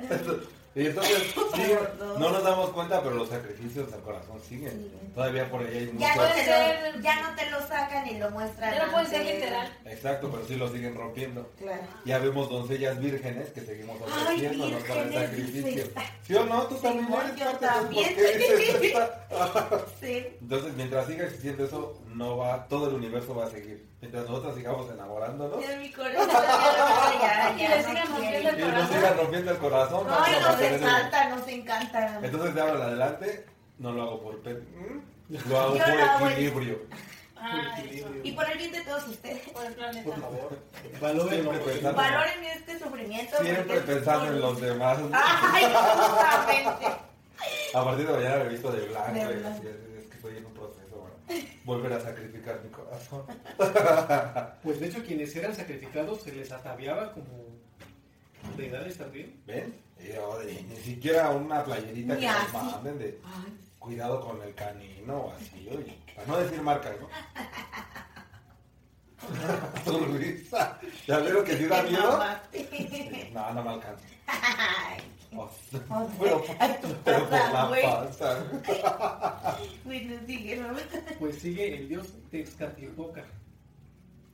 Y 0.75 0.87
entonces, 0.87 1.35
sí, 1.55 1.75
no 2.17 2.31
nos 2.31 2.43
damos 2.43 2.71
cuenta, 2.71 3.03
pero 3.03 3.13
los 3.15 3.29
sacrificios 3.29 3.93
al 3.93 4.01
corazón 4.01 4.41
siguen. 4.41 4.71
Sí. 4.91 5.11
Todavía 5.13 5.47
por 5.51 5.61
ahí 5.61 5.67
hay 5.77 5.93
Ya 5.99 6.15
no, 6.15 6.21
muchos. 6.23 6.35
te 6.35 6.91
lo, 6.95 7.01
ya 7.03 7.21
no 7.21 7.35
te 7.35 7.51
lo 7.51 7.67
sacan 7.67 8.07
y 8.07 8.17
lo 8.17 8.31
muestran. 8.31 8.73
Ya 8.73 8.85
no 8.87 8.91
puede 8.91 9.05
ser 9.05 9.23
literal. 9.23 9.77
Exacto, 9.85 10.31
pero 10.31 10.47
sí 10.47 10.55
lo 10.55 10.71
siguen 10.71 10.95
rompiendo. 10.95 11.47
Claro. 11.59 11.83
Ya 12.05 12.17
vemos 12.17 12.49
doncellas 12.49 12.99
vírgenes 12.99 13.51
que 13.51 13.61
seguimos 13.61 13.97
Ay, 14.11 14.23
ofreciéndonos 14.23 14.83
para 14.83 15.01
el 15.03 15.13
sacrificio. 15.13 15.85
¿Sí 16.25 16.33
o 16.35 16.45
no? 16.45 16.63
Tú 16.63 16.75
también 16.77 17.05
Simón, 17.05 17.21
eres. 17.37 18.97
Sí. 20.01 20.25
Entonces, 20.41 20.73
mientras 20.75 21.05
siga 21.07 21.25
existiendo 21.25 21.65
eso, 21.65 21.93
no 22.13 22.37
va, 22.37 22.67
todo 22.67 22.89
el 22.89 22.95
universo 22.95 23.35
va 23.35 23.45
a 23.45 23.49
seguir. 23.49 23.85
Mientras 24.01 24.27
nosotros 24.29 24.55
sigamos 24.55 24.91
enamorándonos 24.91 25.61
Ya 25.61 25.77
mi 25.77 25.91
corazón 25.91 26.27
ya, 26.29 27.53
Y 27.55 27.59
ya 27.61 27.69
le 27.75 27.81
no 27.83 27.89
sigan 27.89 28.07
rompiendo 28.07 28.49
y 28.59 28.71
nos 28.71 28.89
sigan 28.89 29.17
rompiendo 29.17 29.51
el 29.51 29.57
corazón, 29.57 30.07
a 30.09 30.39
nos 30.41 30.61
el- 30.61 30.73
encanta, 30.75 31.29
nos 31.29 31.47
encanta. 31.47 32.19
Entonces, 32.21 32.55
de 32.55 32.61
ahora 32.61 32.75
en 32.75 32.81
adelante, 32.81 33.45
no 33.79 33.91
lo 33.91 34.03
hago 34.03 34.21
por 34.21 34.39
pe- 34.41 34.53
¿Mm? 34.55 35.01
lo 35.49 35.59
hago 35.59 35.75
Yo 35.75 35.83
por 35.83 36.21
lo 36.21 36.29
equilibrio. 36.29 36.79
Ah. 37.45 37.75
Y 38.23 38.31
por 38.31 38.49
el 38.49 38.57
bien 38.57 38.71
de 38.71 38.81
todos 38.81 39.05
ustedes. 39.07 39.49
Por 39.49 39.65
el 39.65 39.73
planeta. 39.73 40.03
Por 40.05 40.21
favor, 40.21 40.59
valoren 41.01 41.45
pensando. 41.59 41.93
Valoren 42.01 42.43
este 42.45 42.79
sufrimiento. 42.79 43.37
Siempre 43.41 43.81
pensando 43.81 44.27
en 44.27 44.39
los 44.39 44.61
demás. 44.61 44.97
Ay, 45.11 45.65
justamente. 45.65 46.85
A 47.73 47.83
partir 47.83 48.07
de 48.07 48.13
mañana 48.13 48.43
me 48.43 48.49
visto 48.49 48.71
de 48.71 48.87
blanco. 48.87 49.11
De 49.13 49.19
y 49.19 49.23
así, 49.45 49.67
es, 49.67 50.05
que 50.09 50.15
estoy 50.15 50.37
en 50.37 50.45
un 50.45 50.53
volver 51.65 51.93
a 51.93 51.99
sacrificar 51.99 52.61
mi 52.63 52.69
corazón. 52.69 53.23
Pues 54.63 54.79
de 54.79 54.87
hecho, 54.87 55.03
quienes 55.03 55.35
eran 55.35 55.55
sacrificados 55.55 56.21
se 56.21 56.31
les 56.33 56.51
ataviaba 56.51 57.11
como 57.13 57.27
deidades 58.57 58.97
también. 58.97 59.41
¿Ven? 59.45 59.73
De- 59.97 60.63
ni 60.69 60.75
siquiera 60.77 61.29
una 61.29 61.63
playerita 61.63 62.17
que 62.17 62.25
nos 62.27 62.53
manden 62.53 62.99
de 62.99 63.19
cuidado 63.79 64.19
con 64.21 64.41
el 64.41 64.53
canino 64.53 65.17
o 65.17 65.31
así, 65.33 65.67
oye, 65.71 65.97
para 66.15 66.27
no 66.27 66.37
decir 66.39 66.61
marcas, 66.61 66.93
¿no? 66.99 67.07
Tu 69.85 70.05
risa. 70.17 70.79
¿Ya 71.07 71.19
vieron 71.19 71.45
que 71.45 71.57
sí 71.57 71.65
da 71.65 71.83
miedo? 71.83 72.19
No, 73.33 73.53
no 73.53 73.63
me 73.63 73.69
alcanza. 73.69 74.03
Pero, 76.19 76.43
pero 77.03 77.29
por 77.29 77.31
la. 77.31 77.69
Bueno, 79.85 80.15
sigue, 80.25 80.61
mamá. 80.61 80.79
Pues 81.19 81.35
sigue 81.37 81.77
el 81.77 81.89
dios 81.89 82.13
Texcatlipoca, 82.29 83.25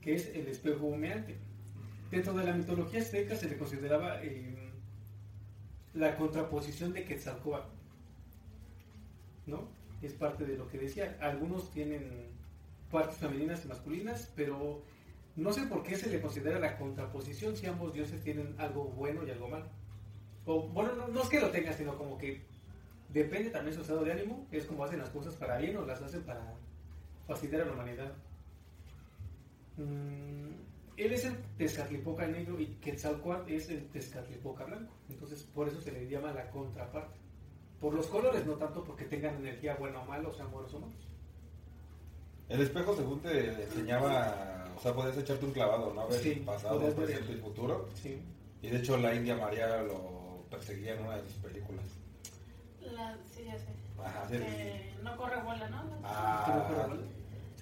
que 0.02 0.16
es 0.16 0.28
el 0.36 0.48
espejo 0.48 0.86
humeante. 0.86 1.38
Dentro 2.12 2.34
de 2.34 2.44
la 2.44 2.54
mitología 2.54 3.02
azteca 3.02 3.36
se 3.36 3.48
le 3.48 3.58
consideraba 3.58 4.22
eh, 4.24 4.72
la 5.94 6.16
contraposición 6.18 6.94
de 6.94 7.06
Quetzalcóatl. 7.06 7.70
¿No? 9.46 9.70
Es 10.02 10.14
parte 10.14 10.46
de 10.46 10.58
lo 10.58 10.68
que 10.68 10.78
decía. 10.78 11.18
Algunos 11.22 11.72
tienen 11.72 12.30
partes 12.92 13.18
femeninas 13.18 13.64
y 13.66 13.68
masculinas, 13.68 14.32
pero 14.36 14.84
no 15.36 15.54
sé 15.54 15.64
por 15.64 15.84
qué 15.84 15.96
se 15.96 16.10
le 16.10 16.22
considera 16.22 16.60
la 16.60 16.78
contraposición 16.78 17.56
si 17.56 17.66
ambos 17.66 17.94
dioses 17.94 18.22
tienen 18.22 18.56
algo 18.58 18.86
bueno 18.86 19.26
y 19.26 19.32
algo 19.32 19.48
malo. 19.48 19.66
O, 20.52 20.64
bueno, 20.64 20.94
no, 20.96 21.08
no 21.10 21.22
es 21.22 21.30
que 21.30 21.40
lo 21.40 21.52
tengan, 21.52 21.76
sino 21.76 21.96
como 21.96 22.18
que 22.18 22.42
depende 23.10 23.52
también 23.52 23.76
su 23.76 23.82
estado 23.82 24.04
de 24.04 24.12
ánimo, 24.14 24.48
es 24.52 24.66
como 24.66 24.84
hacen 24.84 24.98
las 24.98 25.10
cosas 25.12 25.36
para 25.36 25.60
bien 25.60 25.78
o 25.78 25.86
las 25.86 26.02
hacen 26.02 26.24
para 26.24 26.42
fastidiar 27.28 27.62
a 27.62 27.66
la 27.66 27.74
humanidad. 27.74 28.12
Mm, 29.78 30.50
él 30.98 31.14
es 31.14 31.26
el 31.26 31.38
Tezcatlipoca 31.58 32.26
negro 32.28 32.60
y 32.60 32.66
Quetzalcoatl 32.82 33.52
es 33.52 33.70
el 33.70 33.88
Tezcatlipoca 33.90 34.66
blanco. 34.66 34.92
Entonces, 35.10 35.44
por 35.44 35.68
eso 35.68 35.80
se 35.82 35.92
le 35.92 36.08
llama 36.10 36.34
la 36.34 36.50
contraparte. 36.50 37.18
Por 37.80 37.94
los 37.94 38.08
colores, 38.08 38.44
no 38.46 38.54
tanto 38.54 38.84
porque 38.84 39.06
tengan 39.06 39.36
energía 39.36 39.76
buena 39.76 40.02
o 40.02 40.06
mala, 40.06 40.28
o 40.30 40.34
sean 40.34 40.52
buenos 40.52 40.74
o 40.74 40.80
malos. 40.80 41.08
El 42.50 42.62
espejo, 42.62 42.96
según 42.96 43.20
te 43.22 43.64
enseñaba, 43.64 44.68
o 44.76 44.80
sea, 44.82 44.94
podías 44.94 45.16
echarte 45.18 45.46
un 45.46 45.52
clavado, 45.52 45.94
¿no? 45.94 46.08
Ver 46.08 46.20
Sí, 46.20 46.32
el 46.32 46.40
pasado, 46.42 46.80
ver 46.80 46.94
presente 46.96 47.32
y 47.32 47.36
el- 47.36 47.42
futuro. 47.42 47.88
Sí. 47.94 48.20
Y 48.64 48.70
de 48.70 48.78
hecho, 48.80 48.98
la 48.98 49.14
India 49.14 49.38
María 49.38 49.84
lo 49.84 50.19
perseguía 50.50 50.96
en 50.96 51.04
una 51.06 51.16
de 51.18 51.24
sus 51.24 51.34
películas. 51.34 51.86
La, 52.82 53.16
sí, 53.34 53.44
ya 53.46 53.58
sé. 53.58 53.68
Ajá, 54.04 54.26
sí. 54.30 54.38
Que 54.38 54.94
no 55.04 55.16
corre 55.18 55.42
vuela, 55.42 55.70
¿no? 55.70 55.84
Ah. 56.04 56.88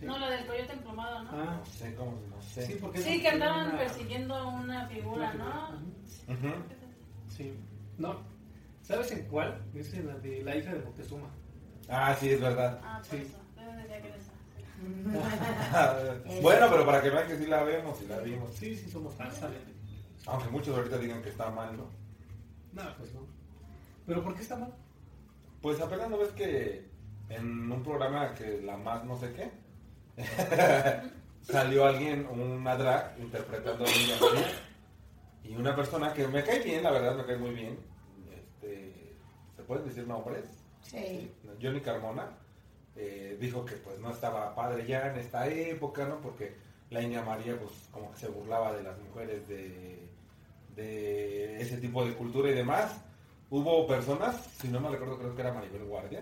No, 0.01 0.17
la 0.19 0.29
del 0.29 0.45
coyote 0.45 0.73
emplumado, 0.73 1.23
¿no? 1.23 1.29
Ah, 1.33 1.57
no 1.59 1.65
sé 1.65 1.95
cómo, 1.95 2.11
no 2.29 2.41
sé. 2.41 2.67
sí, 2.67 2.77
porque 2.79 3.01
Sí, 3.01 3.15
es 3.15 3.21
que 3.21 3.29
andaban 3.29 3.69
una- 3.69 3.77
persiguiendo 3.79 4.47
una 4.49 4.87
figura, 4.87 5.33
¿no? 5.33 5.69
Sí. 7.35 7.53
No. 7.97 8.15
¿Sabes 8.83 9.11
en 9.11 9.25
cuál? 9.25 9.59
Es 9.75 9.93
en 9.93 10.07
la 10.07 10.13
de 10.19 10.43
la 10.43 10.55
hija 10.55 10.73
de 10.73 10.79
Moctezuma. 10.81 11.27
Ah, 11.89 12.15
sí, 12.19 12.29
es 12.29 12.39
verdad. 12.39 12.79
Ah, 12.83 13.01
por 13.09 13.19
Sí. 13.19 13.25
eso. 13.25 13.37
Bueno, 16.41 16.67
pero 16.69 16.85
para 16.85 17.01
que 17.01 17.09
vean 17.09 17.27
que 17.27 17.37
sí 17.37 17.47
la 17.47 17.63
vemos, 17.63 17.97
sí 17.97 18.05
la 18.07 18.19
vimos. 18.19 18.53
Sí, 18.55 18.75
sí, 18.75 18.89
somos 18.89 19.15
fans. 19.15 19.35
Aunque 20.27 20.49
muchos 20.49 20.77
ahorita 20.77 20.97
digan 20.99 21.21
que 21.23 21.29
está 21.29 21.49
mal, 21.49 21.75
¿no? 21.75 21.85
No, 22.77 22.83
pues 22.97 23.11
no. 23.13 23.21
¿Pero 24.05 24.23
por 24.23 24.35
qué 24.35 24.41
está 24.43 24.55
mal? 24.55 24.71
Pues 25.61 25.81
apenas 25.81 26.09
no 26.09 26.19
ves 26.19 26.29
que 26.29 26.87
en 27.29 27.71
un 27.71 27.83
programa 27.83 28.35
que 28.35 28.61
la 28.61 28.77
más 28.77 29.03
no 29.03 29.17
sé 29.17 29.33
qué, 29.33 29.51
salió 31.41 31.85
alguien, 31.85 32.27
una 32.27 32.77
drag, 32.77 33.19
interpretando 33.19 33.83
a 33.83 33.87
Niña 33.87 34.15
María. 34.21 34.47
Y 35.43 35.55
una 35.55 35.75
persona 35.75 36.13
que 36.13 36.27
me 36.27 36.43
cae 36.43 36.61
bien, 36.61 36.83
la 36.83 36.91
verdad 36.91 37.15
me 37.15 37.25
cae 37.25 37.37
muy 37.37 37.51
bien. 37.51 37.79
Este, 38.31 39.15
¿Se 39.55 39.63
pueden 39.63 39.85
decir 39.85 40.07
nombres? 40.07 40.45
Sí. 40.81 41.31
Johnny 41.59 41.81
Carmona 41.81 42.29
eh, 42.95 43.37
dijo 43.41 43.65
que 43.65 43.75
pues 43.77 43.97
no 43.99 44.11
estaba 44.11 44.53
padre 44.53 44.85
ya 44.85 45.11
en 45.11 45.17
esta 45.17 45.47
época, 45.47 46.05
¿no? 46.05 46.21
Porque 46.21 46.55
la 46.91 47.01
India 47.01 47.23
María 47.23 47.57
pues 47.59 47.89
como 47.91 48.11
que 48.11 48.19
se 48.19 48.27
burlaba 48.27 48.73
de 48.73 48.83
las 48.83 48.99
mujeres 48.99 49.47
de, 49.47 50.06
de 50.77 51.61
ese 51.61 51.77
tipo 51.77 52.05
de 52.05 52.13
cultura 52.13 52.49
y 52.49 52.53
demás. 52.53 52.95
Hubo 53.49 53.85
personas, 53.87 54.35
si 54.61 54.67
no 54.69 54.79
me 54.79 54.89
recuerdo 54.89 55.17
creo 55.17 55.35
que 55.35 55.41
era 55.41 55.53
Maribel 55.53 55.85
Guardia, 55.85 56.21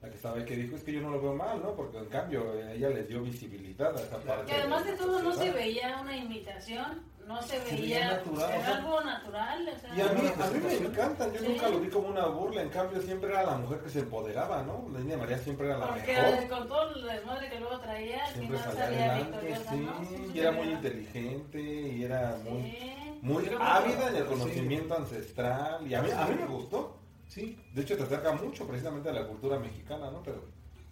la 0.00 0.08
que 0.08 0.16
estaba 0.16 0.36
ahí 0.38 0.44
que 0.44 0.56
dijo 0.56 0.74
es 0.76 0.82
que 0.82 0.92
yo 0.92 1.00
no 1.00 1.10
lo 1.10 1.20
veo 1.20 1.34
mal, 1.34 1.62
¿no? 1.62 1.74
Porque 1.76 1.98
en 1.98 2.06
cambio 2.06 2.54
ella 2.70 2.88
les 2.88 3.08
dio 3.08 3.20
visibilidad 3.22 3.96
a 3.96 4.00
esa 4.00 4.18
parte. 4.18 4.46
Que 4.46 4.60
además 4.60 4.84
de 4.84 4.92
la 4.92 4.98
todo 4.98 5.22
no 5.22 5.32
se 5.34 5.50
veía 5.52 5.98
una 6.00 6.16
imitación, 6.16 7.02
no 7.26 7.40
se 7.42 7.58
Se 7.60 7.64
veía 7.76 7.98
veía, 7.98 8.10
natural, 8.14 8.50
era 8.50 8.58
o 8.58 8.64
sea. 8.64 8.76
algo 8.76 9.00
natural. 9.00 9.68
O 9.68 9.80
sea, 9.80 9.94
Y 9.96 10.00
a 10.00 10.12
mí, 10.12 10.20
a 10.40 10.46
mí 10.50 10.58
me 10.80 10.86
encantan, 10.86 11.32
yo 11.32 11.38
Sí. 11.40 11.48
nunca 11.48 11.68
lo 11.68 11.80
vi 11.80 11.88
como 11.88 12.08
una 12.08 12.26
burla, 12.26 12.62
en 12.62 12.68
cambio 12.70 13.00
siempre 13.02 13.28
era 13.30 13.42
la 13.44 13.56
mujer 13.58 13.78
que 13.80 13.90
se 13.90 13.98
empoderaba, 14.00 14.62
¿no? 14.62 14.88
La 14.92 15.00
India 15.00 15.18
María 15.18 15.38
siempre 15.38 15.66
era 15.66 15.78
la 15.78 15.86
porque 15.88 16.12
mejor. 16.16 16.48
con 16.48 16.68
todo 16.68 16.94
el 16.96 17.02
desmadre 17.06 17.48
que 17.50 17.60
luego 17.60 17.78
traía, 17.80 18.26
siempre 18.32 18.58
salía 18.58 18.84
salía 18.84 19.12
adelante, 19.14 19.38
victoriosa, 19.46 19.74
¿no? 19.76 20.00
sí, 20.00 20.06
Sí, 20.16 20.30
y 20.34 20.38
era 20.40 20.52
muy 20.52 20.68
inteligente 20.68 21.60
y 21.62 22.04
era 22.04 22.36
muy, 22.44 22.62
Sí. 22.62 22.92
Muy 23.22 23.44
muy 23.44 23.56
ávida 23.58 24.08
en 24.08 24.16
el 24.16 24.24
sí. 24.24 24.28
conocimiento 24.28 24.96
ancestral 24.96 25.86
y 25.86 25.94
a 25.94 26.02
mí, 26.02 26.10
a 26.10 26.26
mí 26.26 26.34
me 26.34 26.46
gustó. 26.46 26.98
Sí. 27.28 27.56
De 27.72 27.82
hecho 27.82 27.96
te 27.96 28.02
acerca 28.02 28.32
mucho 28.32 28.66
precisamente 28.66 29.08
a 29.08 29.12
la 29.12 29.26
cultura 29.26 29.58
mexicana, 29.58 30.10
¿no? 30.10 30.22
Pero 30.22 30.44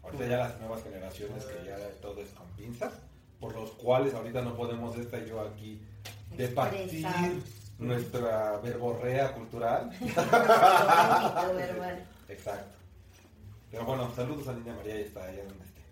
ahorita 0.03 0.27
ya 0.27 0.38
las 0.38 0.59
nuevas 0.61 0.83
generaciones 0.83 1.45
que 1.45 1.66
ya 1.66 1.77
todo 2.01 2.23
es 2.23 2.31
con 2.31 2.47
pinzas, 2.57 2.95
por 3.40 3.55
los 3.55 3.73
cuales 3.73 4.14
ahorita 4.14 4.40
no 4.43 4.57
podemos 4.57 4.97
esta 4.97 5.19
y 5.19 5.29
yo 5.29 5.40
aquí 5.40 5.83
departir 6.37 7.05
nuestra 7.79 8.59
verborrea 8.59 9.35
cultural. 9.35 9.90
Exacto. 12.29 12.77
Pero 13.71 13.85
bueno, 13.85 14.11
saludos 14.14 14.47
a 14.49 14.53
Niña 14.53 14.75
María 14.75 15.01
y 15.01 15.03
está 15.03 15.25
allá 15.25 15.45
donde 15.45 15.64
esté. 15.64 15.83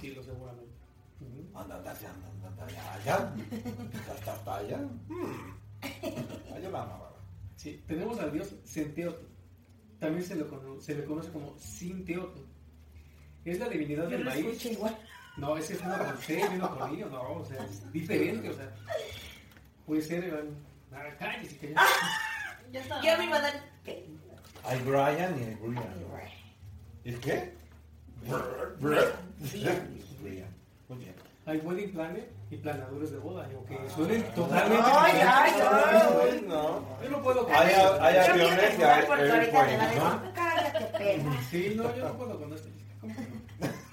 Sí, 0.00 0.14
lo 0.14 0.22
seguramente. 0.22 0.74
Anda, 1.54 1.76
anda, 1.76 1.90
anda, 1.90 2.28
anda, 2.58 2.66
allá, 2.66 2.94
allá. 2.94 3.34
Hasta, 4.12 4.32
hasta 4.32 4.56
allá. 4.56 4.78
Mm. 5.08 5.56
Ah, 5.82 6.58
yo 6.62 6.70
la 6.70 6.82
amaba. 6.82 7.12
Sí, 7.56 7.82
tenemos 7.86 8.18
al 8.20 8.32
dios 8.32 8.54
Centeotl. 8.64 9.24
También 9.98 10.24
se, 10.24 10.34
lo 10.36 10.80
se 10.80 10.94
le 10.94 11.04
conoce 11.04 11.30
como 11.30 11.58
Sinteotl. 11.58 12.40
Es 13.44 13.58
la 13.58 13.68
divinidad 13.68 14.08
del 14.08 14.24
maíz. 14.24 14.64
igual. 14.66 14.96
No, 15.36 15.56
ese 15.56 15.74
es 15.74 15.82
uno 15.82 15.98
con 15.98 16.18
C 16.18 16.40
y 16.40 16.56
uno 16.56 16.78
con 16.78 16.94
I, 16.94 17.02
no, 17.02 17.32
o 17.34 17.44
sea, 17.44 17.64
es 17.64 17.92
diferente, 17.92 18.50
o 18.50 18.54
sea. 18.54 18.74
Puede 19.84 20.02
ser. 20.02 20.48
ah, 20.92 21.04
cállese, 21.18 21.58
que 21.58 21.72
ya. 21.72 21.82
Ya 22.72 22.80
está. 22.80 23.02
Yo 23.02 23.18
me 23.18 23.24
iba 23.26 23.36
a 23.36 23.42
dar. 23.42 23.64
¿Qué? 23.84 24.06
Hay 24.64 24.80
Brian 24.80 25.38
y 25.38 25.44
hay 25.44 25.54
Brian. 25.54 25.94
¿Y 27.04 27.12
qué? 27.14 27.54
Brian. 28.80 29.06
Muy 30.88 30.98
bien. 30.98 31.14
Hay 31.44 31.58
wedding 31.58 31.92
planner 31.92 32.35
y 32.50 32.56
planadores 32.56 33.10
de 33.10 33.18
boda, 33.18 33.48
aunque 33.54 33.78
suenen 33.90 34.22
totalmente 34.34 34.84
Ay, 34.86 35.20
ay, 35.20 35.52
Ay, 35.60 36.44
no. 36.46 37.02
Yo 37.02 37.10
no 37.10 37.22
puedo 37.22 37.44
con 37.44 37.54
Hay, 37.54 37.72
hay 37.74 38.14
Yo 38.14 38.32
aviones 38.32 38.78
y 38.78 38.82
hay 38.82 39.00
airplanes, 39.00 39.96
¿no? 39.96 40.32
cállate, 40.34 40.98
perra. 40.98 41.42
Sí, 41.50 41.74
no, 41.76 41.96
yo 41.96 42.04
no 42.04 42.16
puedo 42.16 42.38
con 42.38 42.52
esto. 42.52 42.68
¿Cómo 43.00 43.14
que 43.14 43.22
no? 43.22 43.68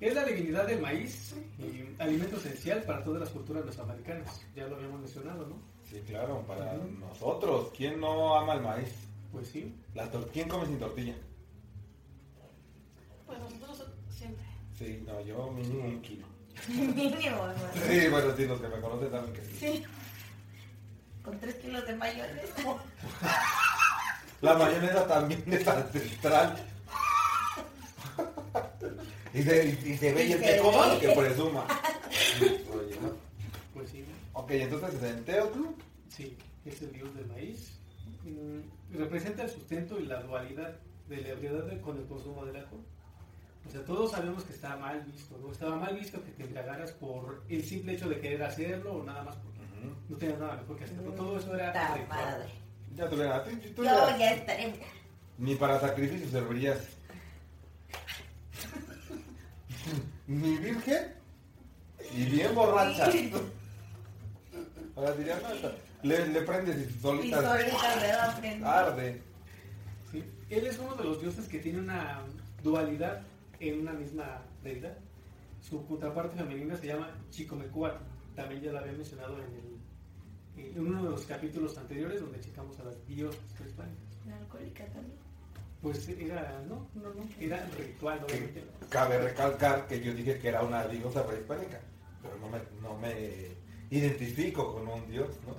Es 0.00 0.14
la 0.14 0.24
divinidad 0.24 0.64
del 0.64 0.80
maíz, 0.80 1.34
y 1.58 2.00
alimento 2.00 2.36
esencial 2.36 2.84
para 2.84 3.02
todas 3.02 3.20
las 3.20 3.30
culturas 3.30 3.64
mesoamericanas. 3.64 4.46
Ya 4.54 4.68
lo 4.68 4.76
habíamos 4.76 5.00
mencionado, 5.00 5.44
¿no? 5.44 5.56
Sí, 5.82 6.00
claro, 6.06 6.44
para 6.46 6.74
nosotros. 6.74 7.72
¿Quién 7.76 7.98
no 7.98 8.36
ama 8.36 8.54
el 8.54 8.60
maíz? 8.60 8.94
Pues 9.32 9.48
sí. 9.48 9.74
La 9.94 10.08
¿Quién 10.32 10.48
come 10.48 10.66
sin 10.66 10.78
tortilla? 10.78 11.16
Pues 13.26 13.38
nosotros 13.40 13.88
siempre. 14.08 14.44
Sí, 14.78 15.02
no, 15.04 15.20
yo 15.22 15.50
mínimo 15.50 15.84
un 15.84 16.00
kilo. 16.00 16.37
Mínimo, 16.68 17.46
hermano. 17.46 17.58
Sí, 17.86 18.08
bueno, 18.08 18.36
sí, 18.36 18.46
los 18.46 18.60
que 18.60 18.68
me 18.68 18.80
conocen 18.80 19.10
saben 19.10 19.32
que 19.32 19.44
sí. 19.44 19.56
Sí. 19.58 19.84
Con 21.22 21.38
tres 21.38 21.54
kilos 21.56 21.86
de 21.86 21.96
mayonesa. 21.96 22.62
La 24.40 24.54
mayonesa 24.54 25.06
también 25.06 25.42
es 25.46 25.66
ancestral. 25.66 26.56
Y 29.34 29.42
se, 29.42 29.78
y 29.84 29.96
se 29.96 30.12
ve 30.14 30.24
y 30.24 30.32
el 30.32 30.40
que 30.40 30.52
se 30.52 30.58
coma, 30.58 30.86
ve. 30.94 30.98
que 31.00 31.08
presuma. 31.10 31.66
Oye, 32.40 32.98
¿no? 33.00 33.12
Pues 33.74 33.90
sí. 33.90 34.02
Ok, 34.32 34.50
entonces 34.52 35.02
en 35.02 35.24
Teotl. 35.24 35.66
Sí, 36.08 36.36
es 36.64 36.80
el 36.80 36.92
dios 36.92 37.14
del 37.14 37.26
maíz. 37.26 37.78
Mm, 38.24 38.96
representa 38.98 39.42
el 39.42 39.50
sustento 39.50 40.00
y 40.00 40.06
la 40.06 40.22
dualidad 40.22 40.76
de 41.08 41.18
la 41.18 41.28
ebriedad 41.28 41.80
con 41.82 41.98
el 41.98 42.06
consumo 42.06 42.46
del 42.46 42.56
alcohol. 42.56 42.80
O 43.68 43.70
sea, 43.70 43.84
todos 43.84 44.10
sabemos 44.10 44.44
que 44.44 44.54
está 44.54 44.76
mal 44.76 45.02
visto, 45.02 45.36
¿no? 45.38 45.52
Estaba 45.52 45.76
mal 45.76 45.94
visto 45.94 46.22
que 46.24 46.30
te 46.30 46.42
embriagaras 46.44 46.92
por 46.92 47.42
el 47.50 47.62
simple 47.62 47.92
hecho 47.94 48.08
de 48.08 48.18
querer 48.18 48.42
hacerlo 48.42 48.94
o 48.94 49.04
nada 49.04 49.22
más 49.24 49.36
porque 49.36 49.58
no 50.08 50.16
tenías 50.16 50.38
nada 50.38 50.56
mejor 50.56 50.76
que 50.78 50.84
hacerlo. 50.84 51.12
Todo 51.12 51.38
eso 51.38 51.54
era 51.54 51.94
ritual. 51.94 52.08
madre. 52.08 52.48
Ya 52.96 53.08
ti, 53.44 53.56
tú 53.76 53.84
Yo 53.84 53.90
ya- 54.18 54.32
estaré. 54.32 54.74
Ni 55.36 55.54
para 55.54 55.78
sacrificios 55.78 56.30
servirías. 56.30 56.78
Ni 60.26 60.56
virgen. 60.58 61.14
Y 62.14 62.24
bien 62.24 62.54
borracha. 62.54 63.10
Ahora 64.96 65.12
diría, 65.12 65.38
no, 65.40 65.70
le, 66.02 66.26
le 66.28 66.40
prendes 66.42 66.76
y 66.78 66.82
Y 66.96 67.00
solita 67.00 67.36
me 67.40 67.42
va 67.42 67.52
a 67.52 68.32
aprender. 68.32 68.66
arde. 68.66 69.22
Sí. 70.10 70.24
Él 70.50 70.66
es 70.66 70.78
uno 70.78 70.94
de 70.96 71.04
los 71.04 71.20
dioses 71.20 71.46
que 71.48 71.58
tiene 71.58 71.78
una 71.80 72.22
dualidad 72.62 73.20
en 73.60 73.80
una 73.80 73.92
misma 73.92 74.42
deidad. 74.62 74.96
Su 75.60 75.86
contraparte 75.86 76.36
femenina 76.36 76.76
se 76.76 76.86
llama 76.86 77.10
Chicomecuatl. 77.30 78.02
También 78.34 78.62
ya 78.62 78.72
la 78.72 78.80
había 78.80 78.92
mencionado 78.92 79.36
en, 79.38 80.62
el, 80.62 80.76
en 80.76 80.80
uno 80.86 81.04
de 81.04 81.10
los 81.10 81.22
capítulos 81.24 81.76
anteriores 81.76 82.20
donde 82.20 82.40
checamos 82.40 82.78
a 82.78 82.84
las 82.84 83.06
diosas 83.06 83.40
prehispánicas. 83.56 84.04
La 84.26 84.36
alcohólica 84.36 84.84
también. 84.86 85.16
Pues 85.82 86.08
era, 86.08 86.60
no, 86.68 86.88
no, 86.94 87.14
no, 87.14 87.28
era 87.40 87.64
ritual, 87.78 88.24
obviamente. 88.24 88.64
Cabe 88.88 89.18
recalcar 89.18 89.86
que 89.86 90.00
yo 90.00 90.12
dije 90.12 90.38
que 90.38 90.48
era 90.48 90.62
una 90.62 90.86
diosa 90.88 91.24
prehispánica, 91.24 91.80
pero 92.20 92.36
no 92.38 92.48
me, 92.48 92.58
no 92.82 92.98
me 92.98 93.56
identifico 93.90 94.74
con 94.74 94.88
un 94.88 95.08
dios, 95.08 95.28
¿no? 95.46 95.54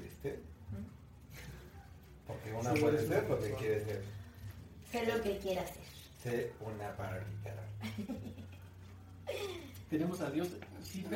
¿Viste? 0.00 0.40
Porque 2.26 2.52
una 2.52 2.72
Sí, 2.72 2.80
puede 2.80 3.06
ser 3.06 3.28
lo 3.28 3.40
que 3.40 3.50
quiere 3.54 3.84
ser. 3.84 4.02
Sé 4.92 5.06
lo 5.06 5.22
que 5.22 5.38
quiera 5.38 5.62
hacer. 5.62 5.82
Sé 6.26 6.52
una 6.60 6.90
paralita. 6.96 7.54
Tenemos 9.88 10.20
al 10.20 10.32
dios 10.32 10.48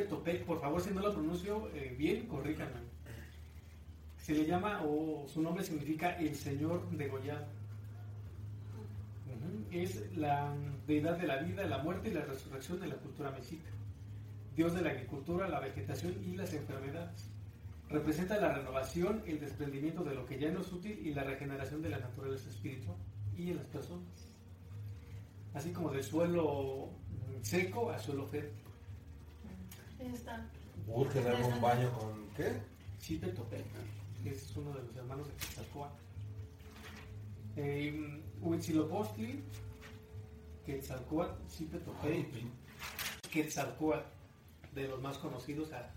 Topec, 0.09 0.45
por 0.45 0.61
favor, 0.61 0.81
si 0.81 0.91
no 0.91 1.01
lo 1.01 1.13
pronuncio 1.13 1.69
eh, 1.75 1.97
bien, 1.99 2.29
corríjanme. 2.29 2.79
Se 4.19 4.35
le 4.35 4.47
llama, 4.47 4.83
o 4.85 5.27
su 5.27 5.43
nombre 5.43 5.65
significa 5.65 6.17
el 6.17 6.37
Señor 6.37 6.89
degollado. 6.91 7.45
Ujú. 9.27 9.67
Es 9.73 10.17
la 10.17 10.55
deidad 10.87 11.19
de 11.19 11.27
la 11.27 11.39
vida, 11.39 11.65
la 11.65 11.79
muerte 11.79 12.11
y 12.11 12.13
la 12.13 12.25
resurrección 12.25 12.79
de 12.79 12.87
la 12.87 12.95
cultura 12.95 13.33
mexica. 13.33 13.69
dios 14.55 14.75
de 14.75 14.83
la 14.83 14.91
agricultura, 14.91 15.49
la 15.49 15.59
vegetación 15.59 16.15
y 16.25 16.37
las 16.37 16.55
enfermedades. 16.55 17.29
Representa 17.89 18.39
la 18.39 18.55
renovación, 18.55 19.25
el 19.27 19.41
desprendimiento 19.41 20.05
de 20.05 20.15
lo 20.15 20.25
que 20.25 20.39
ya 20.39 20.53
no 20.53 20.61
es 20.61 20.71
útil 20.71 21.05
y 21.05 21.13
la 21.15 21.25
regeneración 21.25 21.83
de 21.83 21.91
la 21.91 21.99
naturaleza 21.99 22.49
espiritual 22.49 22.97
y 23.37 23.51
en 23.51 23.57
las 23.57 23.67
personas. 23.67 24.30
Así 25.55 25.73
como 25.73 25.91
del 25.91 26.05
suelo 26.05 26.89
seco 27.43 27.91
a 27.91 27.99
suelo 27.99 28.27
fértil. 28.27 28.63
Ahí 29.99 30.13
está. 30.15 30.47
Urge 30.87 31.21
darme 31.23 31.45
un 31.47 31.61
baño 31.61 31.93
con. 31.99 32.29
¿Qué? 32.37 32.53
Chipetopec, 33.01 33.65
que 34.23 34.31
es 34.31 34.57
uno 34.57 34.73
de 34.73 34.83
los 34.83 34.97
hermanos 34.97 35.27
de 35.29 35.35
Quetzalcóatl. 35.35 35.95
Eh, 37.57 38.23
Huitzilopochtli, 38.41 39.43
Quetzalcóatl, 40.67 41.33
Ay, 41.43 41.49
Chipetopec, 41.57 42.31
pin- 42.31 42.51
Quetzalcóatl, 43.31 44.07
de 44.75 44.89
los 44.89 45.01
más 45.01 45.19
conocidos 45.19 45.73
a, 45.73 45.91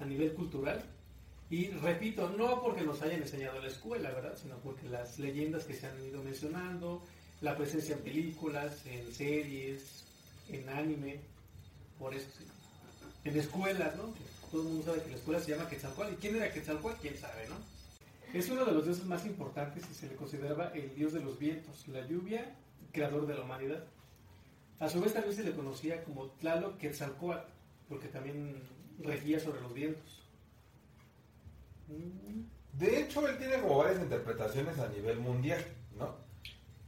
a 0.00 0.04
nivel 0.04 0.34
cultural. 0.34 0.82
Y 1.48 1.68
repito, 1.70 2.30
no 2.30 2.62
porque 2.62 2.82
nos 2.82 3.02
hayan 3.02 3.22
enseñado 3.22 3.56
en 3.56 3.62
la 3.62 3.68
escuela, 3.68 4.10
¿verdad? 4.10 4.36
Sino 4.40 4.56
porque 4.58 4.88
las 4.88 5.18
leyendas 5.18 5.64
que 5.64 5.74
se 5.74 5.86
han 5.86 6.00
ido 6.04 6.22
mencionando, 6.22 7.02
la 7.40 7.56
presencia 7.56 7.94
en 7.94 8.02
películas, 8.02 8.84
en 8.86 9.12
series, 9.12 10.04
en 10.48 10.68
anime, 10.68 11.20
por 11.98 12.14
sí. 12.14 12.20
En 13.24 13.36
escuelas, 13.38 13.96
¿no? 13.96 14.14
Todo 14.50 14.62
el 14.62 14.68
mundo 14.68 14.84
sabe 14.84 15.02
que 15.02 15.10
la 15.10 15.16
escuela 15.16 15.40
se 15.40 15.50
llama 15.52 15.68
Quetzalcóatl. 15.68 16.14
¿Y 16.14 16.16
quién 16.16 16.36
era 16.36 16.52
Quetzalcóatl? 16.52 17.00
¿Quién 17.00 17.16
sabe, 17.16 17.48
no? 17.48 17.56
Es 18.32 18.48
uno 18.48 18.64
de 18.64 18.72
los 18.72 18.84
dioses 18.84 19.04
más 19.06 19.26
importantes 19.26 19.84
y 19.90 19.94
se 19.94 20.08
le 20.08 20.16
consideraba 20.16 20.68
el 20.68 20.94
dios 20.94 21.12
de 21.12 21.20
los 21.20 21.38
vientos, 21.38 21.86
la 21.88 22.06
lluvia, 22.06 22.54
creador 22.92 23.26
de 23.26 23.34
la 23.34 23.42
humanidad. 23.42 23.84
A 24.78 24.88
su 24.88 25.00
vez 25.00 25.12
también 25.12 25.36
se 25.36 25.44
le 25.44 25.52
conocía 25.52 26.02
como 26.04 26.26
Tlaloc 26.40 26.78
Quetzalcóatl, 26.78 27.48
porque 27.88 28.08
también 28.08 28.56
regía 29.00 29.40
sobre 29.40 29.60
los 29.60 29.74
vientos. 29.74 30.22
De 32.72 33.00
hecho, 33.00 33.26
él 33.28 33.36
tiene 33.38 33.60
como 33.60 33.78
varias 33.78 34.00
interpretaciones 34.00 34.78
a 34.78 34.88
nivel 34.88 35.18
mundial, 35.18 35.64
¿no? 35.98 36.29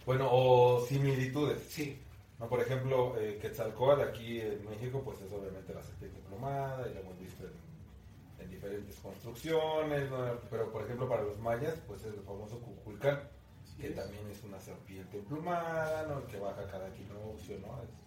Bueno, 0.06 0.28
o 0.30 0.84
similitudes. 0.86 1.62
Sí, 1.68 1.98
¿no? 2.38 2.48
Por 2.48 2.60
ejemplo, 2.60 3.14
eh, 3.18 3.38
Quetzalcóatl 3.40 4.02
aquí 4.02 4.40
en 4.40 4.68
México, 4.68 5.02
pues 5.04 5.20
es 5.20 5.32
obviamente 5.32 5.72
la 5.74 5.82
serpiente 5.82 6.20
plomada, 6.28 6.88
y 6.90 6.94
lo 6.94 7.00
hemos 7.00 7.18
visto 7.20 7.44
en, 7.44 8.44
en 8.44 8.50
diferentes 8.50 8.96
construcciones, 9.00 10.10
¿no? 10.10 10.18
Pero, 10.50 10.70
por 10.72 10.82
ejemplo, 10.82 11.08
para 11.08 11.22
los 11.22 11.38
mayas, 11.38 11.74
pues 11.86 12.00
es 12.04 12.14
el 12.14 12.20
famoso 12.22 12.58
Cuculcán, 12.60 13.20
sí 13.64 13.82
que 13.82 13.88
es. 13.88 13.94
también 13.96 14.26
es 14.30 14.42
una 14.44 14.58
serpiente 14.60 15.18
emplumada, 15.18 16.06
¿no? 16.08 16.26
Que 16.26 16.38
baja 16.38 16.66
cada 16.68 16.88
equinoccio, 16.88 17.58
¿no? 17.60 17.80
Es- 17.82 18.02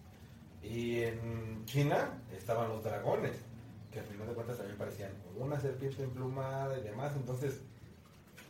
Y 0.70 1.02
en 1.02 1.64
China 1.66 2.22
estaban 2.36 2.68
los 2.68 2.82
dragones, 2.82 3.36
que 3.92 4.00
al 4.00 4.06
final 4.06 4.26
de 4.28 4.34
cuentas 4.34 4.56
también 4.58 4.76
parecían 4.78 5.12
una 5.38 5.58
serpiente 5.60 6.02
emplumada 6.02 6.76
y 6.78 6.82
demás. 6.82 7.12
Entonces, 7.16 7.60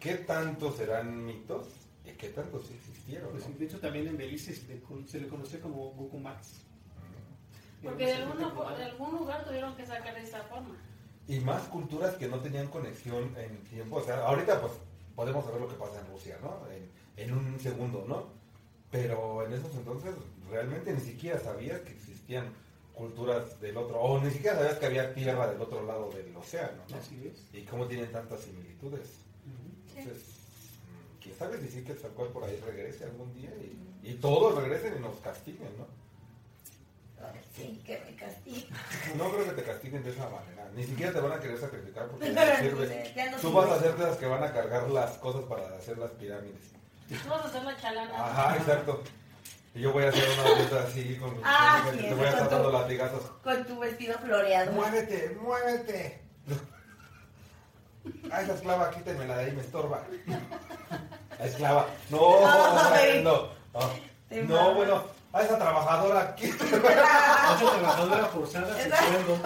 ¿qué 0.00 0.14
tanto 0.16 0.72
serán 0.72 1.24
mitos 1.24 1.68
qué 2.14 2.28
tanto 2.30 2.62
sí 2.62 2.74
existieron? 2.74 3.30
Pues, 3.30 3.48
¿no? 3.48 3.56
de 3.56 3.64
hecho, 3.64 3.80
también 3.80 4.06
en 4.08 4.16
Belice 4.16 4.54
se 4.54 4.66
le, 4.68 4.80
con- 4.80 5.06
se 5.08 5.20
le 5.20 5.28
conoce 5.28 5.58
como 5.60 5.90
Gucumax. 5.92 6.62
Porque 7.82 8.06
de 8.06 8.14
algún, 8.14 8.38
de 8.38 8.84
algún 8.84 9.12
lugar 9.16 9.44
tuvieron 9.44 9.76
que 9.76 9.86
sacar 9.86 10.14
de 10.14 10.22
esa 10.22 10.42
forma. 10.44 10.76
Y 11.28 11.40
más 11.40 11.62
culturas 11.64 12.14
que 12.16 12.28
no 12.28 12.40
tenían 12.40 12.68
conexión 12.68 13.34
en 13.36 13.56
tiempo. 13.64 13.96
O 13.96 14.04
sea, 14.04 14.24
ahorita 14.26 14.60
pues 14.60 14.72
podemos 15.14 15.44
saber 15.44 15.60
lo 15.60 15.68
que 15.68 15.74
pasa 15.74 16.00
en 16.00 16.06
Rusia, 16.12 16.38
¿no? 16.42 16.60
En, 16.70 16.90
en 17.16 17.32
un 17.36 17.58
segundo, 17.60 18.04
¿no? 18.08 18.26
Pero 18.90 19.44
en 19.44 19.52
esos 19.52 19.74
entonces 19.74 20.14
realmente 20.50 20.92
ni 20.92 21.00
siquiera 21.00 21.38
sabías 21.40 21.80
que 21.80 21.92
existían 21.92 22.52
culturas 22.94 23.60
del 23.60 23.76
otro, 23.76 24.00
o 24.00 24.20
ni 24.22 24.30
siquiera 24.30 24.56
sabías 24.56 24.78
que 24.78 24.86
había 24.86 25.12
tierra 25.12 25.48
del 25.48 25.60
otro 25.60 25.84
lado 25.84 26.10
del 26.12 26.34
océano, 26.36 26.82
¿no? 26.88 26.96
Así 26.96 27.30
es. 27.30 27.44
Y 27.52 27.64
cómo 27.66 27.86
tienen 27.86 28.10
tantas 28.10 28.40
similitudes. 28.40 29.18
Entonces, 29.96 30.22
mm, 31.36 31.38
quién 31.38 31.50
sabe 31.58 31.60
si 31.60 31.68
sí 31.68 31.84
que 31.84 31.94
tal 31.94 32.10
cual 32.12 32.28
por 32.28 32.44
ahí 32.44 32.60
regrese 32.66 33.04
algún 33.04 33.32
día 33.34 33.50
y, 33.50 34.08
y 34.10 34.14
todos 34.14 34.54
regresen 34.62 34.96
y 34.96 35.00
nos 35.00 35.16
castiguen, 35.20 35.68
¿no? 35.78 35.86
Ay, 37.24 37.40
Sí, 37.54 37.82
que 37.84 37.98
me 38.04 38.14
castigue. 38.16 38.68
No 39.16 39.30
creo 39.32 39.44
que 39.46 39.52
te 39.52 39.62
castiguen 39.62 40.02
de 40.04 40.10
esa 40.10 40.28
manera. 40.28 40.68
Ni 40.74 40.84
siquiera 40.84 41.12
te 41.12 41.20
van 41.20 41.32
a 41.32 41.40
querer 41.40 41.58
sacrificar 41.58 42.06
porque 42.08 42.32
Ya 42.34 42.44
no 42.52 42.58
sirves. 42.60 43.16
no 43.32 43.38
Tú 43.38 43.52
vas 43.52 43.70
a 43.70 43.80
ser 43.80 43.96
de 43.96 44.06
las 44.06 44.16
que 44.18 44.26
van 44.26 44.44
a 44.44 44.52
cargar 44.52 44.88
las 44.90 45.12
cosas 45.18 45.42
para 45.44 45.76
hacer 45.76 45.96
las 45.98 46.10
pirámides. 46.12 46.72
Tú 47.08 47.28
vas 47.30 47.44
a 47.44 47.48
hacer 47.48 47.62
la 47.62 47.76
chalana. 47.80 48.26
Ajá, 48.26 48.56
exacto. 48.56 49.02
Y 49.74 49.80
yo 49.80 49.92
voy 49.92 50.04
a 50.04 50.08
hacer 50.08 50.24
una 50.40 50.54
dieta 50.58 50.82
así 50.84 51.16
con 51.16 51.38
Ah, 51.44 51.82
con- 51.84 51.94
sí, 51.94 52.00
te 52.02 52.14
voy 52.14 52.24
a 52.24 52.28
estar 52.30 52.40
con 52.40 52.48
tu- 52.48 52.54
dando 52.54 52.72
latigazos. 52.72 53.22
Con 53.42 53.64
tu 53.66 53.78
vestido 53.78 54.18
floreado. 54.18 54.72
Muévete, 54.72 55.36
muévete. 55.40 56.20
A 58.30 58.40
esa 58.42 58.54
esclava 58.54 58.90
quítemela 58.90 59.36
de 59.38 59.44
ahí, 59.44 59.52
me 59.52 59.60
estorba. 59.62 60.02
Esclava. 61.40 61.86
No, 62.10 62.38
Ay. 62.92 63.22
no. 63.22 63.48
No, 63.74 63.90
Te 64.28 64.42
no 64.42 64.74
bueno. 64.74 65.04
A 65.32 65.42
esa 65.42 65.58
trabajadora 65.58 66.34
quítemela. 66.34 67.04
Otra 67.56 67.70
trabajadora 67.78 68.24
forzada 68.26 68.80
Esa- 68.80 68.96
sueldo. 68.96 69.38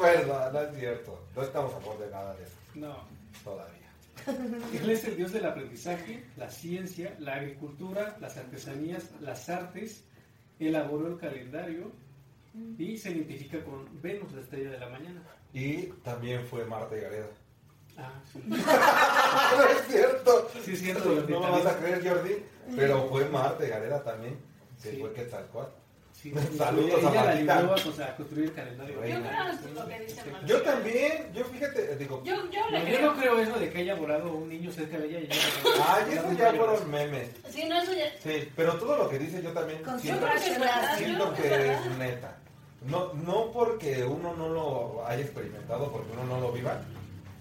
Verdad, 0.00 0.52
no 0.52 0.60
es 0.60 0.78
cierto. 0.78 1.24
No 1.36 1.42
estamos 1.42 1.74
a 1.74 1.80
favor 1.80 1.98
de 2.00 2.10
nada 2.10 2.34
de 2.34 2.42
eso 2.44 2.54
No. 2.74 2.96
todavía. 3.44 3.76
Él 4.82 4.90
es 4.90 5.04
el 5.04 5.16
dios 5.16 5.32
del 5.32 5.46
aprendizaje, 5.46 6.24
la 6.36 6.50
ciencia, 6.50 7.14
la 7.20 7.34
agricultura, 7.36 8.16
las 8.20 8.36
artesanías, 8.36 9.04
las 9.20 9.48
artes. 9.48 10.04
Elaboró 10.58 11.06
el 11.06 11.16
calendario 11.18 11.90
y 12.76 12.98
se 12.98 13.12
identifica 13.12 13.64
con 13.64 13.88
Venus, 14.02 14.30
la 14.32 14.42
estrella 14.42 14.70
de 14.72 14.78
la 14.78 14.88
mañana. 14.90 15.22
Y 15.54 15.84
también 16.04 16.44
fue 16.46 16.64
Marta 16.66 16.96
y 16.96 17.00
Gareda. 17.00 17.28
Ah, 18.00 18.12
sí. 18.32 18.40
No 19.56 19.64
es 19.64 19.86
cierto. 19.88 20.50
Sí, 20.64 20.72
es 20.72 20.80
cierto. 20.80 21.08
No 21.28 21.40
me 21.40 21.50
vas 21.50 21.66
a 21.66 21.76
creer, 21.78 22.06
Jordi. 22.08 22.36
Pero 22.76 23.08
fue 23.08 23.24
Marta 23.26 23.64
y 23.64 23.68
Gareda 23.68 24.02
también. 24.02 24.38
Que 24.82 24.90
Sí. 24.92 24.96
fue 25.00 25.12
Quetzalcóatl. 25.12 25.72
Sí, 26.12 26.32
Saludos 26.58 26.98
ella 27.00 27.08
a 27.10 27.14
la 27.14 27.24
Martita. 27.24 27.58
ayudó 27.58 27.72
a, 27.72 27.76
pues, 27.76 27.98
a 28.00 28.16
construir 28.16 28.44
el 28.46 28.52
calendario. 28.54 28.94
Yo 28.94 29.00
Reina. 29.00 29.28
creo 29.30 29.68
en 29.70 29.74
lo 29.74 29.86
que 29.88 30.00
dice 30.00 30.30
Marta. 30.30 30.46
Yo 30.46 30.62
también, 30.62 31.32
yo 31.34 31.44
fíjate, 31.46 31.96
digo, 31.96 32.22
Yo, 32.24 32.34
yo 32.50 32.60
No, 32.70 32.78
yo 32.78 32.84
creo. 32.84 33.00
no 33.12 33.18
creo 33.18 33.38
eso 33.40 33.58
de 33.58 33.70
que 33.70 33.78
haya 33.78 33.94
volado 33.94 34.32
un 34.32 34.48
niño 34.48 34.70
cerca 34.70 34.98
de 34.98 35.06
ella 35.08 35.20
y 35.20 35.24
ella. 35.24 35.34
ay, 35.88 36.12
eso 36.12 36.32
ya 36.32 36.52
fueron 36.52 36.90
memes. 36.90 37.30
Sí, 37.50 37.64
no, 37.68 37.80
eso 37.82 37.92
ya. 37.94 38.04
Sí, 38.22 38.50
pero 38.54 38.74
todo 38.74 38.96
lo 38.98 39.08
que 39.08 39.18
dice 39.18 39.42
yo 39.42 39.52
también 39.52 39.82
Con 39.82 39.98
siento, 39.98 40.20
Yo 40.20 40.26
creo 40.32 40.42
que 40.42 40.50
es 40.50 40.58
verdad. 40.60 40.92
Yo 40.92 40.98
siento 41.04 41.24
creo 41.24 41.34
que 41.36 41.42
que 41.42 41.54
es 41.72 41.78
es 41.78 41.84
verdad. 41.84 41.98
neta. 41.98 42.36
No, 42.86 43.12
no 43.14 43.50
porque 43.52 44.04
uno 44.04 44.34
no 44.36 44.48
lo 44.50 45.06
haya 45.06 45.22
experimentado, 45.22 45.90
porque 45.90 46.12
uno 46.12 46.24
no 46.24 46.40
lo 46.40 46.52
viva. 46.52 46.80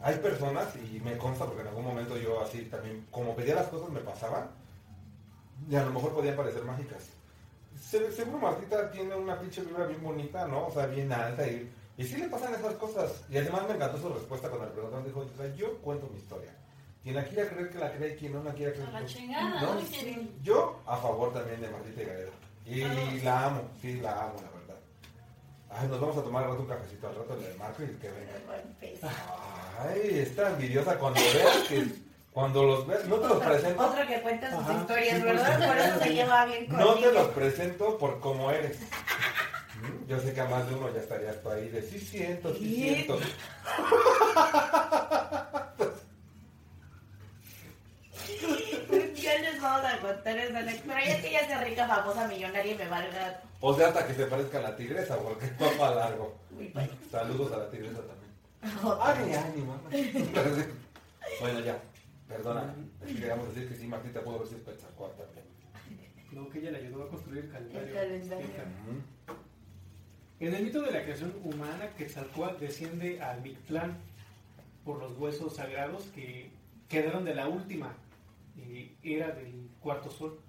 Hay 0.02 0.16
personas, 0.20 0.68
y 0.78 1.00
me 1.02 1.18
consta 1.18 1.46
porque 1.46 1.62
en 1.62 1.68
algún 1.68 1.86
momento 1.86 2.18
yo 2.18 2.42
así 2.42 2.62
también, 2.66 3.06
como 3.12 3.36
pedía 3.36 3.56
las 3.56 3.68
cosas 3.68 3.90
me 3.90 4.00
pasaban, 4.00 4.50
y 5.70 5.76
a 5.76 5.84
lo 5.84 5.92
mejor 5.92 6.14
podían 6.14 6.36
parecer 6.38 6.64
mágicas. 6.64 7.10
Se- 7.80 8.12
seguro 8.12 8.38
Martita 8.40 8.90
tiene 8.92 9.16
una 9.16 9.40
pinche 9.40 9.62
vibra 9.62 9.86
bien 9.86 10.02
bonita, 10.02 10.48
¿no? 10.48 10.68
O 10.68 10.72
sea, 10.72 10.86
bien 10.86 11.12
alta 11.12 11.46
y, 11.48 11.70
y 11.98 12.04
sí 12.06 12.18
le 12.18 12.28
pasan 12.30 12.54
esas 12.54 12.74
cosas. 12.76 13.24
Y 13.30 13.38
además 13.38 13.68
me 13.68 13.76
encantó 13.76 13.98
su 13.98 14.10
respuesta 14.10 14.48
cuando 14.50 14.68
le 14.68 14.72
preguntaron, 14.74 15.06
dijo, 15.06 15.20
o 15.20 15.38
sea, 15.38 15.54
yo 15.56 15.78
cuento 15.80 16.08
mi 16.08 16.18
historia. 16.20 16.56
Quien 17.04 17.16
la 17.16 17.24
quiera 17.26 17.50
creer 17.50 17.70
que 17.70 17.78
la 17.78 17.92
cree, 17.94 18.16
quien 18.16 18.34
no 18.34 18.44
la 18.44 18.54
quiera 18.54 18.74
creer. 18.74 18.88
A 18.88 18.92
la 18.92 19.00
pues, 19.00 19.14
chingada, 19.14 19.62
¿no? 19.62 19.74
¿no? 19.76 19.80
Que- 19.90 20.30
Yo 20.44 20.80
a 20.86 20.98
favor 20.98 21.32
también 21.34 21.62
de 21.62 21.70
Martita 21.70 22.02
y 22.02 22.06
Gareda. 22.06 22.32
Y 22.66 22.82
Vamos. 22.84 23.24
la 23.24 23.46
amo, 23.46 23.62
sí, 23.82 23.94
la 24.02 24.12
amo, 24.26 24.36
la 24.36 24.50
verdad. 24.60 24.79
Ay, 25.70 25.88
nos 25.88 26.00
vamos 26.02 26.18
a 26.18 26.24
tomar 26.24 26.44
al 26.44 26.50
rato 26.52 26.62
un 26.64 26.68
cafecito 26.68 27.08
al 27.08 27.16
rato 27.16 27.36
le 27.36 27.54
marco 27.56 27.84
y 27.84 27.88
que 27.88 28.10
venga. 28.10 28.34
Ay, 29.80 30.20
está 30.20 30.50
envidiosa 30.50 30.98
cuando 30.98 31.20
veas 31.22 31.58
que 31.68 31.86
cuando 32.32 32.64
los 32.64 32.88
veas, 32.88 33.06
no 33.06 33.16
te 33.18 33.28
los 33.28 33.38
Otro- 33.38 33.50
presento, 33.50 33.86
Otro 33.88 34.08
que 34.08 34.22
cuenta 34.22 34.50
sus 34.52 34.60
Ajá, 34.60 34.74
historias, 34.82 35.18
sí, 35.18 35.24
¿verdad? 35.24 35.58
pues, 35.58 35.68
Por 35.70 35.78
eso 35.78 36.00
se 36.00 36.04
sí. 36.06 36.10
lleva 36.14 36.46
bien 36.46 36.68
no 36.70 36.94
te 36.96 37.12
los 37.12 37.28
presento 37.30 37.98
por 37.98 38.20
cómo 38.20 38.52
eres. 38.52 38.78
Yo 40.08 40.20
sé 40.20 40.34
que 40.34 40.42
a 40.42 40.46
más 40.46 40.68
de 40.68 40.76
uno 40.76 40.94
ya 40.94 41.00
estarías 41.00 41.42
tú 41.42 41.50
ahí 41.50 41.70
de 41.70 41.82
sí 41.82 42.00
siento, 42.00 42.54
sí 42.54 42.60
Sí. 42.60 42.76
siento. 42.76 43.20
Ya 49.16 49.34
les 50.04 50.04
vamos 50.04 50.14
a 50.14 50.14
contar 50.14 50.38
esa 50.38 50.62
ya 51.06 51.22
que 51.22 51.28
ella 51.30 51.48
sea 51.48 51.64
rica, 51.64 51.88
famosa, 51.88 52.28
millonaria 52.28 52.74
y 52.74 52.78
me 52.78 52.88
valga 52.88 53.42
O 53.60 53.74
sea, 53.74 53.88
hasta 53.88 54.08
que 54.08 54.14
se 54.14 54.26
parezca 54.26 54.60
a 54.60 54.62
la 54.62 54.76
tigresa, 54.76 55.18
porque 55.18 55.48
va 55.62 55.72
para 55.78 55.96
largo. 55.96 56.36
Saludos 57.12 57.52
a 57.54 57.58
la 57.58 57.70
tigresa 57.70 58.00
también. 58.00 58.30
Ay, 59.02 59.34
ánimo. 59.34 59.80
bueno, 61.42 61.60
ya, 61.62 61.80
perdona. 62.28 62.74
Es 63.02 63.08
que 63.08 63.16
queríamos 63.16 63.54
decir 63.54 63.70
que 63.70 63.76
sí, 63.76 63.88
Martita 63.88 64.22
pudo 64.22 64.36
haber 64.36 64.48
sido 64.48 64.66
Quetzalcóatl 64.66 65.22
también. 65.22 65.46
No, 66.32 66.50
que 66.50 66.60
ella 66.60 66.72
le 66.72 66.78
ayudó 66.80 67.04
a 67.04 67.10
construir 67.10 67.46
el 67.46 67.52
calendario. 67.52 67.88
El 67.88 67.94
calendario. 67.94 68.48
En 70.40 70.54
el 70.54 70.64
mito 70.64 70.82
de 70.82 70.92
la 70.92 71.04
creación 71.04 71.34
humana, 71.44 71.90
Quetzalcóatl 71.98 72.60
desciende 72.60 73.22
al 73.22 73.42
Mictlán 73.42 73.98
por 74.86 75.00
los 75.00 75.18
huesos 75.18 75.56
sagrados 75.56 76.04
que 76.16 76.52
quedaron 76.88 77.26
de 77.26 77.36
la 77.36 77.48
última 77.48 77.94
eh, 78.67 78.95
era 79.04 79.32
del 79.32 79.69
cuarto 79.80 80.10
sol. 80.12 80.39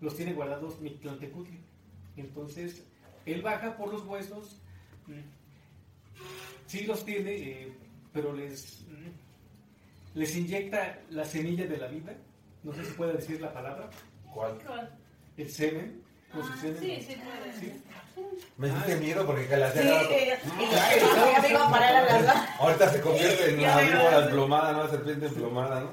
Los 0.00 0.16
tiene 0.16 0.32
guardados 0.34 0.80
Mictlantecutli. 0.80 1.58
Entonces, 2.16 2.84
Él 3.24 3.42
baja 3.42 3.76
por 3.76 3.92
los 3.92 4.04
huesos, 4.06 4.60
mm, 5.06 5.20
sí 6.66 6.84
los 6.86 7.04
tiene, 7.04 7.32
eh, 7.34 7.72
pero 8.12 8.32
les, 8.32 8.82
mm, 8.88 10.18
les 10.18 10.36
inyecta 10.36 11.00
la 11.10 11.24
semilla 11.24 11.66
de 11.66 11.76
la 11.76 11.88
vida. 11.88 12.14
No 12.62 12.72
sé 12.72 12.84
si 12.84 12.92
puede 12.92 13.14
decir 13.14 13.40
la 13.40 13.52
palabra. 13.52 13.88
¿Cuál? 14.32 14.58
¿Cuál? 14.66 14.90
El 15.36 15.50
semen. 15.50 16.02
Ah, 16.32 16.40
sí, 16.60 16.68
sí 17.00 17.16
puede. 17.16 17.52
Sí. 17.60 17.72
Me 18.56 18.68
diste 18.70 18.96
miedo 18.96 19.26
porque 19.26 19.46
que 19.46 19.56
la 19.56 19.70
Sí, 19.72 19.78
hacía 19.78 20.02
eh, 20.02 20.38
rato. 21.42 21.58
a 21.64 21.70
parar 21.70 22.28
a. 22.28 22.56
Ahorita 22.58 22.88
se 22.90 23.00
convierte 23.00 23.50
en 23.50 23.56
me 23.56 23.62
víbora 23.62 24.24
emplomada, 24.24 24.72
¿no? 24.72 24.88
Serpiente 24.88 25.26
emplomada, 25.26 25.80
¿no? 25.80 25.90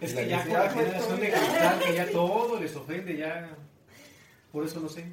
Es 0.00 0.12
que 0.12 0.28
ya 0.28 0.42
con 0.44 0.52
la 0.52 0.60
"Ah, 0.64 0.70
pues, 0.74 0.86
generación 0.86 1.20
de 1.20 1.30
cristal, 1.30 1.80
que 1.80 1.94
ya 1.94 2.10
todo 2.10 2.60
les 2.60 2.76
ofende, 2.76 3.16
ya. 3.16 3.56
Por 4.52 4.64
eso 4.64 4.80
no 4.80 4.88
sé. 4.88 5.04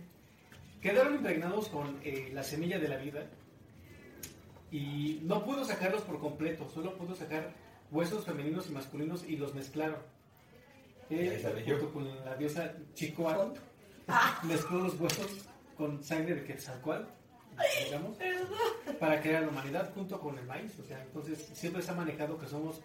Quedaron 0.81 1.15
impregnados 1.15 1.69
con 1.69 1.99
eh, 2.03 2.29
la 2.33 2.43
semilla 2.43 2.79
de 2.79 2.87
la 2.87 2.97
vida 2.97 3.25
y 4.71 5.19
no 5.23 5.43
pudo 5.45 5.63
sacarlos 5.65 6.01
por 6.03 6.19
completo, 6.19 6.67
solo 6.69 6.97
pudo 6.97 7.15
sacar 7.15 7.53
huesos 7.91 8.25
femeninos 8.25 8.67
y 8.67 8.71
masculinos 8.71 9.23
y 9.27 9.37
los 9.37 9.53
mezclaron. 9.53 9.97
Yo. 11.09 11.77
junto 11.77 11.93
con 11.93 12.25
la 12.25 12.35
diosa 12.37 12.73
Chicoat, 12.93 13.57
mezcló 14.43 14.79
los 14.79 14.99
huesos 14.99 15.27
con 15.77 16.01
sangre 16.03 16.35
de 16.35 16.43
Quetzalcoatl, 16.45 17.03
digamos, 17.85 18.17
para 18.99 19.21
crear 19.21 19.43
la 19.43 19.49
humanidad 19.49 19.91
junto 19.93 20.19
con 20.21 20.37
el 20.37 20.45
maíz. 20.45 20.71
O 20.79 20.83
sea, 20.85 21.01
entonces 21.03 21.49
siempre 21.53 21.81
se 21.81 21.91
ha 21.91 21.95
manejado 21.95 22.37
que 22.39 22.47
somos 22.47 22.79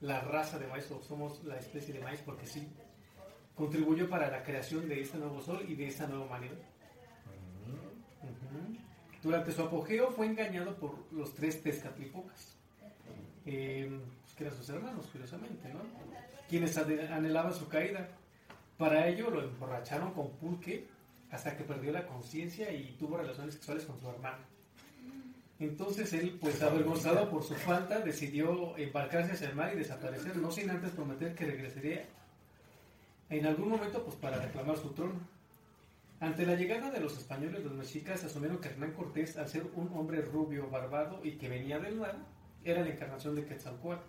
la 0.00 0.20
raza 0.20 0.58
de 0.58 0.66
maíz 0.66 0.90
o 0.90 1.02
somos 1.02 1.44
la 1.44 1.58
especie 1.58 1.92
de 1.92 2.00
maíz 2.00 2.20
porque 2.24 2.46
sí 2.46 2.68
contribuyó 3.54 4.08
para 4.08 4.30
la 4.30 4.42
creación 4.42 4.88
de 4.88 5.00
este 5.00 5.18
nuevo 5.18 5.40
sol 5.40 5.64
y 5.68 5.74
de 5.74 5.88
esta 5.88 6.06
nueva 6.06 6.24
humanidad. 6.24 6.56
Ujú. 8.22 8.78
Durante 9.22 9.52
su 9.52 9.62
apogeo 9.62 10.10
fue 10.10 10.26
engañado 10.26 10.74
por 10.76 10.94
los 11.12 11.34
tres 11.34 11.62
Tezcatlipocas, 11.62 12.56
eh, 13.44 14.00
pues, 14.22 14.34
que 14.34 14.44
eran 14.44 14.56
sus 14.56 14.68
hermanos, 14.70 15.06
curiosamente, 15.12 15.68
¿no? 15.74 15.80
Quienes 16.48 16.76
anhelaban 16.78 17.52
su 17.52 17.68
caída. 17.68 18.08
Para 18.78 19.06
ello 19.08 19.28
lo 19.28 19.42
emborracharon 19.42 20.14
con 20.14 20.30
pulque 20.30 20.88
hasta 21.30 21.54
que 21.54 21.64
perdió 21.64 21.92
la 21.92 22.06
conciencia 22.06 22.72
y 22.72 22.96
tuvo 22.98 23.18
relaciones 23.18 23.54
sexuales 23.54 23.84
con 23.84 24.00
su 24.00 24.08
hermano. 24.08 24.38
Entonces 25.60 26.10
él, 26.14 26.38
pues 26.40 26.62
avergonzado 26.62 27.28
por 27.28 27.44
su 27.44 27.54
falta, 27.54 28.00
decidió 28.00 28.76
embarcarse 28.78 29.32
hacia 29.32 29.50
el 29.50 29.54
mar 29.54 29.70
y 29.74 29.78
desaparecer, 29.78 30.36
no 30.38 30.50
sin 30.50 30.70
antes 30.70 30.90
prometer 30.92 31.34
que 31.34 31.44
regresaría 31.44 32.06
en 33.28 33.46
algún 33.46 33.68
momento 33.68 34.02
pues 34.02 34.16
para 34.16 34.38
reclamar 34.40 34.78
su 34.78 34.90
trono. 34.94 35.20
Ante 36.18 36.46
la 36.46 36.54
llegada 36.54 36.90
de 36.90 37.00
los 37.00 37.16
españoles, 37.16 37.62
los 37.62 37.74
mexicas 37.74 38.24
asumieron 38.24 38.58
que 38.58 38.68
Hernán 38.68 38.92
Cortés, 38.92 39.36
al 39.36 39.48
ser 39.48 39.66
un 39.74 39.90
hombre 39.94 40.22
rubio, 40.22 40.68
barbado 40.70 41.20
y 41.24 41.32
que 41.32 41.48
venía 41.48 41.78
del 41.78 41.96
mar, 41.96 42.16
era 42.64 42.82
la 42.82 42.88
encarnación 42.88 43.34
de 43.36 43.44
Quetzalcóatl, 43.44 44.04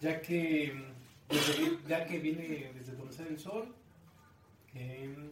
ya 0.00 0.20
que, 0.20 0.72
mm, 0.72 1.88
ya 1.88 2.04
que 2.04 2.18
viene 2.18 2.72
desde 2.74 2.96
donde 2.96 3.12
sale 3.12 3.30
el 3.30 3.38
sol, 3.38 3.74
em, 4.74 5.30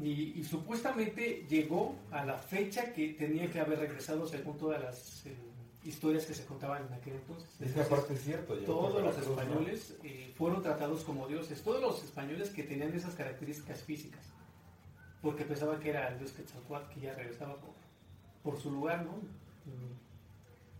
y, 0.00 0.38
y 0.40 0.44
supuestamente 0.44 1.44
llegó 1.48 1.96
a 2.10 2.24
la 2.24 2.38
fecha 2.38 2.92
que 2.92 3.10
tenía 3.10 3.50
que 3.50 3.60
haber 3.60 3.78
regresado 3.78 4.26
según 4.26 4.56
todas 4.56 4.80
las 4.80 5.26
eh, 5.26 5.34
historias 5.84 6.24
que 6.24 6.34
se 6.34 6.46
contaban 6.46 6.86
en 6.86 6.92
aquel 6.94 7.14
entonces. 7.14 7.48
Entonces, 7.60 7.86
aparte 7.86 8.14
es 8.14 8.22
cierto. 8.22 8.54
todos 8.58 9.02
los 9.02 9.18
españoles 9.18 9.96
eh, 10.02 10.32
fueron 10.36 10.62
tratados 10.62 11.04
como 11.04 11.28
dioses, 11.28 11.62
todos 11.62 11.80
los 11.80 12.02
españoles 12.02 12.50
que 12.50 12.62
tenían 12.62 12.94
esas 12.94 13.14
características 13.14 13.82
físicas, 13.82 14.24
porque 15.20 15.44
pensaban 15.44 15.78
que 15.80 15.90
era 15.90 16.08
el 16.08 16.18
dios 16.18 16.32
Quetzalcóatl 16.32 16.94
que 16.94 17.00
ya 17.00 17.14
regresaba 17.14 17.56
por, 17.56 17.74
por 18.42 18.60
su 18.60 18.70
lugar, 18.70 19.04
¿no? 19.04 19.12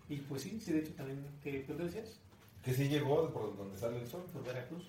Y, 0.09 0.17
pues 0.17 0.43
sí, 0.43 0.61
sí, 0.61 0.73
de 0.73 0.81
hecho 0.81 0.93
también, 0.93 1.25
¿qué 1.43 1.65
qué 1.65 1.75
decías? 1.75 2.19
Que 2.63 2.75
sí 2.75 2.89
llegó 2.89 3.31
por 3.31 3.57
donde 3.57 3.79
sale 3.79 3.99
el 3.99 4.07
sol. 4.07 4.23
Por 4.33 4.45
Veracruz. 4.45 4.85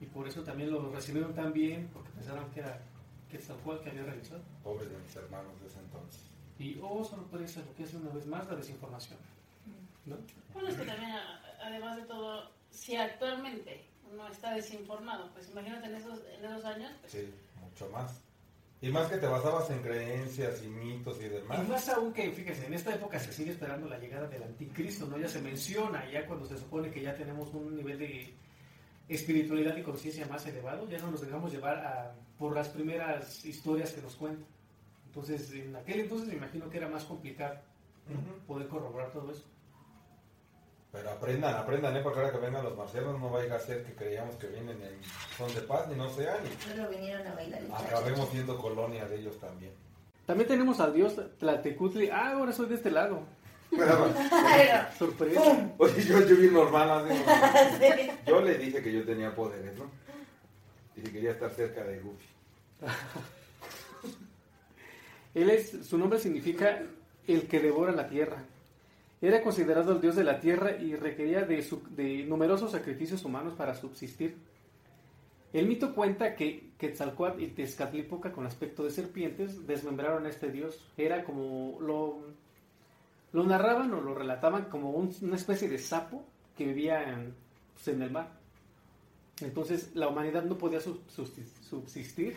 Y 0.00 0.06
por 0.06 0.28
eso 0.28 0.42
también 0.42 0.70
lo 0.70 0.90
recibieron 0.92 1.34
tan 1.34 1.52
bien, 1.52 1.88
porque 1.92 2.10
pensaron 2.10 2.48
que 2.50 2.60
era 2.60 2.80
Quetzalcóatl 3.30 3.84
que 3.84 3.90
había 3.90 4.04
regresado. 4.04 4.42
Pobres 4.62 4.90
de 4.90 4.98
mis 4.98 5.16
hermanos 5.16 5.60
de 5.60 5.66
ese 5.66 5.78
entonces. 5.80 6.22
Y, 6.58 6.78
oh, 6.82 7.04
sorpresa, 7.04 7.60
lo 7.60 7.74
que 7.74 7.84
hace 7.84 7.96
una 7.96 8.10
vez 8.10 8.26
más 8.26 8.46
la 8.48 8.56
desinformación. 8.56 9.18
¿no? 10.06 10.16
Bueno, 10.54 10.68
es 10.68 10.76
que 10.76 10.84
también, 10.84 11.12
además 11.62 11.96
de 11.96 12.02
todo, 12.04 12.50
si 12.70 12.96
actualmente 12.96 13.84
uno 14.10 14.28
está 14.28 14.54
desinformado, 14.54 15.30
pues 15.32 15.50
imagínate 15.50 15.86
en 15.86 15.96
esos, 15.96 16.20
en 16.38 16.44
esos 16.44 16.64
años, 16.64 16.92
pues, 17.00 17.12
Sí, 17.12 17.34
mucho 17.60 17.88
más. 17.90 18.22
Y 18.80 18.90
más 18.90 19.08
que 19.08 19.16
te 19.16 19.26
basabas 19.26 19.70
en 19.70 19.82
creencias 19.82 20.62
y 20.62 20.68
mitos 20.68 21.20
y 21.20 21.28
demás. 21.28 21.58
Y 21.58 21.70
más 21.70 21.88
aún 21.88 22.12
que, 22.12 22.30
fíjese, 22.30 22.66
en 22.66 22.74
esta 22.74 22.94
época 22.94 23.18
se 23.18 23.32
sigue 23.32 23.52
esperando 23.52 23.88
la 23.88 23.98
llegada 23.98 24.28
del 24.28 24.42
anticristo, 24.42 25.06
¿no? 25.06 25.18
Ya 25.18 25.28
se 25.28 25.40
menciona, 25.40 26.08
ya 26.10 26.26
cuando 26.26 26.46
se 26.46 26.58
supone 26.58 26.90
que 26.90 27.02
ya 27.02 27.14
tenemos 27.14 27.52
un 27.54 27.74
nivel 27.74 27.98
de 27.98 28.34
espiritualidad 29.08 29.76
y 29.76 29.82
conciencia 29.82 30.26
más 30.26 30.44
elevado, 30.46 30.88
ya 30.88 30.98
no 30.98 31.10
nos 31.10 31.20
dejamos 31.20 31.52
llevar 31.52 31.76
a- 31.78 32.14
por 32.38 32.54
las 32.54 32.68
primeras 32.68 33.44
historias 33.44 33.92
que 33.92 34.02
nos 34.02 34.14
cuentan. 34.16 34.44
Entonces, 35.06 35.50
en 35.52 35.74
aquel 35.76 36.00
entonces 36.00 36.28
me 36.28 36.34
imagino 36.34 36.68
que 36.68 36.76
era 36.78 36.88
más 36.88 37.04
complicado 37.04 37.56
Ujú. 38.08 38.46
poder 38.46 38.68
corroborar 38.68 39.10
todo 39.12 39.30
eso. 39.32 39.44
Pero 40.92 41.10
aprendan, 41.10 41.54
aprendan, 41.56 41.96
¿eh? 41.96 42.00
Porque 42.02 42.20
ahora 42.20 42.32
que 42.32 42.38
vengan 42.38 42.64
los 42.64 42.76
marcianos 42.76 43.20
no 43.20 43.30
vaya 43.30 43.54
a 43.54 43.58
ser 43.58 43.84
que 43.84 43.94
creíamos 43.94 44.36
que 44.36 44.46
vienen 44.48 44.80
en 44.82 44.98
son 45.36 45.52
de 45.54 45.60
paz, 45.62 45.88
ni 45.88 45.94
no 45.94 46.08
sean, 46.10 46.38
y 46.46 46.62
Solo 46.70 46.88
vinieron 46.88 47.26
a 47.26 47.34
bailar 47.34 47.60
acabemos 47.72 48.28
siendo 48.30 48.56
colonia 48.58 49.06
de 49.06 49.16
ellos 49.16 49.38
también. 49.38 49.72
También 50.26 50.48
tenemos 50.48 50.80
al 50.80 50.92
dios 50.94 51.14
Tlatecutli. 51.38 52.08
Ah, 52.10 52.32
ahora 52.32 52.52
soy 52.52 52.66
de 52.68 52.74
este 52.76 52.90
lado. 52.90 53.20
Sorpresa. 54.98 55.74
Oye, 55.78 56.02
yo, 56.02 56.20
yo 56.26 56.36
vi 56.36 56.48
normal, 56.48 56.90
así, 56.90 57.14
Sí. 57.80 58.10
Yo 58.26 58.40
le 58.40 58.56
dije 58.58 58.82
que 58.82 58.92
yo 58.92 59.04
tenía 59.04 59.34
poderes, 59.34 59.76
¿no? 59.78 59.90
Y 60.96 61.00
que 61.02 61.12
quería 61.12 61.32
estar 61.32 61.50
cerca 61.50 61.84
de 61.84 62.00
Goofy. 62.00 62.26
Él 65.34 65.50
es, 65.50 65.70
su 65.86 65.98
nombre 65.98 66.18
significa 66.18 66.82
el 67.26 67.46
que 67.46 67.60
devora 67.60 67.92
la 67.92 68.08
tierra. 68.08 68.42
Era 69.20 69.42
considerado 69.42 69.92
el 69.92 70.00
dios 70.00 70.16
de 70.16 70.24
la 70.24 70.40
tierra 70.40 70.76
y 70.76 70.94
requería 70.94 71.42
de, 71.42 71.62
su- 71.62 71.82
de 71.90 72.24
numerosos 72.24 72.72
sacrificios 72.72 73.24
humanos 73.24 73.54
para 73.54 73.74
subsistir. 73.74 74.36
El 75.52 75.66
mito 75.66 75.94
cuenta 75.94 76.34
que 76.34 76.70
Quetzalcoatl 76.78 77.42
y 77.42 77.48
Tezcatlipoca 77.48 78.32
con 78.32 78.46
aspecto 78.46 78.84
de 78.84 78.90
serpientes 78.90 79.66
desmembraron 79.66 80.26
a 80.26 80.28
este 80.28 80.50
dios. 80.50 80.86
Era 80.96 81.24
como 81.24 81.78
lo, 81.80 82.20
lo 83.36 83.44
narraban 83.44 83.92
o 83.92 84.00
lo 84.00 84.14
relataban 84.14 84.64
como 84.70 84.90
un- 84.90 85.14
una 85.20 85.36
especie 85.36 85.68
de 85.68 85.78
sapo 85.78 86.24
que 86.56 86.64
vivía 86.66 87.12
en, 87.12 87.34
pues, 87.74 87.88
en 87.88 88.00
el 88.00 88.10
mar. 88.10 88.28
Entonces 89.42 89.90
la 89.94 90.08
humanidad 90.08 90.44
no 90.44 90.56
podía 90.56 90.80
sub- 90.80 91.02
subsist- 91.14 91.60
subsistir 91.68 92.34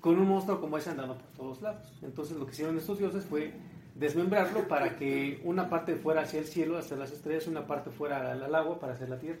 con 0.00 0.16
un 0.18 0.28
monstruo 0.28 0.60
como 0.60 0.78
ese 0.78 0.90
andando 0.90 1.18
por 1.18 1.26
todos 1.32 1.62
lados. 1.62 1.92
Entonces 2.02 2.36
lo 2.36 2.46
que 2.46 2.52
hicieron 2.52 2.78
estos 2.78 2.98
dioses 2.98 3.24
fue 3.24 3.52
desmembrarlo 3.96 4.68
para 4.68 4.96
que 4.96 5.40
una 5.44 5.68
parte 5.68 5.96
fuera 5.96 6.22
hacia 6.22 6.38
el 6.38 6.46
cielo, 6.46 6.78
hacia 6.78 6.96
las 6.96 7.10
estrellas, 7.10 7.48
una 7.48 7.66
parte 7.66 7.90
fuera 7.90 8.30
al, 8.32 8.54
agua 8.54 8.78
para 8.78 8.92
hacer 8.92 9.08
la 9.08 9.18
tierra. 9.18 9.40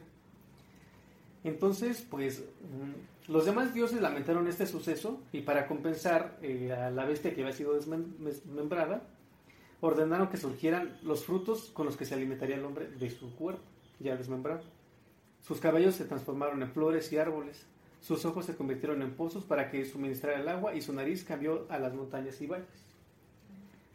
Entonces, 1.44 2.04
pues 2.10 2.40
mm, 2.40 3.30
los 3.32 3.44
demás 3.44 3.74
dioses 3.74 4.00
lamentaron 4.00 4.48
este 4.48 4.66
suceso 4.66 5.20
y 5.32 5.42
para 5.42 5.66
compensar 5.68 6.38
eh, 6.42 6.72
a 6.72 6.90
la 6.90 7.04
bestia 7.04 7.34
que 7.34 7.42
había 7.42 7.52
sido 7.54 7.78
desmem- 7.78 8.16
desmembrada, 8.18 9.02
ordenaron 9.80 10.28
que 10.28 10.36
surgieran 10.36 10.96
los 11.02 11.24
frutos 11.24 11.70
con 11.72 11.86
los 11.86 11.96
que 11.96 12.04
se 12.04 12.14
alimentaría 12.14 12.56
el 12.56 12.64
hombre 12.64 12.88
de 12.88 13.10
su 13.10 13.34
cuerpo, 13.34 13.62
ya 14.00 14.16
desmembrado. 14.16 14.62
Sus 15.46 15.58
cabellos 15.58 15.94
se 15.94 16.04
transformaron 16.04 16.62
en 16.62 16.70
flores 16.70 17.12
y 17.12 17.18
árboles. 17.18 17.66
Sus 18.00 18.24
ojos 18.24 18.46
se 18.46 18.56
convirtieron 18.56 19.02
en 19.02 19.14
pozos 19.14 19.44
para 19.44 19.70
que 19.70 19.84
suministrara 19.84 20.40
el 20.40 20.48
agua 20.48 20.74
y 20.74 20.82
su 20.82 20.92
nariz 20.92 21.24
cambió 21.24 21.66
a 21.68 21.78
las 21.78 21.94
montañas 21.94 22.40
y 22.40 22.46
valles. 22.46 22.66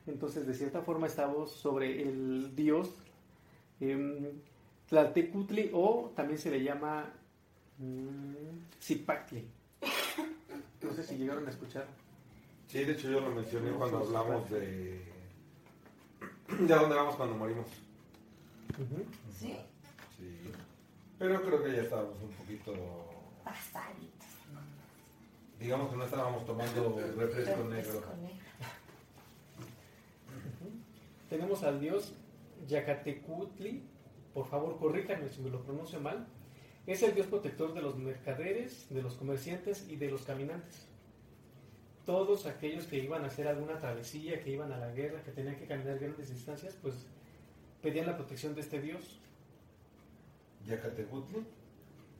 Entonces, 0.07 0.47
de 0.47 0.53
cierta 0.53 0.81
forma, 0.81 1.07
estamos 1.07 1.51
sobre 1.51 2.01
el 2.01 2.55
dios 2.55 2.89
em, 3.79 4.25
Tlaltecutli 4.89 5.69
o 5.73 6.11
también 6.15 6.39
se 6.39 6.49
le 6.49 6.63
llama 6.63 7.05
mm, 7.77 8.33
Zipactli. 8.81 9.45
No 10.81 10.93
sé 10.93 11.03
si 11.03 11.17
llegaron 11.17 11.45
a 11.45 11.51
escuchar. 11.51 11.85
Sí, 12.67 12.83
de 12.83 12.93
hecho 12.93 13.09
yo 13.09 13.19
lo 13.19 13.31
mencioné 13.31 13.71
cuando 13.71 13.99
hablamos 13.99 14.49
de... 14.49 15.01
¿De 16.59 16.75
dónde 16.75 16.95
vamos 16.95 17.15
cuando 17.15 17.35
morimos? 17.35 17.67
Sí, 19.37 19.57
Sí. 20.17 20.51
Pero 21.17 21.41
creo 21.41 21.63
que 21.63 21.71
ya 21.73 21.81
estábamos 21.83 22.17
un 22.21 22.29
poquito... 22.31 22.73
pasaditos. 23.43 24.27
Digamos 25.59 25.89
que 25.89 25.97
no 25.97 26.03
estábamos 26.05 26.45
tomando 26.45 26.99
refresco 27.17 27.63
negro. 27.65 27.93
Refresco 27.93 28.15
negro. 28.21 28.49
Tenemos 31.29 31.63
al 31.63 31.79
dios 31.79 32.13
Yacatecutli, 32.67 33.83
por 34.33 34.47
favor 34.47 34.77
corríjanme 34.77 35.29
si 35.29 35.41
me 35.41 35.49
lo 35.49 35.61
pronuncio 35.61 35.99
mal. 36.01 36.27
Es 36.87 37.03
el 37.03 37.13
dios 37.13 37.27
protector 37.27 37.73
de 37.73 37.81
los 37.81 37.97
mercaderes, 37.97 38.87
de 38.89 39.01
los 39.01 39.15
comerciantes 39.15 39.87
y 39.89 39.97
de 39.97 40.09
los 40.09 40.23
caminantes. 40.23 40.88
Todos 42.09 42.47
aquellos 42.47 42.87
que 42.87 42.97
iban 42.97 43.23
a 43.23 43.27
hacer 43.27 43.47
alguna 43.47 43.77
travesía, 43.77 44.41
que 44.41 44.49
iban 44.49 44.71
a 44.71 44.77
la 44.79 44.89
guerra, 44.89 45.21
que 45.21 45.29
tenían 45.29 45.55
que 45.57 45.67
caminar 45.67 45.99
grandes 45.99 46.31
distancias, 46.31 46.75
pues 46.81 46.95
pedían 47.83 48.07
la 48.07 48.17
protección 48.17 48.55
de 48.55 48.61
este 48.61 48.81
dios, 48.81 49.19
Yacatecutli. 50.65 51.45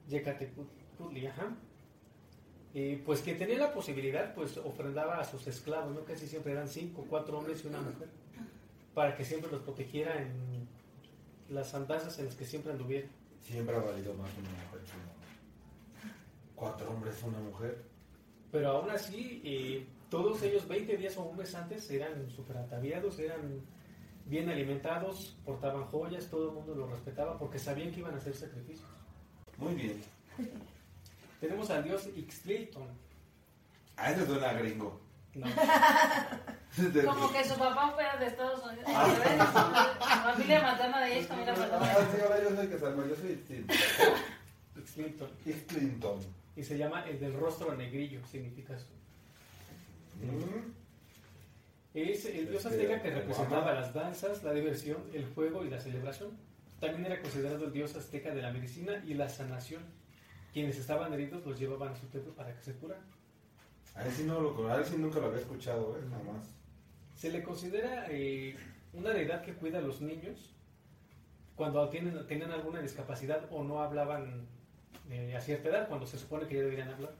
Yecatecutli, 0.07 1.25
ajá. 1.25 1.55
Y 2.71 2.97
pues 2.97 3.23
que 3.23 3.33
tenía 3.33 3.57
la 3.57 3.73
posibilidad, 3.73 4.35
pues 4.35 4.57
ofrendaba 4.57 5.19
a 5.19 5.23
sus 5.23 5.47
esclavos, 5.47 5.91
¿no? 5.95 6.05
Casi 6.05 6.27
siempre 6.27 6.51
eran 6.51 6.67
cinco, 6.67 7.07
cuatro 7.09 7.39
hombres 7.39 7.65
y 7.65 7.69
una 7.69 7.81
mujer, 7.81 8.09
para 8.93 9.15
que 9.15 9.25
siempre 9.25 9.49
los 9.49 9.61
protegiera 9.61 10.21
en 10.21 10.67
las 11.49 11.73
andanzas 11.73 12.19
en 12.19 12.25
las 12.25 12.35
que 12.35 12.45
siempre 12.45 12.73
anduviera. 12.73 13.07
Siempre 13.41 13.75
ha 13.75 13.79
valido 13.79 14.13
más 14.13 14.29
una 14.37 14.49
mujer 14.51 14.81
que 14.85 14.91
un 14.91 15.01
hombre. 15.09 16.13
Cuatro 16.53 16.91
hombres, 16.91 17.23
una 17.23 17.39
mujer. 17.39 17.98
Pero 18.51 18.69
aún 18.71 18.89
así, 18.89 19.41
eh, 19.43 19.85
todos 20.09 20.41
ellos 20.43 20.67
20 20.67 20.97
días 20.97 21.17
o 21.17 21.23
un 21.23 21.37
mes 21.37 21.53
antes 21.55 21.89
eran 21.91 22.29
súper 22.29 22.57
ataviados, 22.57 23.19
eran 23.19 23.61
bien 24.25 24.49
alimentados, 24.49 25.37
portaban 25.45 25.85
joyas, 25.85 26.27
todo 26.27 26.49
el 26.49 26.55
mundo 26.55 26.75
los 26.75 26.89
respetaba 26.89 27.37
porque 27.37 27.59
sabían 27.59 27.91
que 27.91 27.99
iban 27.99 28.13
a 28.13 28.17
hacer 28.17 28.35
sacrificios. 28.35 28.87
Muy 29.57 29.75
bien. 29.75 30.01
Tenemos 31.39 31.69
al 31.69 31.83
dios 31.83 32.09
Ixtliton. 32.15 32.87
Ah, 33.97 34.11
ese 34.11 34.25
suena 34.25 34.53
gringo. 34.53 34.99
No, 35.35 35.45
Como 37.05 37.31
que 37.31 37.43
su 37.43 37.55
papá 37.55 37.91
fuera 37.91 38.17
de 38.17 38.27
Estados 38.27 38.63
Unidos. 38.63 38.85
Revés, 38.85 39.47
su 39.47 40.23
familia 40.23 40.61
materna 40.61 41.01
de 41.01 41.11
ella 41.11 41.19
es 41.19 41.27
familia 41.27 41.55
Ah, 41.57 42.07
sí, 42.11 42.21
ahora 42.21 42.43
yo 42.43 42.55
soy 42.55 42.67
que 42.67 42.79
salgo, 42.79 43.05
yo 43.05 43.15
soy. 43.15 43.43
Y 46.59 46.63
se 46.63 46.77
llama 46.77 47.07
el 47.07 47.17
del 47.21 47.33
rostro 47.35 47.73
negrillo, 47.73 48.19
significa 48.27 48.75
eso. 48.75 48.89
Mm. 50.21 50.73
Es 51.93 52.25
el 52.25 52.49
dios 52.49 52.65
Este, 52.65 52.75
azteca 52.75 53.01
que 53.01 53.11
representaba 53.11 53.73
las 53.73 53.93
danzas, 53.93 54.43
la 54.43 54.51
diversión, 54.51 54.97
el 55.13 55.25
juego 55.27 55.63
y 55.63 55.69
la 55.69 55.79
celebración. 55.79 56.31
También 56.81 57.05
era 57.05 57.21
considerado 57.21 57.63
el 57.63 57.71
dios 57.71 57.95
azteca 57.95 58.35
de 58.35 58.41
la 58.41 58.51
medicina 58.51 59.01
y 59.07 59.13
la 59.13 59.29
sanación. 59.29 59.83
Quienes 60.51 60.77
estaban 60.77 61.13
heridos 61.13 61.45
los 61.45 61.57
llevaban 61.57 61.93
a 61.93 61.95
su 61.95 62.07
templo 62.07 62.33
para 62.33 62.53
que 62.53 62.61
se 62.61 62.73
curaran. 62.73 63.05
A 63.95 64.03
ver 64.03 64.11
si 64.11 64.23
no 64.23 64.41
lo, 64.41 64.69
a 64.69 64.75
ver 64.75 64.85
si 64.85 64.97
nunca 64.97 65.21
lo 65.21 65.27
había 65.27 65.39
escuchado, 65.39 65.97
eh, 65.97 66.01
nada 66.09 66.23
más. 66.23 66.45
Se 67.15 67.31
le 67.31 67.41
considera 67.41 68.07
eh, 68.09 68.57
una 68.91 69.11
deidad 69.11 69.43
que 69.43 69.53
cuida 69.53 69.77
a 69.77 69.81
los 69.81 70.01
niños 70.01 70.53
cuando 71.55 71.87
tienen, 71.87 72.27
tienen 72.27 72.51
alguna 72.51 72.81
discapacidad 72.81 73.47
o 73.49 73.63
no 73.63 73.81
hablaban 73.81 74.58
eh, 75.09 75.35
a 75.35 75.41
cierta 75.41 75.69
edad, 75.69 75.87
cuando 75.87 76.05
se 76.05 76.17
supone 76.19 76.47
que 76.47 76.55
ya 76.55 76.61
deberían 76.61 76.89
hablar. 76.89 77.11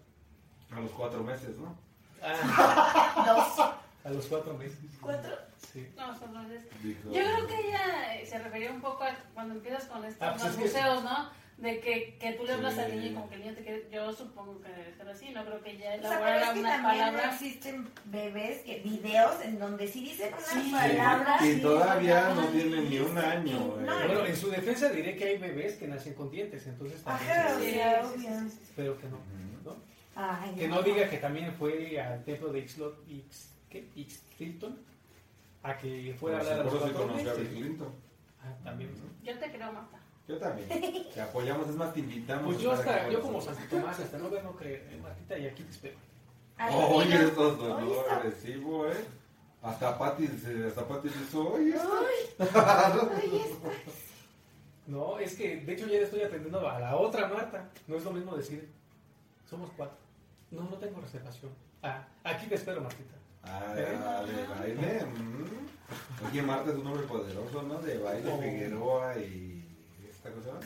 A 0.72 0.80
los 0.80 0.92
cuatro 0.92 1.24
meses, 1.24 1.58
¿no? 1.58 1.76
Ah, 2.22 3.24
Dos, 3.26 3.60
a 4.04 4.10
los 4.10 4.26
cuatro 4.28 4.54
meses. 4.56 4.78
cuatro. 5.02 5.36
Sí. 5.72 5.88
No, 5.96 6.18
son 6.18 6.34
Yo 6.34 7.12
creo 7.12 7.48
que 7.48 7.68
ella 7.68 8.26
se 8.28 8.40
refería 8.40 8.72
un 8.72 8.82
poco 8.82 9.04
a 9.04 9.12
cuando 9.34 9.56
empiezas 9.56 9.86
con 9.86 10.04
estos 10.06 10.22
Ah, 10.28 10.32
pues 10.34 10.44
los 10.44 10.52
es 10.54 10.58
que- 10.58 10.66
museos, 10.66 11.04
¿no? 11.04 11.30
De 11.62 11.80
que, 11.82 12.16
que 12.20 12.32
tú 12.34 12.46
le 12.46 12.54
hablas 12.54 12.74
Sí. 12.76 12.80
al 12.80 12.96
niño 12.96 13.06
y 13.12 13.14
como 13.14 13.30
que 13.30 13.36
el 13.36 13.42
niño 13.42 13.54
te 13.54 13.64
quiere. 13.64 13.88
Yo 13.92 14.14
supongo 14.14 14.62
que 14.62 14.70
debe 14.70 14.94
ser 14.96 15.10
así, 15.10 15.30
no 15.32 15.44
creo 15.46 15.62
que 15.62 15.72
ella 15.72 15.96
O 15.98 16.02
sea, 16.02 16.20
pero 16.20 16.38
elaborara 16.62 17.20
es 17.34 17.40
que 17.40 17.48
existen 17.48 17.90
bebés, 18.06 18.60
que 18.60 18.80
videos 18.80 19.42
en 19.44 19.60
donde 19.60 19.88
sí 19.88 20.02
dicen 20.06 20.30
unas 20.34 20.46
Sí, 20.48 20.72
palabras. 20.72 21.42
Y 21.44 21.54
sí, 21.56 21.62
todavía 21.62 22.30
no 22.34 22.46
tienen 22.48 22.90
ni 22.90 23.00
un 23.00 23.18
año, 23.18 23.58
eh. 23.58 23.84
no, 23.86 23.96
Bueno, 24.08 24.26
en 24.26 24.36
su 24.38 24.50
defensa 24.50 24.90
diré 24.90 25.18
que 25.18 25.26
hay 25.26 25.38
bebés 25.38 25.76
que 25.76 25.88
nacen 25.88 26.14
con 26.14 26.32
dientes, 26.32 26.66
entonces 26.66 27.04
también 27.04 27.32
Ajá, 27.32 27.60
Sí, 27.60 27.72
sea, 27.72 28.04
sí, 28.06 28.10
sí, 28.10 28.26
obvio. 28.28 28.40
sí, 28.40 28.50
sí. 28.52 28.60
espero 28.64 28.98
que 29.02 29.08
no. 29.10 29.18
Ujú. 29.18 29.66
¿no? 29.66 29.76
Ay, 30.16 30.56
Que 30.56 30.68
no 30.70 30.82
diga 30.82 31.10
que 31.10 31.18
también 31.18 31.54
fue 31.54 32.00
al 32.00 32.24
templo 32.24 32.54
de 32.54 32.60
Ixlot, 32.60 33.04
Ix, 33.10 33.52
¿qué? 33.70 33.86
Ixtilton, 33.96 34.80
a 35.64 35.78
que 35.78 36.16
fuera 36.18 36.38
a 36.38 36.40
hablar 36.42 36.60
a 36.62 36.64
los 36.64 36.74
sí. 36.74 37.78
Ah, 38.42 38.56
también. 38.64 38.92
Yo 39.24 39.38
te 39.38 39.52
creo, 39.52 39.74
Marta. 39.74 39.99
Yo 40.30 40.38
también. 40.38 40.70
Te 41.14 41.22
apoyamos, 41.22 41.68
es 41.68 41.76
más, 41.76 41.92
te 41.94 42.00
invitamos. 42.02 42.46
Pues 42.54 42.60
yo, 42.60 42.72
hasta, 42.72 43.10
yo 43.10 43.20
como 43.20 43.42
Santo 43.42 43.62
Tomás, 43.70 44.00
hasta 44.00 44.18
no 44.20 44.30
ver, 44.30 44.44
no 44.44 44.56
creer. 44.56 44.88
Eh, 44.92 45.00
Martita, 45.02 45.38
y 45.38 45.48
aquí 45.48 45.64
te 45.64 45.72
espero. 45.72 45.98
Ay, 46.56 46.72
Oye, 46.78 47.06
mira. 47.08 47.22
esto 47.24 47.58
sonó 47.58 47.76
Oye, 47.78 48.00
agresivo, 48.12 48.86
¿eh? 48.88 49.06
Hasta 49.64 49.98
Pati, 49.98 50.28
se- 50.28 50.68
hasta 50.68 50.88
Pati 50.88 51.10
dice, 51.10 51.36
oye, 51.38 51.70
esto. 51.76 53.10
No, 54.88 55.20
es 55.20 55.36
que 55.36 55.58
de 55.58 55.74
hecho 55.74 55.86
ya 55.88 55.94
le 56.00 56.04
estoy 56.04 56.22
atendiendo 56.22 56.68
a 56.68 56.80
la 56.80 56.96
otra 56.96 57.28
Marta. 57.28 57.70
No 57.88 57.96
es 57.96 58.04
lo 58.04 58.12
mismo 58.12 58.36
decir, 58.36 58.70
somos 59.50 59.70
cuatro. 59.76 59.98
No, 60.52 60.62
no 60.64 60.78
tengo 60.78 61.00
reservación. 61.02 61.52
Ah, 61.84 62.08
aquí 62.24 62.48
te 62.48 62.56
espero, 62.56 62.82
Martita. 62.82 63.16
Ah, 63.44 63.74
de 63.76 63.84
baile. 64.48 65.06
mm. 65.06 66.28
Oye, 66.30 66.42
Marta 66.42 66.72
es 66.72 66.76
un 66.78 66.88
hombre 66.88 67.04
poderoso, 67.08 67.62
¿no? 67.64 67.80
De 67.82 67.98
baile, 68.00 68.32
Oh. 68.32 68.40
Figueroa 68.40 69.18
y... 69.18 69.59
¿Esta 70.20 70.32
cosa? 70.32 70.60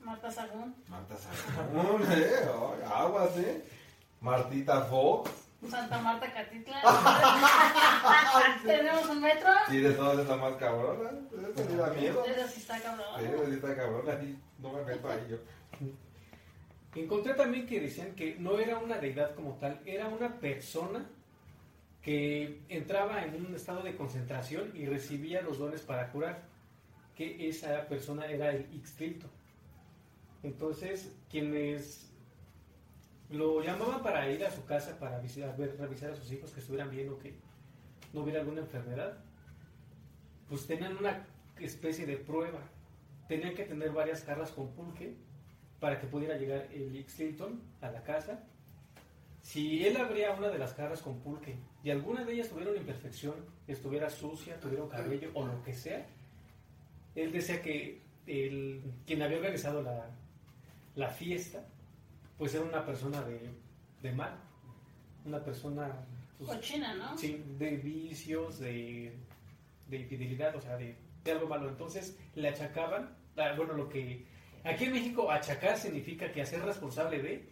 Marta 0.00 0.30
Sagún. 0.30 0.74
Marta 0.88 1.16
Sagún, 1.16 2.02
¿eh? 2.12 2.84
Aguas, 2.94 3.36
¿eh? 3.38 3.64
Martita 4.20 4.82
Fox. 4.82 5.30
Santa 5.70 5.98
Marta 5.98 6.30
Catitla. 6.30 6.82
Tenemos 8.62 9.08
un 9.08 9.22
metro. 9.22 9.48
Sí, 9.68 9.78
de 9.78 9.92
todas 9.92 10.18
es 10.18 10.28
la 10.28 10.36
más 10.36 10.54
cabrona. 10.56 11.10
Eso 11.32 11.70
sí 11.70 11.76
da 11.76 11.88
miedo. 11.88 12.22
Eso 12.24 12.48
sí 12.48 12.60
está 12.60 12.78
cabrón. 12.80 13.06
Sí, 13.18 13.54
está 13.54 13.74
cabrona. 13.74 14.12
ahí 14.12 14.38
No 14.58 14.72
me 14.74 14.84
meto 14.84 15.08
ahí 15.08 15.26
yo. 15.30 15.38
Encontré 16.94 17.32
también 17.32 17.66
que 17.66 17.80
decían 17.80 18.14
que 18.14 18.36
no 18.38 18.58
era 18.58 18.78
una 18.78 18.98
deidad 18.98 19.34
como 19.34 19.54
tal, 19.54 19.80
era 19.86 20.08
una 20.08 20.38
persona 20.38 21.06
que 22.02 22.60
entraba 22.68 23.24
en 23.24 23.46
un 23.46 23.54
estado 23.54 23.82
de 23.82 23.96
concentración 23.96 24.70
y 24.74 24.86
recibía 24.86 25.42
los 25.42 25.58
dones 25.58 25.80
para 25.80 26.12
curar, 26.12 26.42
que 27.16 27.48
esa 27.48 27.86
persona 27.88 28.26
era 28.26 28.50
el 28.50 28.72
Ixtilto. 28.74 29.26
Entonces, 30.42 31.16
quienes 31.30 32.12
lo 33.30 33.60
llamaban 33.62 34.02
para 34.02 34.30
ir 34.30 34.44
a 34.44 34.50
su 34.50 34.64
casa 34.64 34.96
para 34.98 35.18
visitar, 35.18 35.56
ver- 35.56 35.76
revisar 35.78 36.10
a 36.12 36.14
sus 36.14 36.30
hijos 36.30 36.52
que 36.52 36.60
estuvieran 36.60 36.90
bien 36.90 37.08
o 37.08 37.18
que 37.18 37.34
no 38.12 38.20
hubiera 38.22 38.40
alguna 38.40 38.60
enfermedad, 38.60 39.18
pues 40.48 40.66
tenían 40.66 40.96
una 40.96 41.26
especie 41.58 42.06
de 42.06 42.16
prueba. 42.18 42.60
Tenían 43.28 43.54
que 43.54 43.64
tener 43.64 43.90
varias 43.90 44.22
jarras 44.22 44.52
con 44.52 44.70
pulque 44.72 45.16
para 45.80 45.98
que 45.98 46.06
pudiera 46.06 46.36
llegar 46.36 46.68
el 46.72 46.94
Ixtilton 46.94 47.60
a 47.80 47.90
la 47.90 48.02
casa. 48.02 48.44
Si 49.42 49.84
él 49.86 49.96
abría 49.96 50.32
una 50.32 50.48
de 50.48 50.58
las 50.58 50.74
jarras 50.74 51.02
con 51.02 51.20
pulque 51.20 51.56
y 51.82 51.90
alguna 51.90 52.24
de 52.24 52.34
ellas 52.34 52.48
tuviera 52.48 52.70
una 52.70 52.80
imperfección, 52.80 53.34
estuviera 53.66 54.10
sucia, 54.10 54.60
tuviera 54.60 54.84
un 54.84 54.88
cabello 54.90 55.30
o 55.34 55.46
lo 55.46 55.62
que 55.62 55.74
sea, 55.74 56.06
él 57.16 57.32
decía 57.32 57.60
que 57.62 58.02
el, 58.26 58.82
quien 59.06 59.22
había 59.22 59.38
organizado 59.38 59.82
la, 59.82 60.10
la 60.94 61.08
fiesta, 61.08 61.66
pues 62.38 62.54
era 62.54 62.64
una 62.64 62.84
persona 62.84 63.22
de, 63.22 63.50
de 64.02 64.12
mal, 64.12 64.36
una 65.24 65.42
persona 65.42 66.06
pues, 66.38 66.50
Cochina, 66.50 66.94
¿no? 66.94 67.16
Sí, 67.16 67.42
de 67.58 67.76
vicios, 67.78 68.58
de, 68.58 69.16
de 69.88 69.96
infidelidad, 69.96 70.54
o 70.54 70.60
sea, 70.60 70.76
de, 70.76 70.96
de 71.24 71.32
algo 71.32 71.48
malo. 71.48 71.68
Entonces 71.68 72.18
le 72.34 72.48
achacaban, 72.48 73.16
ah, 73.36 73.54
bueno, 73.56 73.72
lo 73.72 73.88
que 73.88 74.26
aquí 74.64 74.84
en 74.84 74.92
México 74.92 75.30
achacar 75.30 75.78
significa 75.78 76.30
que 76.30 76.42
hacer 76.42 76.62
responsable 76.62 77.22
de, 77.22 77.48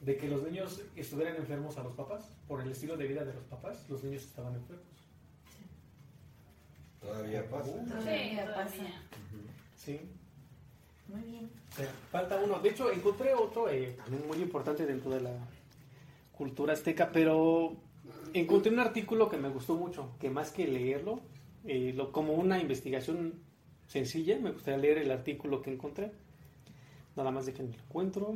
de 0.00 0.16
que 0.16 0.28
los 0.28 0.42
niños 0.42 0.82
estuvieran 0.96 1.36
enfermos 1.36 1.78
a 1.78 1.84
los 1.84 1.94
papás, 1.94 2.32
por 2.48 2.60
el 2.60 2.70
estilo 2.70 2.96
de 2.96 3.06
vida 3.06 3.24
de 3.24 3.34
los 3.34 3.44
papás, 3.44 3.88
los 3.88 4.02
niños 4.02 4.24
estaban 4.24 4.54
enfermos. 4.54 5.05
Todavía 7.06 7.48
pasa. 7.48 7.70
Uh. 7.70 7.84
Sí, 7.84 7.88
Todavía 7.88 8.46
pasa. 8.54 8.70
todavía. 8.76 9.02
Sí. 9.76 10.00
Muy 11.08 11.20
bien. 11.22 11.50
Falta 12.10 12.36
uno. 12.42 12.58
De 12.58 12.70
hecho, 12.70 12.90
encontré 12.90 13.34
otro 13.34 13.68
eh, 13.68 13.96
también 13.96 14.26
muy 14.26 14.38
importante 14.38 14.86
dentro 14.86 15.10
de 15.10 15.20
la 15.20 15.32
cultura 16.32 16.72
azteca, 16.72 17.10
pero 17.12 17.76
encontré 18.34 18.72
un 18.72 18.80
artículo 18.80 19.28
que 19.28 19.36
me 19.36 19.48
gustó 19.48 19.76
mucho, 19.76 20.10
que 20.18 20.30
más 20.30 20.50
que 20.50 20.66
leerlo, 20.66 21.20
eh, 21.64 21.92
lo, 21.94 22.12
como 22.12 22.34
una 22.34 22.58
investigación 22.58 23.34
sencilla, 23.86 24.38
me 24.38 24.50
gustaría 24.50 24.78
leer 24.78 24.98
el 24.98 25.10
artículo 25.10 25.62
que 25.62 25.72
encontré. 25.72 26.12
Nada 27.14 27.30
más 27.30 27.46
de 27.46 27.54
que 27.54 27.62
me 27.62 27.72
lo 27.72 27.78
encuentro. 27.78 28.34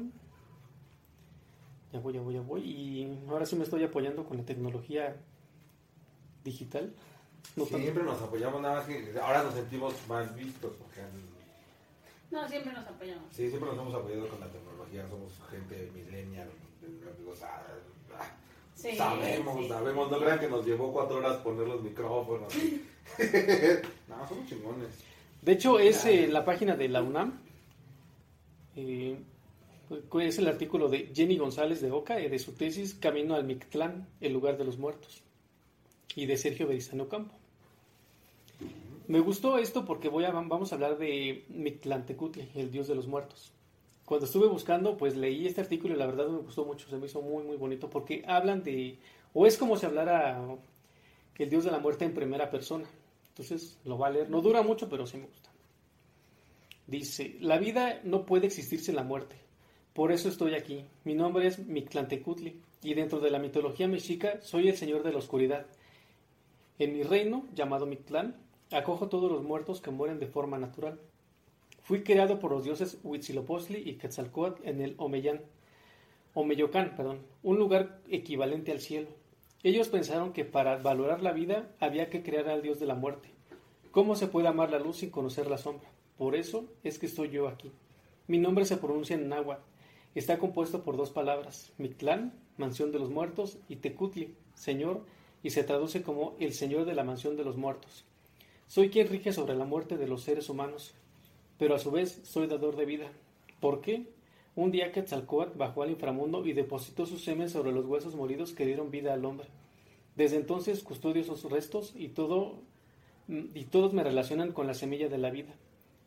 Ya 1.93 1.99
voy, 2.01 2.15
ya 2.15 2.21
voy, 2.21 2.35
ya 2.35 2.41
voy. 2.41 2.63
Y 2.63 3.19
ahora 3.29 3.45
sí 3.45 3.57
me 3.57 3.65
estoy 3.65 3.83
apoyando 3.83 4.25
con 4.25 4.37
la 4.37 4.45
tecnología 4.45 5.17
digital. 6.45 6.95
No 7.57 7.65
tanto- 7.65 7.79
Siempre 7.79 8.03
nos 8.05 8.21
apoyamos, 8.23 8.63
nada 8.63 8.77
más 8.77 8.87
que 8.87 9.13
ahora 9.21 9.43
nos 9.43 9.55
sentimos 9.55 9.95
más 10.09 10.35
vistos. 10.37 10.73
Porque 10.77 11.01
No, 12.31 12.49
siempre 12.49 12.73
nos 12.73 12.87
apoyamos. 12.87 13.25
sí, 13.31 13.49
siempre 13.49 13.69
nos 13.71 13.79
hemos 13.79 13.95
apoyado 13.95 14.29
con 14.29 14.41
la 14.41 14.47
tecnología. 14.49 15.09
Somos 15.09 15.33
gente 15.51 15.91
millennial. 15.95 16.49
amigos, 17.17 17.39
ah, 17.43 17.63
ah, 18.19 18.25
Sí, 18.75 18.97
sabemos, 18.97 19.59
sí. 19.63 19.69
sabemos. 19.69 20.11
No 20.11 20.19
crean 20.19 20.39
que 20.39 20.49
nos 20.49 20.65
llevó 20.65 20.93
cuatro 20.93 21.19
horas 21.19 21.37
poner 21.39 21.67
los 21.67 21.83
micrófonos. 21.83 22.53
no, 24.09 24.29
somos 24.29 24.49
chingones. 24.49 24.89
De 25.43 25.53
hecho, 25.53 25.79
es 25.79 26.05
eh, 26.07 26.29
la 26.29 26.45
página 26.45 26.77
de 26.77 26.89
la 26.89 27.03
UNAM. 27.03 27.39
eh, 28.77 29.19
Es 30.21 30.39
el 30.39 30.47
artículo 30.47 30.89
de 30.89 31.11
Jenny 31.15 31.37
González 31.37 31.81
de 31.81 31.91
Oca, 31.91 32.15
de 32.17 32.39
su 32.39 32.53
tesis 32.53 32.95
Camino 32.95 33.35
al 33.35 33.45
Mictlán, 33.45 34.07
el 34.21 34.33
lugar 34.33 34.57
de 34.57 34.65
los 34.65 34.79
muertos, 34.79 35.23
y 36.17 36.27
de 36.27 36.37
Sergio 36.37 36.67
Berizano 36.67 37.09
Campo. 37.09 37.35
Me 39.07 39.21
gustó 39.21 39.59
esto 39.59 39.85
porque 39.85 40.09
voy 40.09 40.25
a, 40.25 40.31
vamos 40.31 40.71
a 40.71 40.77
hablar 40.77 40.99
de 40.99 41.45
Mictlantecutli, 41.49 42.51
el 42.55 42.71
dios 42.71 42.87
de 42.87 42.95
los 42.95 43.09
muertos. 43.09 43.53
Cuando 44.05 44.27
estuve 44.27 44.49
buscando, 44.49 44.97
pues 44.97 45.17
leí 45.17 45.47
este 45.47 45.61
artículo 45.61 45.95
y 45.95 45.99
la 45.99 46.07
verdad 46.07 46.29
me 46.29 46.39
gustó 46.39 46.65
mucho, 46.65 46.89
se 46.89 46.97
me 46.97 47.07
hizo 47.07 47.23
muy, 47.23 47.45
muy 47.45 47.57
bonito 47.57 47.91
porque 47.91 48.23
hablan 48.27 48.63
de, 48.63 48.99
o 49.33 49.47
es 49.47 49.57
como 49.57 49.77
si 49.77 49.87
hablara 49.87 50.41
el 51.39 51.51
dios 51.51 51.65
de 51.65 51.71
la 51.71 51.79
muerte 51.79 52.05
en 52.05 52.15
primera 52.15 52.51
persona. 52.51 52.87
Entonces 53.29 53.79
lo 53.85 53.99
va 53.99 54.09
a 54.09 54.11
leer, 54.11 54.31
no 54.31 54.41
dura 54.43 54.63
mucho, 54.63 54.89
pero 54.89 55.07
sí 55.07 55.17
me 55.17 55.27
gusta. 55.27 55.51
Dice, 56.87 57.37
la 57.41 57.59
vida 57.59 58.01
no 58.05 58.27
puede 58.27 58.47
existir 58.47 58.81
sin 58.81 58.97
la 58.97 59.05
muerte. 59.05 59.37
Por 59.95 60.13
eso 60.13 60.29
estoy 60.29 60.55
aquí. 60.55 60.85
Mi 61.05 61.15
nombre 61.15 61.47
es 61.47 61.59
Mictlantecutli 61.59 62.61
y 62.83 62.95
dentro 62.95 63.21
de 63.21 63.31
la 63.31 63.39
mitología 63.39 63.89
mexica 63.89 64.41
soy 64.41 64.69
el 64.69 64.77
señor 64.77 65.03
de 65.03 65.13
la 65.13 65.19
oscuridad. 65.19 65.67
En 66.81 66.95
mi 66.95 67.03
reino, 67.03 67.45
llamado 67.55 67.85
Mictlán, 67.85 68.37
Acojo 68.73 69.11
todos 69.11 69.31
los 69.31 69.43
muertos 69.43 69.83
que 69.83 69.91
mueren 69.91 70.19
de 70.19 70.27
forma 70.27 70.57
natural. 70.57 70.99
Fui 71.83 72.03
creado 72.03 72.39
por 72.39 72.53
los 72.53 72.65
dioses 72.65 72.99
Huitzilopochtli 73.05 73.83
y 73.87 73.97
Quetzalcoatl 73.97 74.67
en 74.67 74.81
el 74.81 74.95
Omeyán, 74.97 75.43
Omeyocán, 76.33 76.97
perdón, 76.97 77.19
un 77.43 77.59
lugar 77.59 78.01
equivalente 78.09 78.73
al 78.73 78.81
cielo. 78.81 79.09
Ellos 79.63 79.89
pensaron 79.89 80.33
que 80.33 80.47
para 80.47 80.79
valorar 80.79 81.21
la 81.23 81.33
vida 81.33 81.71
había 81.81 82.09
que 82.09 82.23
crear 82.23 82.49
al 82.49 82.63
dios 82.63 82.81
de 82.81 82.87
la 82.87 82.95
muerte. 82.95 83.29
¿Cómo 83.91 84.17
se 84.17 84.29
puede 84.29 84.49
amar 84.49 84.71
la 84.71 84.79
luz 84.79 84.99
sin 84.99 85.11
conocer 85.11 85.51
la 85.51 85.59
sombra? 85.59 85.91
Por 86.17 86.35
eso 86.35 86.65
es 86.83 86.99
que 86.99 87.05
estoy 87.05 87.29
yo 87.29 87.47
aquí. 87.47 87.71
Mi 88.27 88.39
nombre 88.39 88.65
se 88.65 88.79
pronuncia 88.79 89.17
en 89.17 89.29
náhuatl. 89.29 89.61
Está 90.15 90.39
compuesto 90.39 90.83
por 90.83 90.97
dos 90.97 91.11
palabras, 91.11 91.75
Mictlán, 91.77 92.33
mansión 92.57 92.91
de 92.91 93.01
los 93.01 93.11
muertos, 93.11 93.59
y 93.69 93.77
Tecutli, 93.77 94.35
señor, 94.55 95.05
y 95.43 95.51
se 95.51 95.65
traduce 95.65 96.03
como 96.03 96.37
el 96.39 96.53
señor 96.53 96.85
de 96.85 96.95
la 96.95 97.05
mansión 97.05 97.37
de 97.37 97.45
los 97.45 97.57
muertos. 97.57 98.05
Soy 98.67 98.91
quien 98.91 99.09
rige 99.09 99.33
sobre 99.33 99.55
la 99.55 99.65
muerte 99.65 99.97
de 99.97 100.07
los 100.07 100.23
seres 100.23 100.49
humanos, 100.49 100.95
pero 101.59 101.75
a 101.75 101.79
su 101.79 101.91
vez 101.91 102.21
soy 102.25 102.47
dador 102.47 102.77
de 102.77 102.85
vida. 102.85 103.11
¿Por 103.61 103.81
qué? 103.81 104.07
Un 104.57 104.71
día 104.71 104.93
Quetzalcóatl 104.93 105.57
bajó 105.57 105.83
al 105.83 105.91
inframundo 105.91 106.47
y 106.47 106.53
depositó 106.53 107.07
su 107.07 107.19
semen 107.19 107.51
sobre 107.51 107.73
los 107.73 107.87
huesos 107.87 108.15
molidos 108.15 108.53
que 108.53 108.67
dieron 108.67 108.91
vida 108.91 109.13
al 109.13 109.25
hombre. 109.25 109.49
Desde 110.17 110.37
entonces 110.37 110.83
custodio 110.83 111.25
sus 111.25 111.45
restos 111.45 111.93
y, 111.97 112.09
todo, 112.09 112.59
y 113.29 113.65
todos 113.65 113.93
me 113.93 114.03
relacionan 114.05 114.53
con 114.53 114.67
la 114.67 114.75
semilla 114.75 115.09
de 115.09 115.19
la 115.19 115.31
vida. 115.31 115.55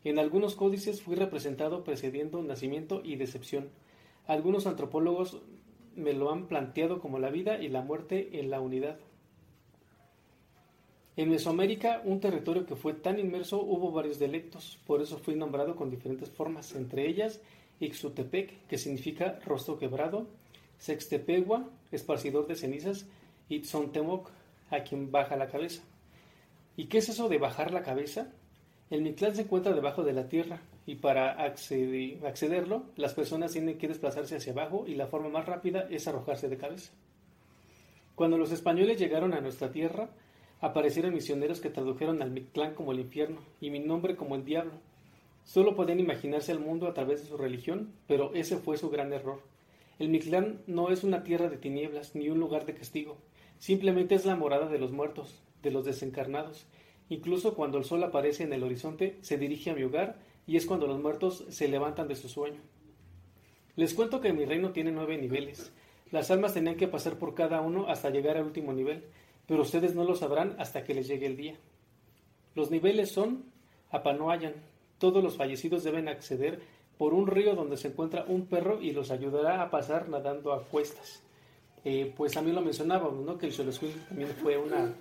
En 0.04 0.18
algunos 0.18 0.54
códices 0.54 1.02
fui 1.02 1.16
representado 1.16 1.82
precediendo 1.82 2.42
nacimiento 2.42 3.00
y 3.02 3.16
decepción. 3.16 3.70
Algunos 4.26 4.66
antropólogos 4.66 5.40
me 5.96 6.12
lo 6.12 6.30
han 6.30 6.46
planteado 6.46 7.00
como 7.00 7.18
la 7.18 7.30
vida 7.30 7.62
y 7.62 7.68
la 7.68 7.82
muerte 7.82 8.38
en 8.40 8.50
la 8.50 8.60
unidad. 8.60 8.98
En 11.16 11.30
Mesoamérica, 11.30 12.02
un 12.04 12.18
territorio 12.18 12.66
que 12.66 12.74
fue 12.74 12.92
tan 12.92 13.20
inmerso, 13.20 13.62
hubo 13.62 13.92
varios 13.92 14.18
dialectos, 14.18 14.80
por 14.84 15.00
eso 15.00 15.18
fui 15.18 15.36
nombrado 15.36 15.76
con 15.76 15.88
diferentes 15.88 16.28
formas, 16.28 16.74
entre 16.74 17.06
ellas 17.06 17.40
Ixutepec, 17.78 18.66
que 18.66 18.78
significa 18.78 19.38
rostro 19.44 19.78
quebrado, 19.78 20.26
Sextepegua, 20.78 21.70
esparcidor 21.92 22.48
de 22.48 22.56
cenizas, 22.56 23.06
y 23.48 23.60
Tzontemoc, 23.60 24.28
a 24.70 24.80
quien 24.80 25.12
baja 25.12 25.36
la 25.36 25.46
cabeza. 25.46 25.82
¿Y 26.76 26.86
qué 26.86 26.98
es 26.98 27.08
eso 27.08 27.28
de 27.28 27.38
bajar 27.38 27.72
la 27.72 27.82
cabeza? 27.82 28.32
El 28.90 29.02
Mictlán 29.02 29.36
se 29.36 29.42
encuentra 29.42 29.72
debajo 29.72 30.02
de 30.02 30.14
la 30.14 30.28
tierra, 30.28 30.62
y 30.84 30.96
para 30.96 31.44
accederlo, 31.44 32.86
las 32.96 33.14
personas 33.14 33.52
tienen 33.52 33.78
que 33.78 33.88
desplazarse 33.88 34.36
hacia 34.36 34.52
abajo, 34.52 34.84
y 34.86 34.96
la 34.96 35.06
forma 35.06 35.28
más 35.28 35.46
rápida 35.46 35.86
es 35.90 36.08
arrojarse 36.08 36.48
de 36.48 36.56
cabeza. 36.56 36.92
Cuando 38.16 38.36
los 38.36 38.50
españoles 38.50 38.98
llegaron 38.98 39.32
a 39.32 39.40
nuestra 39.40 39.70
tierra, 39.70 40.10
aparecieron 40.64 41.12
misioneros 41.12 41.60
que 41.60 41.68
tradujeron 41.68 42.22
al 42.22 42.30
Mictlán 42.30 42.74
como 42.74 42.92
el 42.92 43.00
infierno 43.00 43.40
y 43.60 43.68
mi 43.68 43.80
nombre 43.80 44.16
como 44.16 44.34
el 44.34 44.46
diablo. 44.46 44.72
Solo 45.44 45.76
podían 45.76 46.00
imaginarse 46.00 46.52
el 46.52 46.58
mundo 46.58 46.88
a 46.88 46.94
través 46.94 47.20
de 47.20 47.28
su 47.28 47.36
religión, 47.36 47.92
pero 48.06 48.32
ese 48.32 48.56
fue 48.56 48.78
su 48.78 48.88
gran 48.88 49.12
error. 49.12 49.42
El 49.98 50.08
Mictlán 50.08 50.62
no 50.66 50.90
es 50.90 51.04
una 51.04 51.22
tierra 51.22 51.50
de 51.50 51.58
tinieblas 51.58 52.14
ni 52.14 52.30
un 52.30 52.40
lugar 52.40 52.64
de 52.64 52.74
castigo, 52.74 53.18
simplemente 53.58 54.14
es 54.14 54.24
la 54.24 54.36
morada 54.36 54.66
de 54.70 54.78
los 54.78 54.90
muertos, 54.90 55.38
de 55.62 55.70
los 55.70 55.84
desencarnados. 55.84 56.66
Incluso 57.10 57.54
cuando 57.54 57.76
el 57.76 57.84
sol 57.84 58.02
aparece 58.02 58.44
en 58.44 58.54
el 58.54 58.62
horizonte, 58.62 59.18
se 59.20 59.36
dirige 59.36 59.70
a 59.70 59.74
mi 59.74 59.82
hogar 59.82 60.16
y 60.46 60.56
es 60.56 60.64
cuando 60.64 60.86
los 60.86 60.98
muertos 60.98 61.44
se 61.50 61.68
levantan 61.68 62.08
de 62.08 62.16
su 62.16 62.30
sueño. 62.30 62.62
Les 63.76 63.92
cuento 63.92 64.22
que 64.22 64.32
mi 64.32 64.46
reino 64.46 64.72
tiene 64.72 64.92
nueve 64.92 65.18
niveles. 65.18 65.74
Las 66.10 66.30
almas 66.30 66.54
tenían 66.54 66.76
que 66.76 66.88
pasar 66.88 67.18
por 67.18 67.34
cada 67.34 67.60
uno 67.60 67.86
hasta 67.88 68.08
llegar 68.08 68.38
al 68.38 68.44
último 68.44 68.72
nivel, 68.72 69.04
pero 69.46 69.62
ustedes 69.62 69.94
no 69.94 70.04
lo 70.04 70.14
sabrán 70.14 70.56
hasta 70.58 70.84
que 70.84 70.94
les 70.94 71.06
llegue 71.06 71.26
el 71.26 71.36
día. 71.36 71.56
Los 72.54 72.70
niveles 72.70 73.10
son 73.10 73.44
Apanoayan. 73.90 74.54
Todos 74.98 75.22
los 75.22 75.36
fallecidos 75.36 75.84
deben 75.84 76.08
acceder 76.08 76.62
por 76.98 77.14
un 77.14 77.26
río 77.26 77.54
donde 77.54 77.76
se 77.76 77.88
encuentra 77.88 78.24
un 78.26 78.46
perro 78.46 78.80
y 78.80 78.92
los 78.92 79.10
ayudará 79.10 79.60
a 79.62 79.70
pasar 79.70 80.08
nadando 80.08 80.52
a 80.52 80.62
cuestas. 80.64 81.22
Eh, 81.84 82.12
pues 82.16 82.32
también 82.32 82.56
lo 82.56 82.62
mencionábamos, 82.62 83.24
¿no? 83.24 83.36
Que 83.36 83.46
el 83.46 83.52
Xoloscuil 83.52 83.92
también 84.08 84.30
fue 84.30 84.56
una, 84.56 84.94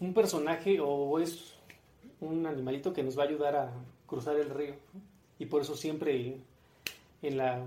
un 0.00 0.14
personaje 0.14 0.80
o 0.80 1.20
es 1.20 1.54
un 2.20 2.46
animalito 2.46 2.92
que 2.92 3.02
nos 3.02 3.16
va 3.16 3.22
a 3.22 3.26
ayudar 3.26 3.54
a 3.54 3.72
cruzar 4.06 4.36
el 4.36 4.50
río. 4.50 4.74
Y 5.38 5.46
por 5.46 5.62
eso 5.62 5.76
siempre 5.76 6.38
en 7.22 7.36
la 7.36 7.64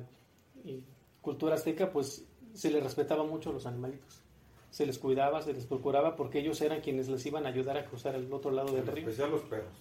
cultura 1.22 1.56
azteca 1.56 1.92
pues 1.92 2.26
se 2.54 2.72
le 2.72 2.82
respetaba 2.82 3.24
mucho 3.24 3.52
a 3.52 3.54
los 3.54 3.66
animalitos 3.66 4.27
se 4.70 4.86
les 4.86 4.98
cuidaba, 5.00 5.42
se 5.42 5.54
les 5.54 5.66
procuraba 5.66 6.16
porque 6.16 6.40
ellos 6.40 6.62
eran 6.62 6.82
quienes 6.82 7.08
les 7.08 7.26
iban 7.26 7.46
a 7.46 7.50
ayudar 7.50 7.78
a 7.78 7.86
cruzar 7.86 8.16
el 8.16 8.32
otro 8.32 8.52
lado 8.52 8.72
del 8.74 8.86
río. 8.86 9.08
especial 9.08 9.32
los 9.32 9.42
perros. 9.42 9.74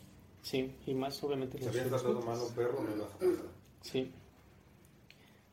Sí, 0.42 0.72
y 0.86 0.94
más 0.94 1.22
obviamente 1.24 1.58
los 1.58 1.64
Si 1.64 1.78
habían 1.78 1.88
tratado 1.88 2.20
mal 2.22 2.38
un 2.38 2.54
perro, 2.54 2.82
no 2.82 2.94
ibas 2.94 3.10
a 3.10 3.18
pasar. 3.18 3.36
Sí. 3.82 4.12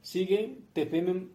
Sigue 0.01 0.57
Tepeme 0.73 1.27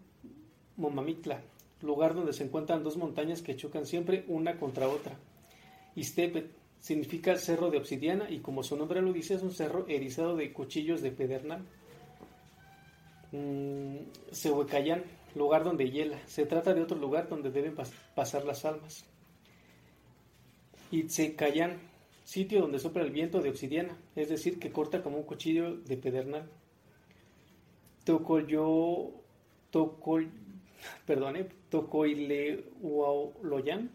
Momamitla, 0.77 1.43
lugar 1.83 2.15
donde 2.15 2.33
se 2.33 2.45
encuentran 2.45 2.85
dos 2.85 2.97
montañas 2.97 3.43
que 3.43 3.57
chocan 3.57 3.87
siempre 3.87 4.25
una 4.29 4.59
contra 4.59 4.89
otra. 4.89 5.19
Istepet 5.97 6.51
significa 6.81 7.37
cerro 7.37 7.71
de 7.71 7.79
obsidiana 7.79 8.31
y 8.31 8.39
como 8.39 8.63
su 8.63 8.77
nombre 8.77 9.03
lo 9.03 9.13
dice 9.13 9.35
es 9.35 9.43
un 9.43 9.53
cerro 9.53 9.87
erizado 9.89 10.37
de 10.37 10.53
cuchillos 10.53 11.03
de 11.03 11.11
pedernal. 11.11 11.65
Mm, 13.33 13.97
lugar 15.35 15.65
donde 15.65 15.91
hiela. 15.91 16.19
Se 16.27 16.47
trata 16.47 16.75
de 16.75 16.83
otro 16.83 16.99
lugar 16.99 17.29
donde 17.29 17.51
deben 17.51 17.77
pasar 18.15 18.45
las 18.45 18.65
almas. 18.65 19.05
Itzecayán, 20.91 21.79
sitio 22.25 22.61
donde 22.61 22.79
sopla 22.79 23.03
el 23.03 23.11
viento 23.11 23.41
de 23.41 23.51
obsidiana, 23.51 23.97
es 24.17 24.29
decir, 24.29 24.59
que 24.59 24.73
corta 24.73 25.03
como 25.03 25.19
un 25.19 25.25
cuchillo 25.25 25.77
de 25.77 25.97
pedernal. 25.97 26.49
Tocoyo, 28.05 29.11
tocol, 29.71 30.31
perdone, 31.07 31.49
Tocoileuoloyan, 31.69 33.91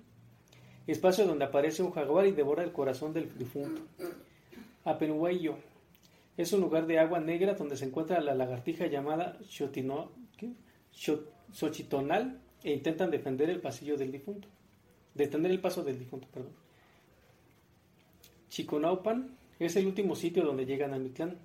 espacio 0.86 1.26
donde 1.26 1.46
aparece 1.46 1.82
un 1.82 1.92
jaguar 1.92 2.28
y 2.28 2.32
devora 2.32 2.64
el 2.64 2.72
corazón 2.72 3.14
del 3.14 3.36
difunto. 3.38 3.82
Apenhueyo, 4.84 5.58
es 6.38 6.54
un 6.54 6.62
lugar 6.62 6.88
de 6.88 7.00
agua 7.00 7.20
negra 7.20 7.54
donde 7.54 7.78
se 7.78 7.86
encuentra 7.86 8.20
la 8.20 8.36
lagartija 8.36 8.88
llamada 8.88 9.38
Xotino, 9.48 10.12
Xochitonal 10.94 12.40
e 12.64 12.72
intentan 12.72 13.12
defender 13.12 13.50
el 13.50 13.62
pasillo 13.62 13.98
del 13.98 14.12
difunto. 14.12 14.48
Detener 15.14 15.52
el 15.52 15.60
paso 15.60 15.84
del 15.84 16.00
difunto, 16.00 16.28
perdón. 16.34 16.54
Chiconaupan 18.50 19.36
es 19.60 19.76
el 19.76 19.88
último 19.88 20.16
sitio 20.16 20.44
donde 20.44 20.66
llegan 20.66 20.94
a 20.94 21.00
Mictlán. 21.00 21.38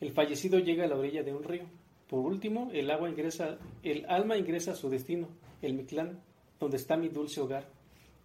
El 0.00 0.12
fallecido 0.12 0.58
llega 0.58 0.84
a 0.84 0.88
la 0.88 0.96
orilla 0.96 1.22
de 1.22 1.34
un 1.34 1.42
río. 1.42 1.64
Por 2.08 2.20
último, 2.20 2.70
el 2.72 2.90
agua 2.90 3.10
ingresa, 3.10 3.58
el 3.82 4.06
alma 4.06 4.36
ingresa 4.36 4.72
a 4.72 4.76
su 4.76 4.88
destino, 4.88 5.28
el 5.62 5.74
Mictlán, 5.74 6.20
donde 6.58 6.76
está 6.76 6.96
mi 6.96 7.08
dulce 7.08 7.40
hogar. 7.40 7.68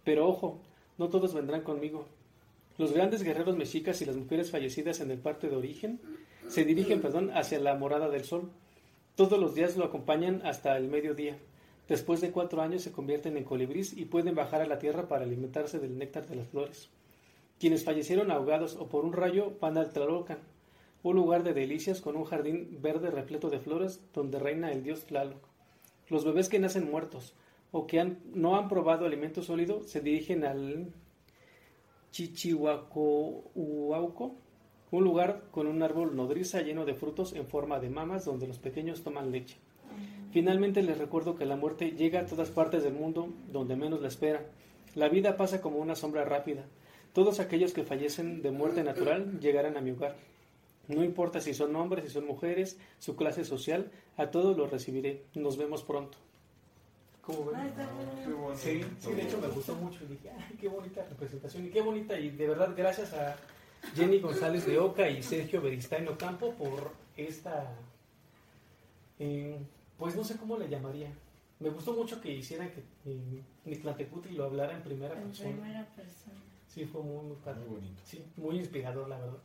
Pero 0.04 0.28
ojo, 0.28 0.60
no 0.98 1.08
todos 1.08 1.34
vendrán 1.34 1.62
conmigo. 1.62 2.06
Los 2.78 2.92
grandes 2.92 3.22
guerreros 3.22 3.56
mexicas 3.56 4.00
y 4.02 4.04
las 4.04 4.16
mujeres 4.16 4.50
fallecidas 4.50 5.00
en 5.00 5.10
el 5.10 5.18
parte 5.18 5.48
de 5.48 5.56
origen 5.56 6.00
se 6.48 6.64
dirigen, 6.64 7.00
perdón, 7.00 7.30
hacia 7.34 7.60
la 7.60 7.74
morada 7.76 8.08
del 8.08 8.24
sol, 8.24 8.50
todos 9.16 9.38
los 9.38 9.54
días 9.54 9.76
lo 9.76 9.84
acompañan 9.84 10.42
hasta 10.44 10.76
el 10.76 10.88
mediodía. 10.88 11.38
Después 11.88 12.20
de 12.20 12.32
cuatro 12.32 12.62
años 12.62 12.82
se 12.82 12.92
convierten 12.92 13.36
en 13.36 13.44
colibrís 13.44 13.92
y 13.92 14.06
pueden 14.06 14.34
bajar 14.34 14.62
a 14.62 14.66
la 14.66 14.78
tierra 14.78 15.06
para 15.06 15.24
alimentarse 15.24 15.78
del 15.78 15.98
néctar 15.98 16.26
de 16.26 16.36
las 16.36 16.48
flores. 16.48 16.88
Quienes 17.60 17.84
fallecieron 17.84 18.30
ahogados 18.30 18.76
o 18.76 18.88
por 18.88 19.04
un 19.04 19.12
rayo 19.12 19.52
van 19.60 19.76
al 19.78 19.92
Tlalocan, 19.92 20.38
un 21.02 21.16
lugar 21.16 21.42
de 21.44 21.52
delicias 21.52 22.00
con 22.00 22.16
un 22.16 22.24
jardín 22.24 22.78
verde 22.80 23.10
repleto 23.10 23.50
de 23.50 23.60
flores 23.60 24.00
donde 24.14 24.38
reina 24.38 24.72
el 24.72 24.82
dios 24.82 25.04
Tlaloc. 25.04 25.46
Los 26.08 26.24
bebés 26.24 26.48
que 26.48 26.58
nacen 26.58 26.90
muertos 26.90 27.34
o 27.72 27.86
que 27.86 28.16
no 28.32 28.56
han 28.56 28.68
probado 28.68 29.04
alimento 29.04 29.42
sólido 29.42 29.82
se 29.82 30.00
dirigen 30.00 30.44
al 30.44 30.94
Chichihuacohuauco, 32.10 34.34
Un 34.90 35.04
lugar 35.04 35.42
con 35.50 35.66
un 35.66 35.82
árbol 35.82 36.14
nodriza 36.14 36.62
lleno 36.62 36.84
de 36.84 36.94
frutos 36.94 37.32
en 37.32 37.46
forma 37.46 37.80
de 37.80 37.90
mamas 37.90 38.24
donde 38.24 38.46
los 38.46 38.58
pequeños 38.58 39.02
toman 39.02 39.32
leche. 39.32 39.56
Finalmente 40.32 40.82
les 40.82 40.98
recuerdo 40.98 41.36
que 41.36 41.46
la 41.46 41.56
muerte 41.56 41.92
llega 41.92 42.20
a 42.20 42.26
todas 42.26 42.50
partes 42.50 42.82
del 42.82 42.94
mundo 42.94 43.28
donde 43.52 43.76
menos 43.76 44.00
la 44.00 44.08
espera. 44.08 44.44
La 44.94 45.08
vida 45.08 45.36
pasa 45.36 45.60
como 45.60 45.78
una 45.78 45.94
sombra 45.94 46.24
rápida. 46.24 46.64
Todos 47.12 47.38
aquellos 47.40 47.72
que 47.72 47.84
fallecen 47.84 48.42
de 48.42 48.50
muerte 48.50 48.82
natural 48.82 49.38
llegarán 49.40 49.76
a 49.76 49.80
mi 49.80 49.92
hogar. 49.92 50.16
No 50.88 51.02
importa 51.02 51.40
si 51.40 51.54
son 51.54 51.74
hombres, 51.76 52.04
si 52.04 52.10
son 52.10 52.26
mujeres, 52.26 52.78
su 52.98 53.16
clase 53.16 53.44
social, 53.44 53.90
a 54.16 54.30
todos 54.30 54.56
los 54.56 54.70
recibiré. 54.70 55.22
Nos 55.34 55.56
vemos 55.56 55.82
pronto. 55.82 56.18
¿Cómo 57.22 57.46
ven? 57.46 57.56
Ah. 57.56 57.88
Sí, 58.54 58.84
sí, 58.98 59.12
de 59.12 59.22
hecho 59.22 59.38
me 59.38 59.48
gustó 59.48 59.74
mucho. 59.76 60.04
Y 60.04 60.08
dije, 60.08 60.30
ay, 60.30 60.56
qué 60.60 60.68
bonita 60.68 61.04
representación 61.08 61.66
y 61.66 61.70
qué 61.70 61.80
bonita. 61.80 62.18
Y 62.18 62.30
de 62.30 62.48
verdad, 62.48 62.74
gracias 62.76 63.14
a 63.14 63.36
Jenny 63.94 64.20
González 64.20 64.66
de 64.66 64.78
Oca 64.78 65.08
y 65.08 65.22
Sergio 65.22 65.60
Beristain 65.60 66.06
Ocampo 66.08 66.52
por 66.54 66.92
esta. 67.16 67.72
eh, 69.18 69.58
pues 69.98 70.16
no 70.16 70.24
sé 70.24 70.36
cómo 70.36 70.56
le 70.58 70.68
llamaría. 70.68 71.12
Me 71.60 71.70
gustó 71.70 71.92
mucho 71.92 72.20
que 72.20 72.32
hicieran 72.32 72.70
que 72.70 72.82
eh, 73.06 73.42
Nictlantecutli 73.64 74.34
lo 74.34 74.44
hablara 74.44 74.74
en 74.74 74.82
primera 74.82 75.14
En 75.14 75.28
persona. 75.28 75.50
primera 75.50 75.86
persona. 75.86 76.34
Sí, 76.68 76.84
fue 76.84 77.02
muy, 77.02 77.24
muy 77.24 77.36
padre. 77.36 77.60
Muy 77.60 77.76
bonito. 77.76 78.02
Sí, 78.04 78.24
muy 78.36 78.56
inspirador, 78.58 79.08
la 79.08 79.18
verdad. 79.18 79.38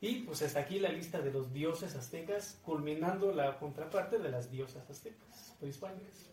Y 0.00 0.20
pues 0.20 0.40
hasta 0.42 0.60
aquí 0.60 0.78
la 0.78 0.90
lista 0.90 1.20
de 1.20 1.32
los 1.32 1.52
dioses 1.52 1.96
aztecas, 1.96 2.60
culminando 2.64 3.32
la 3.32 3.58
contraparte 3.58 4.18
de 4.20 4.30
las 4.30 4.48
diosas 4.48 4.88
aztecas 4.88 5.56
prehispánicas. 5.58 6.30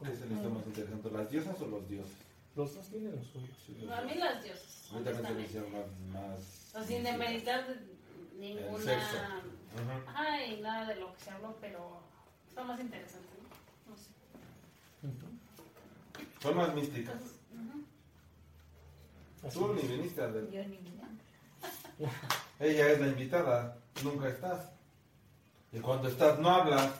¿Qué 0.00 0.12
es 0.12 0.22
el 0.22 0.28
lista 0.28 0.48
más 0.48 0.64
interesante? 0.66 1.10
¿Las 1.10 1.28
diosas 1.30 1.60
o 1.60 1.66
los 1.66 1.88
dioses? 1.88 2.12
Los 2.56 2.74
dos 2.74 2.88
tienen 2.88 3.16
los 3.16 3.26
suyos. 3.26 3.56
Sí, 3.66 3.76
los 3.82 3.90
A 3.98 4.02
mí 4.02 4.14
las 4.14 4.42
diosas. 4.42 4.90
A 4.92 4.98
mí 4.98 5.04
también 5.04 5.26
se 5.26 5.34
me 5.34 5.42
hicieron 5.42 5.72
más... 5.72 6.70
más 6.74 6.86
sin 6.86 7.02
demeritar 7.02 7.64
El 7.68 7.80
ninguna. 8.40 8.84
sexo. 8.84 9.16
Ajá. 9.16 10.02
Ay, 10.14 10.60
nada 10.60 10.86
de 10.86 11.00
lo 11.00 11.12
que 11.14 11.20
se 11.24 11.30
habló, 11.30 11.56
pero 11.60 12.00
está 12.48 12.62
más 12.62 12.78
interesante, 12.80 13.28
¿no? 13.42 13.90
No 13.90 13.96
sé. 13.96 14.10
Son 16.40 16.56
más 16.56 16.74
místicas. 16.74 17.14
Entonces, 17.14 17.38
ujú. 17.52 19.46
Así 19.48 19.58
Tú 19.58 19.74
ni 19.74 19.80
es. 19.80 19.88
viniste 19.88 20.22
a 20.22 20.26
ver. 20.28 20.50
Yo 20.50 20.64
ni 20.68 20.76
idea. 20.76 21.08
Ella 22.60 22.88
es 22.92 23.00
la 23.00 23.06
invitada, 23.08 23.78
nunca 24.04 24.28
estás. 24.28 24.70
Y 25.72 25.80
cuando 25.80 26.06
estás 26.08 26.38
no 26.38 26.48
hablas. 26.50 26.92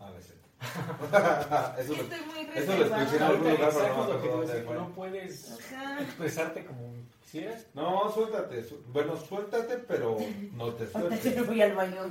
A 0.00 0.10
veces. 0.12 0.34
eso 1.78 1.94
lo, 1.94 2.02
Estoy 2.02 2.20
muy 2.26 2.40
eso 2.54 2.76
lo 2.76 2.84
escuché 2.84 3.16
en 3.16 3.22
algún 3.22 3.50
lugar, 3.50 3.70
pero 3.72 3.96
no 3.96 4.46
fue. 4.46 4.74
no 4.74 4.88
puedes 4.90 5.50
Ajá. 5.52 6.00
expresarte 6.02 6.64
como 6.64 6.92
quisieras. 7.22 7.66
No, 7.74 8.10
suéltate. 8.12 8.64
su- 8.64 8.82
Bueno, 8.88 9.16
suéltate, 9.16 9.78
pero 9.78 10.16
no 10.52 10.72
te 10.74 10.86
sueltes. 10.88 11.44
fui 11.44 11.60
al 11.62 11.74
baño. 11.74 12.02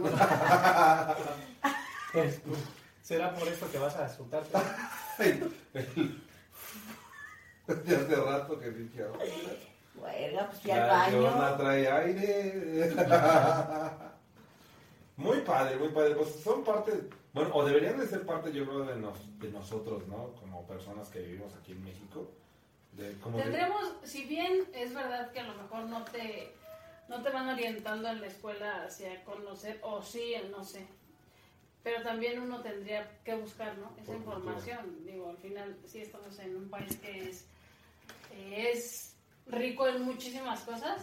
¿Será 3.02 3.34
por 3.34 3.48
esto 3.48 3.70
que 3.72 3.78
vas 3.80 3.96
a 3.96 4.10
soltarte? 4.10 4.58
De 7.68 7.96
hace 7.96 8.16
rato 8.16 8.60
que 8.60 8.70
dije, 8.72 9.06
Bueno, 9.96 10.46
pues 10.48 10.60
fui 10.62 10.72
al 10.72 10.88
la 10.88 10.94
baño. 10.94 11.58
trae 11.58 11.90
aire. 11.90 12.94
Muy 15.18 15.40
padre, 15.42 15.76
muy 15.78 15.90
padre. 15.90 16.16
Pues 16.16 16.30
son 16.44 16.64
parte, 16.64 16.92
bueno, 17.34 17.56
o 17.56 17.64
deberían 17.66 17.98
de 18.00 18.08
ser 18.08 18.26
parte, 18.26 18.52
yo 18.52 18.66
creo, 18.66 18.86
de, 18.86 18.96
nos- 18.98 19.40
de 19.40 19.50
nosotros, 19.52 20.08
¿no? 20.08 20.34
Como 20.40 20.66
personas 20.68 21.10
que 21.10 21.20
vivimos 21.20 21.54
aquí 21.56 21.72
en 21.74 21.84
México. 21.84 22.30
De, 22.94 23.14
como 23.20 23.38
de- 23.38 23.44
Tendremos, 23.44 23.94
si 24.04 24.26
bien 24.26 24.66
es 24.74 24.94
verdad 24.94 25.32
que 25.32 25.40
a 25.40 25.48
lo 25.48 25.54
mejor 25.62 25.86
no 25.86 26.04
te, 26.06 26.52
no 27.08 27.22
te 27.24 27.30
van 27.30 27.48
orientando 27.50 28.10
en 28.10 28.20
la 28.22 28.28
escuela 28.28 28.84
hacia 28.84 29.24
conocer, 29.24 29.80
o 29.84 30.02
sí, 30.04 30.34
no 30.52 30.64
sé, 30.66 30.86
pero 31.84 32.04
también 32.04 32.40
uno 32.42 32.62
tendría 32.62 33.10
que 33.24 33.34
buscar, 33.36 33.78
¿no? 33.78 33.92
Esa 33.98 34.08
Por 34.08 34.16
información. 34.18 35.06
Digo, 35.06 35.30
al 35.30 35.38
final 35.38 35.78
sí 35.88 36.00
estamos 36.02 36.38
en 36.40 36.56
un 36.56 36.70
país 36.70 36.98
que 36.98 37.30
es, 37.30 37.46
es 38.52 39.16
rico 39.48 39.88
en 39.88 40.04
muchísimas 40.04 40.60
cosas, 40.62 41.02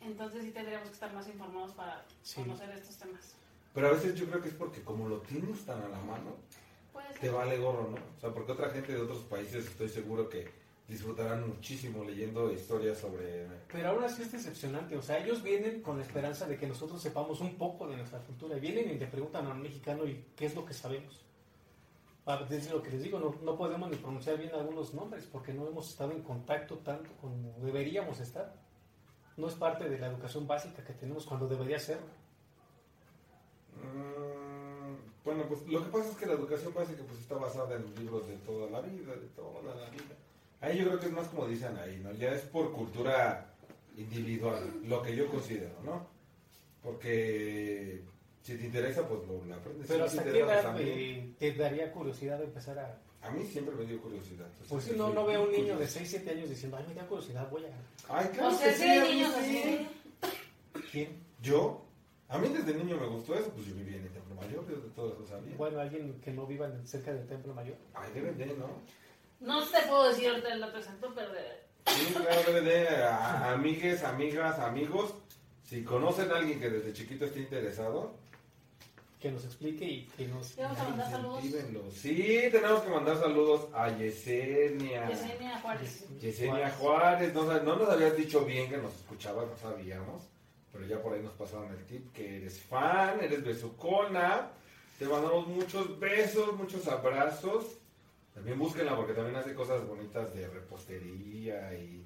entonces 0.00 0.44
sí 0.44 0.52
tendríamos 0.52 0.88
que 0.88 0.94
estar 0.94 1.12
más 1.12 1.26
informados 1.28 1.72
para 1.72 2.04
Sí. 2.22 2.42
conocer 2.42 2.70
estos 2.70 2.96
temas. 2.96 3.34
Pero 3.76 3.88
a 3.88 3.90
veces 3.90 4.14
yo 4.14 4.24
creo 4.24 4.40
que 4.40 4.48
es 4.48 4.54
porque 4.54 4.82
como 4.82 5.06
lo 5.06 5.18
tienes 5.18 5.66
tan 5.66 5.82
a 5.82 5.88
la 5.88 6.00
mano, 6.00 6.34
te 7.20 7.28
vale 7.28 7.58
gorro, 7.58 7.90
¿no? 7.90 7.96
O 7.96 8.18
sea, 8.18 8.32
porque 8.32 8.52
otra 8.52 8.70
gente 8.70 8.94
de 8.94 9.02
otros 9.02 9.18
países 9.24 9.66
estoy 9.66 9.90
seguro 9.90 10.30
que 10.30 10.48
disfrutarán 10.88 11.46
muchísimo 11.46 12.02
leyendo 12.02 12.50
historias 12.50 12.96
sobre... 12.96 13.46
Pero 13.70 13.90
aún 13.90 14.02
así 14.02 14.22
es 14.22 14.32
decepcionante. 14.32 14.96
O 14.96 15.02
sea, 15.02 15.22
ellos 15.22 15.42
vienen 15.42 15.82
con 15.82 15.98
la 15.98 16.04
esperanza 16.04 16.46
de 16.46 16.56
que 16.56 16.66
nosotros 16.66 17.02
sepamos 17.02 17.42
un 17.42 17.56
poco 17.56 17.86
de 17.86 17.98
nuestra 17.98 18.20
cultura. 18.20 18.56
Y 18.56 18.60
vienen 18.60 18.92
y 18.92 18.98
le 18.98 19.08
preguntan 19.08 19.46
a 19.46 19.50
un 19.50 19.60
mexicano 19.60 20.06
y 20.06 20.24
qué 20.34 20.46
es 20.46 20.54
lo 20.54 20.64
que 20.64 20.72
sabemos. 20.72 21.22
A 22.24 22.36
ver, 22.36 22.54
Es 22.54 22.70
lo 22.70 22.82
que 22.82 22.92
les 22.92 23.02
digo, 23.02 23.18
no, 23.18 23.34
no 23.42 23.58
podemos 23.58 23.90
ni 23.90 23.96
pronunciar 23.96 24.38
bien 24.38 24.54
algunos 24.54 24.94
nombres 24.94 25.28
porque 25.30 25.52
no 25.52 25.68
hemos 25.68 25.90
estado 25.90 26.12
en 26.12 26.22
contacto 26.22 26.78
tanto 26.78 27.10
como 27.20 27.58
deberíamos 27.60 28.20
estar. 28.20 28.54
No 29.36 29.48
es 29.48 29.54
parte 29.54 29.86
de 29.86 29.98
la 29.98 30.06
educación 30.06 30.46
básica 30.46 30.82
que 30.82 30.94
tenemos 30.94 31.26
cuando 31.26 31.46
debería 31.46 31.78
serlo. 31.78 32.24
Mm, 33.82 35.24
bueno, 35.24 35.44
pues 35.48 35.66
lo 35.66 35.84
que 35.84 35.90
pasa 35.90 36.10
es 36.10 36.16
que 36.16 36.26
la 36.26 36.32
educación 36.34 36.72
básica 36.74 37.02
pues 37.06 37.20
está 37.20 37.36
basada 37.36 37.76
en 37.76 37.94
libros 37.96 38.26
de 38.28 38.36
toda 38.38 38.70
la 38.70 38.80
vida, 38.80 39.14
de 39.14 39.26
toda 39.34 39.62
la 39.62 39.90
vida. 39.90 40.14
Ahí 40.60 40.78
yo 40.78 40.86
creo 40.86 41.00
que 41.00 41.06
es 41.06 41.12
más 41.12 41.28
como 41.28 41.46
dicen 41.46 41.76
ahí, 41.76 41.98
¿no? 42.02 42.12
Ya 42.12 42.32
es 42.32 42.42
por 42.42 42.72
cultura 42.72 43.52
individual, 43.96 44.72
lo 44.84 45.02
que 45.02 45.14
yo 45.16 45.28
considero, 45.28 45.80
¿no? 45.84 46.06
Porque 46.82 48.02
si 48.42 48.56
te 48.56 48.64
interesa, 48.66 49.06
pues 49.08 49.26
lo, 49.26 49.44
lo 49.44 49.54
aprendes. 49.54 49.86
Pero 49.88 50.08
Si 50.08 50.18
¿hasta 50.18 50.24
te 50.24 50.32
qué 50.32 50.44
edad 50.44 50.72
pues, 50.72 50.84
eh, 50.86 51.34
te 51.38 51.52
daría 51.54 51.92
curiosidad 51.92 52.38
de 52.38 52.44
empezar 52.44 52.78
a... 52.78 52.98
a 53.22 53.30
mí 53.30 53.44
siempre 53.44 53.74
me 53.74 53.84
dio 53.84 54.00
curiosidad. 54.00 54.46
Pues 54.68 54.84
si 54.84 54.92
no, 54.92 55.12
no 55.12 55.26
veo 55.26 55.40
a 55.40 55.44
un 55.44 55.50
niño 55.50 55.66
de 55.76 55.86
curioso. 55.86 55.98
6, 55.98 56.08
7 56.10 56.30
años 56.30 56.48
diciendo, 56.50 56.76
ay, 56.76 56.84
me 56.88 56.94
da 56.94 57.06
curiosidad, 57.08 57.50
voy 57.50 57.64
a... 57.64 57.70
Ay, 58.08 58.28
claro 58.28 58.54
O 58.54 58.58
sea, 58.58 58.68
que 58.68 58.74
sí 58.76 58.82
sí, 58.82 58.88
hay 58.88 59.14
niños 59.14 59.34
sí. 59.34 59.58
así. 59.58 59.88
¿Quién? 60.92 61.08
¿Yo? 61.42 61.82
A 62.28 62.38
mí 62.38 62.48
desde 62.48 62.74
niño 62.74 62.96
me 62.98 63.06
gustó 63.06 63.34
eso, 63.34 63.50
pues 63.52 63.66
yo 63.66 63.74
vivía 63.74 63.98
en 63.98 64.04
el 64.04 64.10
Templo 64.12 64.34
Mayor, 64.34 64.66
yo 64.68 64.76
de 64.80 64.88
todo 64.90 65.12
eso 65.12 65.26
sabía. 65.28 65.54
Bueno, 65.56 65.80
alguien 65.80 66.20
que 66.20 66.32
no 66.32 66.46
viva 66.46 66.68
cerca 66.84 67.12
del 67.12 67.26
Templo 67.28 67.54
Mayor. 67.54 67.76
Ay, 67.94 68.10
DVD, 68.14 68.46
¿no? 68.58 68.68
No 69.40 69.64
te 69.64 69.82
puedo 69.82 70.08
decir 70.08 70.28
ahorita 70.30 70.52
el 70.52 70.60
dato 70.60 70.78
exacto, 70.78 71.12
pero 71.14 71.32
de- 71.32 71.66
Sí, 71.86 72.14
claro, 72.14 72.42
DVD, 72.52 72.88
a- 73.04 73.52
amigues, 73.52 74.02
amigas, 74.02 74.58
amigos. 74.58 75.14
Si 75.62 75.84
conocen 75.84 76.30
a 76.32 76.36
alguien 76.38 76.58
que 76.58 76.68
desde 76.70 76.92
chiquito 76.92 77.26
esté 77.26 77.40
interesado, 77.40 78.14
que 79.20 79.30
nos 79.30 79.44
explique 79.44 79.84
y 79.84 80.06
que 80.16 80.26
nos... 80.28 80.46
Sí, 80.48 80.60
vamos 80.60 80.78
a 80.78 80.84
mandar 80.88 81.10
saludos. 81.10 81.42
Sí, 81.94 82.40
tenemos 82.50 82.82
que 82.82 82.90
mandar 82.90 83.16
saludos 83.18 83.68
a 83.72 83.88
Yesenia. 83.96 85.08
Yesenia 85.08 85.58
Juárez. 85.60 86.04
Yesenia 86.20 86.70
Juárez, 86.72 87.32
no, 87.34 87.44
no 87.62 87.76
nos 87.76 87.88
habías 87.88 88.16
dicho 88.16 88.44
bien 88.44 88.68
que 88.68 88.78
nos 88.78 88.94
escuchabas, 88.94 89.46
no 89.48 89.56
sabíamos, 89.56 90.22
pero 90.76 90.86
ya 90.86 91.02
por 91.02 91.14
ahí 91.14 91.22
nos 91.22 91.32
pasaron 91.34 91.70
el 91.72 91.84
tip 91.86 92.12
que 92.12 92.36
eres 92.36 92.60
fan, 92.60 93.18
eres 93.20 93.42
besucona, 93.44 94.50
te 94.98 95.06
mandamos 95.06 95.46
muchos 95.48 95.98
besos, 95.98 96.56
muchos 96.56 96.86
abrazos, 96.88 97.78
también 98.34 98.58
búsquenla 98.58 98.94
porque 98.96 99.14
también 99.14 99.36
hace 99.36 99.54
cosas 99.54 99.86
bonitas 99.86 100.34
de 100.34 100.46
repostería 100.48 101.74
y, 101.74 102.04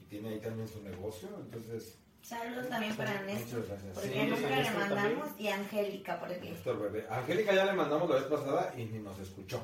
y 0.00 0.04
tiene 0.08 0.30
ahí 0.30 0.40
también 0.40 0.68
su 0.68 0.82
negocio, 0.82 1.28
entonces, 1.40 1.96
Saludos 2.22 2.68
también 2.68 2.94
para 2.96 3.22
Néstor. 3.22 3.60
muchas 3.60 3.68
gracias. 3.70 3.94
Porque 3.94 4.08
Sí, 4.10 4.18
nunca 4.18 4.40
le 4.50 4.56
Néstor 4.56 4.74
también. 4.74 4.78
mandamos. 5.18 5.40
Y 5.40 5.48
Angélica, 5.48 6.20
porque. 6.20 6.38
Néstor 6.50 6.78
Bebé. 6.78 7.06
Angélica 7.08 7.54
ya 7.54 7.64
le 7.64 7.72
mandamos 7.72 8.10
la 8.10 8.16
vez 8.16 8.24
pasada 8.24 8.74
y 8.76 8.84
ni 8.84 8.98
nos 8.98 9.18
escuchó. 9.20 9.58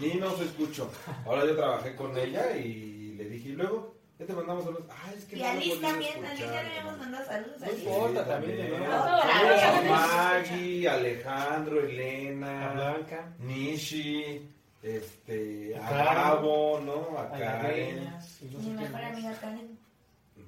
Ni 0.00 0.14
nos 0.14 0.40
escuchó. 0.40 0.90
Ahora 1.26 1.44
yo 1.44 1.54
trabajé 1.54 1.94
con 1.94 2.16
ella 2.16 2.56
y 2.56 3.12
le 3.16 3.24
dije, 3.28 3.50
y 3.50 3.52
luego, 3.52 3.94
ya 4.22 4.26
te 4.26 4.32
mandamos 4.34 4.64
saludos. 4.64 4.84
Ay, 5.04 5.14
es 5.18 5.24
que 5.24 5.36
Y 5.36 5.40
no 5.40 5.48
a 5.48 5.54
Liz 5.54 5.80
también. 5.80 6.24
A 6.24 6.30
Liz 6.30 6.38
ya 6.38 6.44
escuchar, 6.44 6.64
le 6.64 6.70
habíamos 6.70 6.98
mandado 6.98 7.24
saludos. 7.26 7.60
No 7.60 7.66
a 7.66 7.70
Liz. 7.70 7.82
importa, 7.82 8.26
también. 8.26 8.70
Saludos 8.70 9.62
a 9.62 9.82
Maggie, 9.88 10.88
Alejandro, 10.88 11.80
A 11.80 11.84
Elena, 11.84 12.72
Blanca, 12.74 13.32
Nishi, 13.40 14.48
este, 14.82 15.76
A. 15.76 15.90
Gabo, 15.90 16.80
¿no? 16.84 17.18
A 17.18 17.22
a 17.22 17.30
Karen. 17.38 18.14
Mi 18.60 18.70
mejor 18.70 19.04
amiga 19.04 19.32
Karen. 19.40 19.78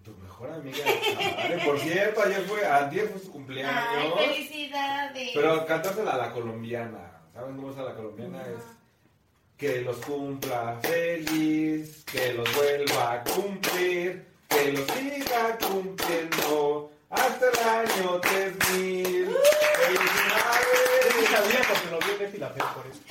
Tu 0.05 0.11
mejor 0.18 0.51
amiga. 0.51 0.79
Karen. 1.37 1.61
Por 1.64 1.79
cierto, 1.79 2.22
ayer 2.22 2.43
fue, 2.43 2.66
ayer 2.66 3.09
fue 3.09 3.20
su 3.20 3.27
Ay, 3.27 3.33
cumpleaños. 3.33 4.14
felicidades. 4.18 5.31
Pero 5.35 5.66
cantársela 5.66 6.12
a 6.12 6.18
la 6.18 6.33
colombiana. 6.33 7.11
¿Saben 7.33 7.57
cómo 7.57 7.70
es 7.70 7.79
a 7.79 7.83
la 7.83 7.95
colombiana? 7.95 8.43
Es 8.43 8.64
que 9.57 9.82
los 9.82 9.96
cumpla 9.98 10.78
feliz, 10.82 12.05
que 12.05 12.34
los 12.34 12.55
vuelva 12.55 13.12
a 13.14 13.24
cumplir, 13.24 14.26
que 14.48 14.72
los 14.72 14.86
siga 14.88 15.59
cumpliendo 15.59 16.90
hasta 17.11 17.46
el 17.48 17.68
año 17.68 18.20
3000. 18.20 18.55
Sí 18.64 19.26
¡Felicidades! 19.78 20.74
sabía 21.30 21.62
porque 21.68 21.90
lo 21.90 21.98
vi 21.98 22.24
en 22.34 22.40
la 22.40 22.48
por 22.55 22.86
eso. 22.86 23.00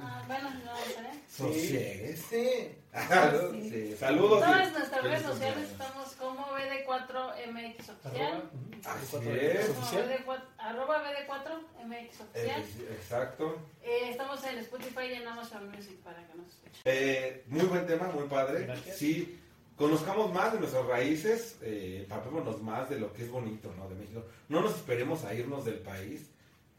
Ah, 0.00 0.22
bueno, 0.28 0.50
no, 0.64 0.78
¿eh? 0.78 1.22
Sosiéguese. 1.38 2.16
Sí. 2.16 3.70
sí, 3.70 3.96
Saludos. 3.96 4.40
Todas 4.40 4.72
nuestras 4.72 5.02
redes 5.04 5.22
sociales 5.22 5.70
estamos 5.70 6.08
como 6.14 6.46
BD4MX 6.48 7.90
oficial. 7.90 8.50
Así 8.84 9.16
BD4 9.16 9.36
es. 9.36 9.66
Como 9.66 9.80
oficial. 9.80 10.24
BD4 10.26 10.40
arroba 10.58 11.02
BD4MX 11.04 12.20
oficial. 12.20 12.62
Eh, 12.62 12.98
exacto. 13.00 13.58
Eh, 13.82 14.10
estamos 14.10 14.44
en 14.44 14.58
Spotify 14.58 15.04
y 15.10 15.12
en 15.14 15.28
Amazon 15.28 15.70
Music 15.70 15.96
para 16.02 16.26
que 16.26 16.34
nos 16.34 16.48
escuchen. 16.48 16.82
Eh, 16.84 17.44
muy 17.46 17.66
buen 17.66 17.86
tema, 17.86 18.08
muy 18.08 18.26
padre. 18.26 18.64
Gracias. 18.64 18.96
Sí, 18.96 19.38
conozcamos 19.76 20.32
más 20.32 20.52
de 20.52 20.58
nuestras 20.58 20.86
raíces, 20.86 21.56
eh, 21.62 22.00
empapémonos 22.02 22.60
más 22.62 22.90
de 22.90 22.98
lo 22.98 23.12
que 23.12 23.22
es 23.22 23.30
bonito, 23.30 23.72
¿no? 23.76 23.88
De 23.88 23.94
México. 23.94 24.24
No 24.48 24.60
nos 24.60 24.74
esperemos 24.74 25.24
a 25.24 25.34
irnos 25.34 25.64
del 25.64 25.78
país, 25.78 26.30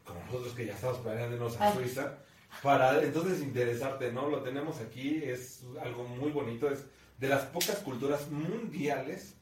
como 0.04 0.20
nosotros 0.26 0.52
que 0.54 0.66
ya 0.66 0.74
estamos 0.74 0.98
planeando 0.98 1.36
irnos 1.36 1.58
a 1.58 1.68
Ay. 1.68 1.74
Suiza, 1.76 2.18
para 2.62 3.02
entonces 3.02 3.40
interesarte, 3.40 4.12
¿no? 4.12 4.28
Lo 4.28 4.42
tenemos 4.42 4.80
aquí, 4.80 5.22
es 5.24 5.62
algo 5.82 6.04
muy 6.04 6.30
bonito, 6.30 6.70
es 6.70 6.84
de 7.18 7.28
las 7.28 7.42
pocas 7.46 7.76
culturas 7.78 8.30
mundiales 8.30 9.34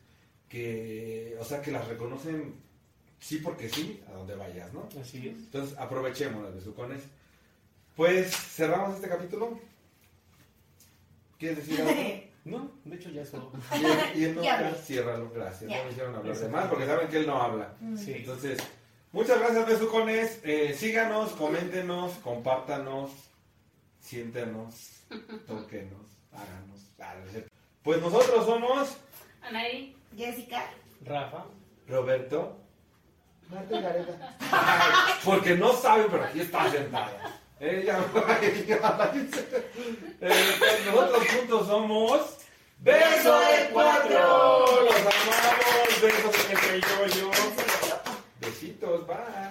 que, 0.49 1.37
o 1.41 1.45
sea, 1.45 1.61
que 1.63 1.71
las 1.71 1.87
reconocen 1.89 2.55
sí 3.21 3.39
porque 3.39 3.69
sí, 3.69 4.03
a 4.09 4.13
donde 4.13 4.35
vayas, 4.37 4.73
¿no? 4.73 4.89
Así 5.01 5.29
es. 5.29 5.37
Entonces 5.37 5.79
aprovechemos 5.79 6.43
las 6.45 6.55
besucones. 6.55 7.03
Pues 7.97 8.35
cerramos 8.35 8.95
este 8.95 9.09
capítulo. 9.09 9.59
¿Quieres 11.39 11.59
decir 11.59 11.81
algo? 11.81 12.29
No, 12.45 12.71
de 12.87 12.97
hecho 12.97 13.11
ya 13.11 13.23
eso. 13.23 13.53
Y 13.75 13.85
él, 13.85 13.99
y 14.15 14.25
él 14.25 14.35
no, 14.37 14.75
ciérralo, 14.75 15.31
gracias. 15.31 15.71
Ya. 15.71 15.79
No 15.79 15.85
me 15.85 15.91
hicieron 15.91 16.15
hablar 16.15 16.39
de 16.39 16.49
más 16.49 16.67
porque 16.69 16.87
saben 16.87 17.09
que 17.09 17.19
él 17.19 17.27
no 17.27 17.43
habla. 17.43 17.75
Mm. 17.79 17.97
Sí. 17.99 18.13
Entonces, 18.13 18.59
muchas 19.13 19.39
gracias, 19.39 19.67
besucones. 19.67 20.41
Eh, 20.45 20.75
síganos, 20.79 21.33
coméntenos, 21.33 22.13
compártanos, 22.25 23.11
siéntenos, 24.01 24.75
tóquenos, 25.47 26.07
háganos. 26.33 26.79
Pues 27.83 28.03
nosotros 28.03 28.45
somos 28.45 28.97
Anaí, 29.43 29.97
Jessica. 30.17 30.65
Rafa. 31.05 31.45
Roberto. 31.87 32.59
Marta 33.49 33.77
y 33.77 33.83
Gareta. 33.83 34.37
Porque 35.25 35.55
no 35.55 35.73
saben, 35.73 36.07
pero 36.11 36.25
aquí 36.25 36.41
está 36.41 36.71
sentada. 36.71 37.41
Ella, 37.61 37.99
eh, 38.41 39.29
pues 40.59 40.87
nosotros 40.87 41.29
juntos 41.29 41.67
somos 41.67 42.39
Beso 42.79 43.41
de 43.41 43.71
Cuatro. 43.73 44.83
Los 44.85 44.97
amamos. 44.97 46.03
Besos 46.03 46.51
en 46.51 46.75
el 46.75 46.81
yo, 46.83 47.07
yo. 47.07 47.58
Besitos, 48.61 49.07
bye. 49.07 49.48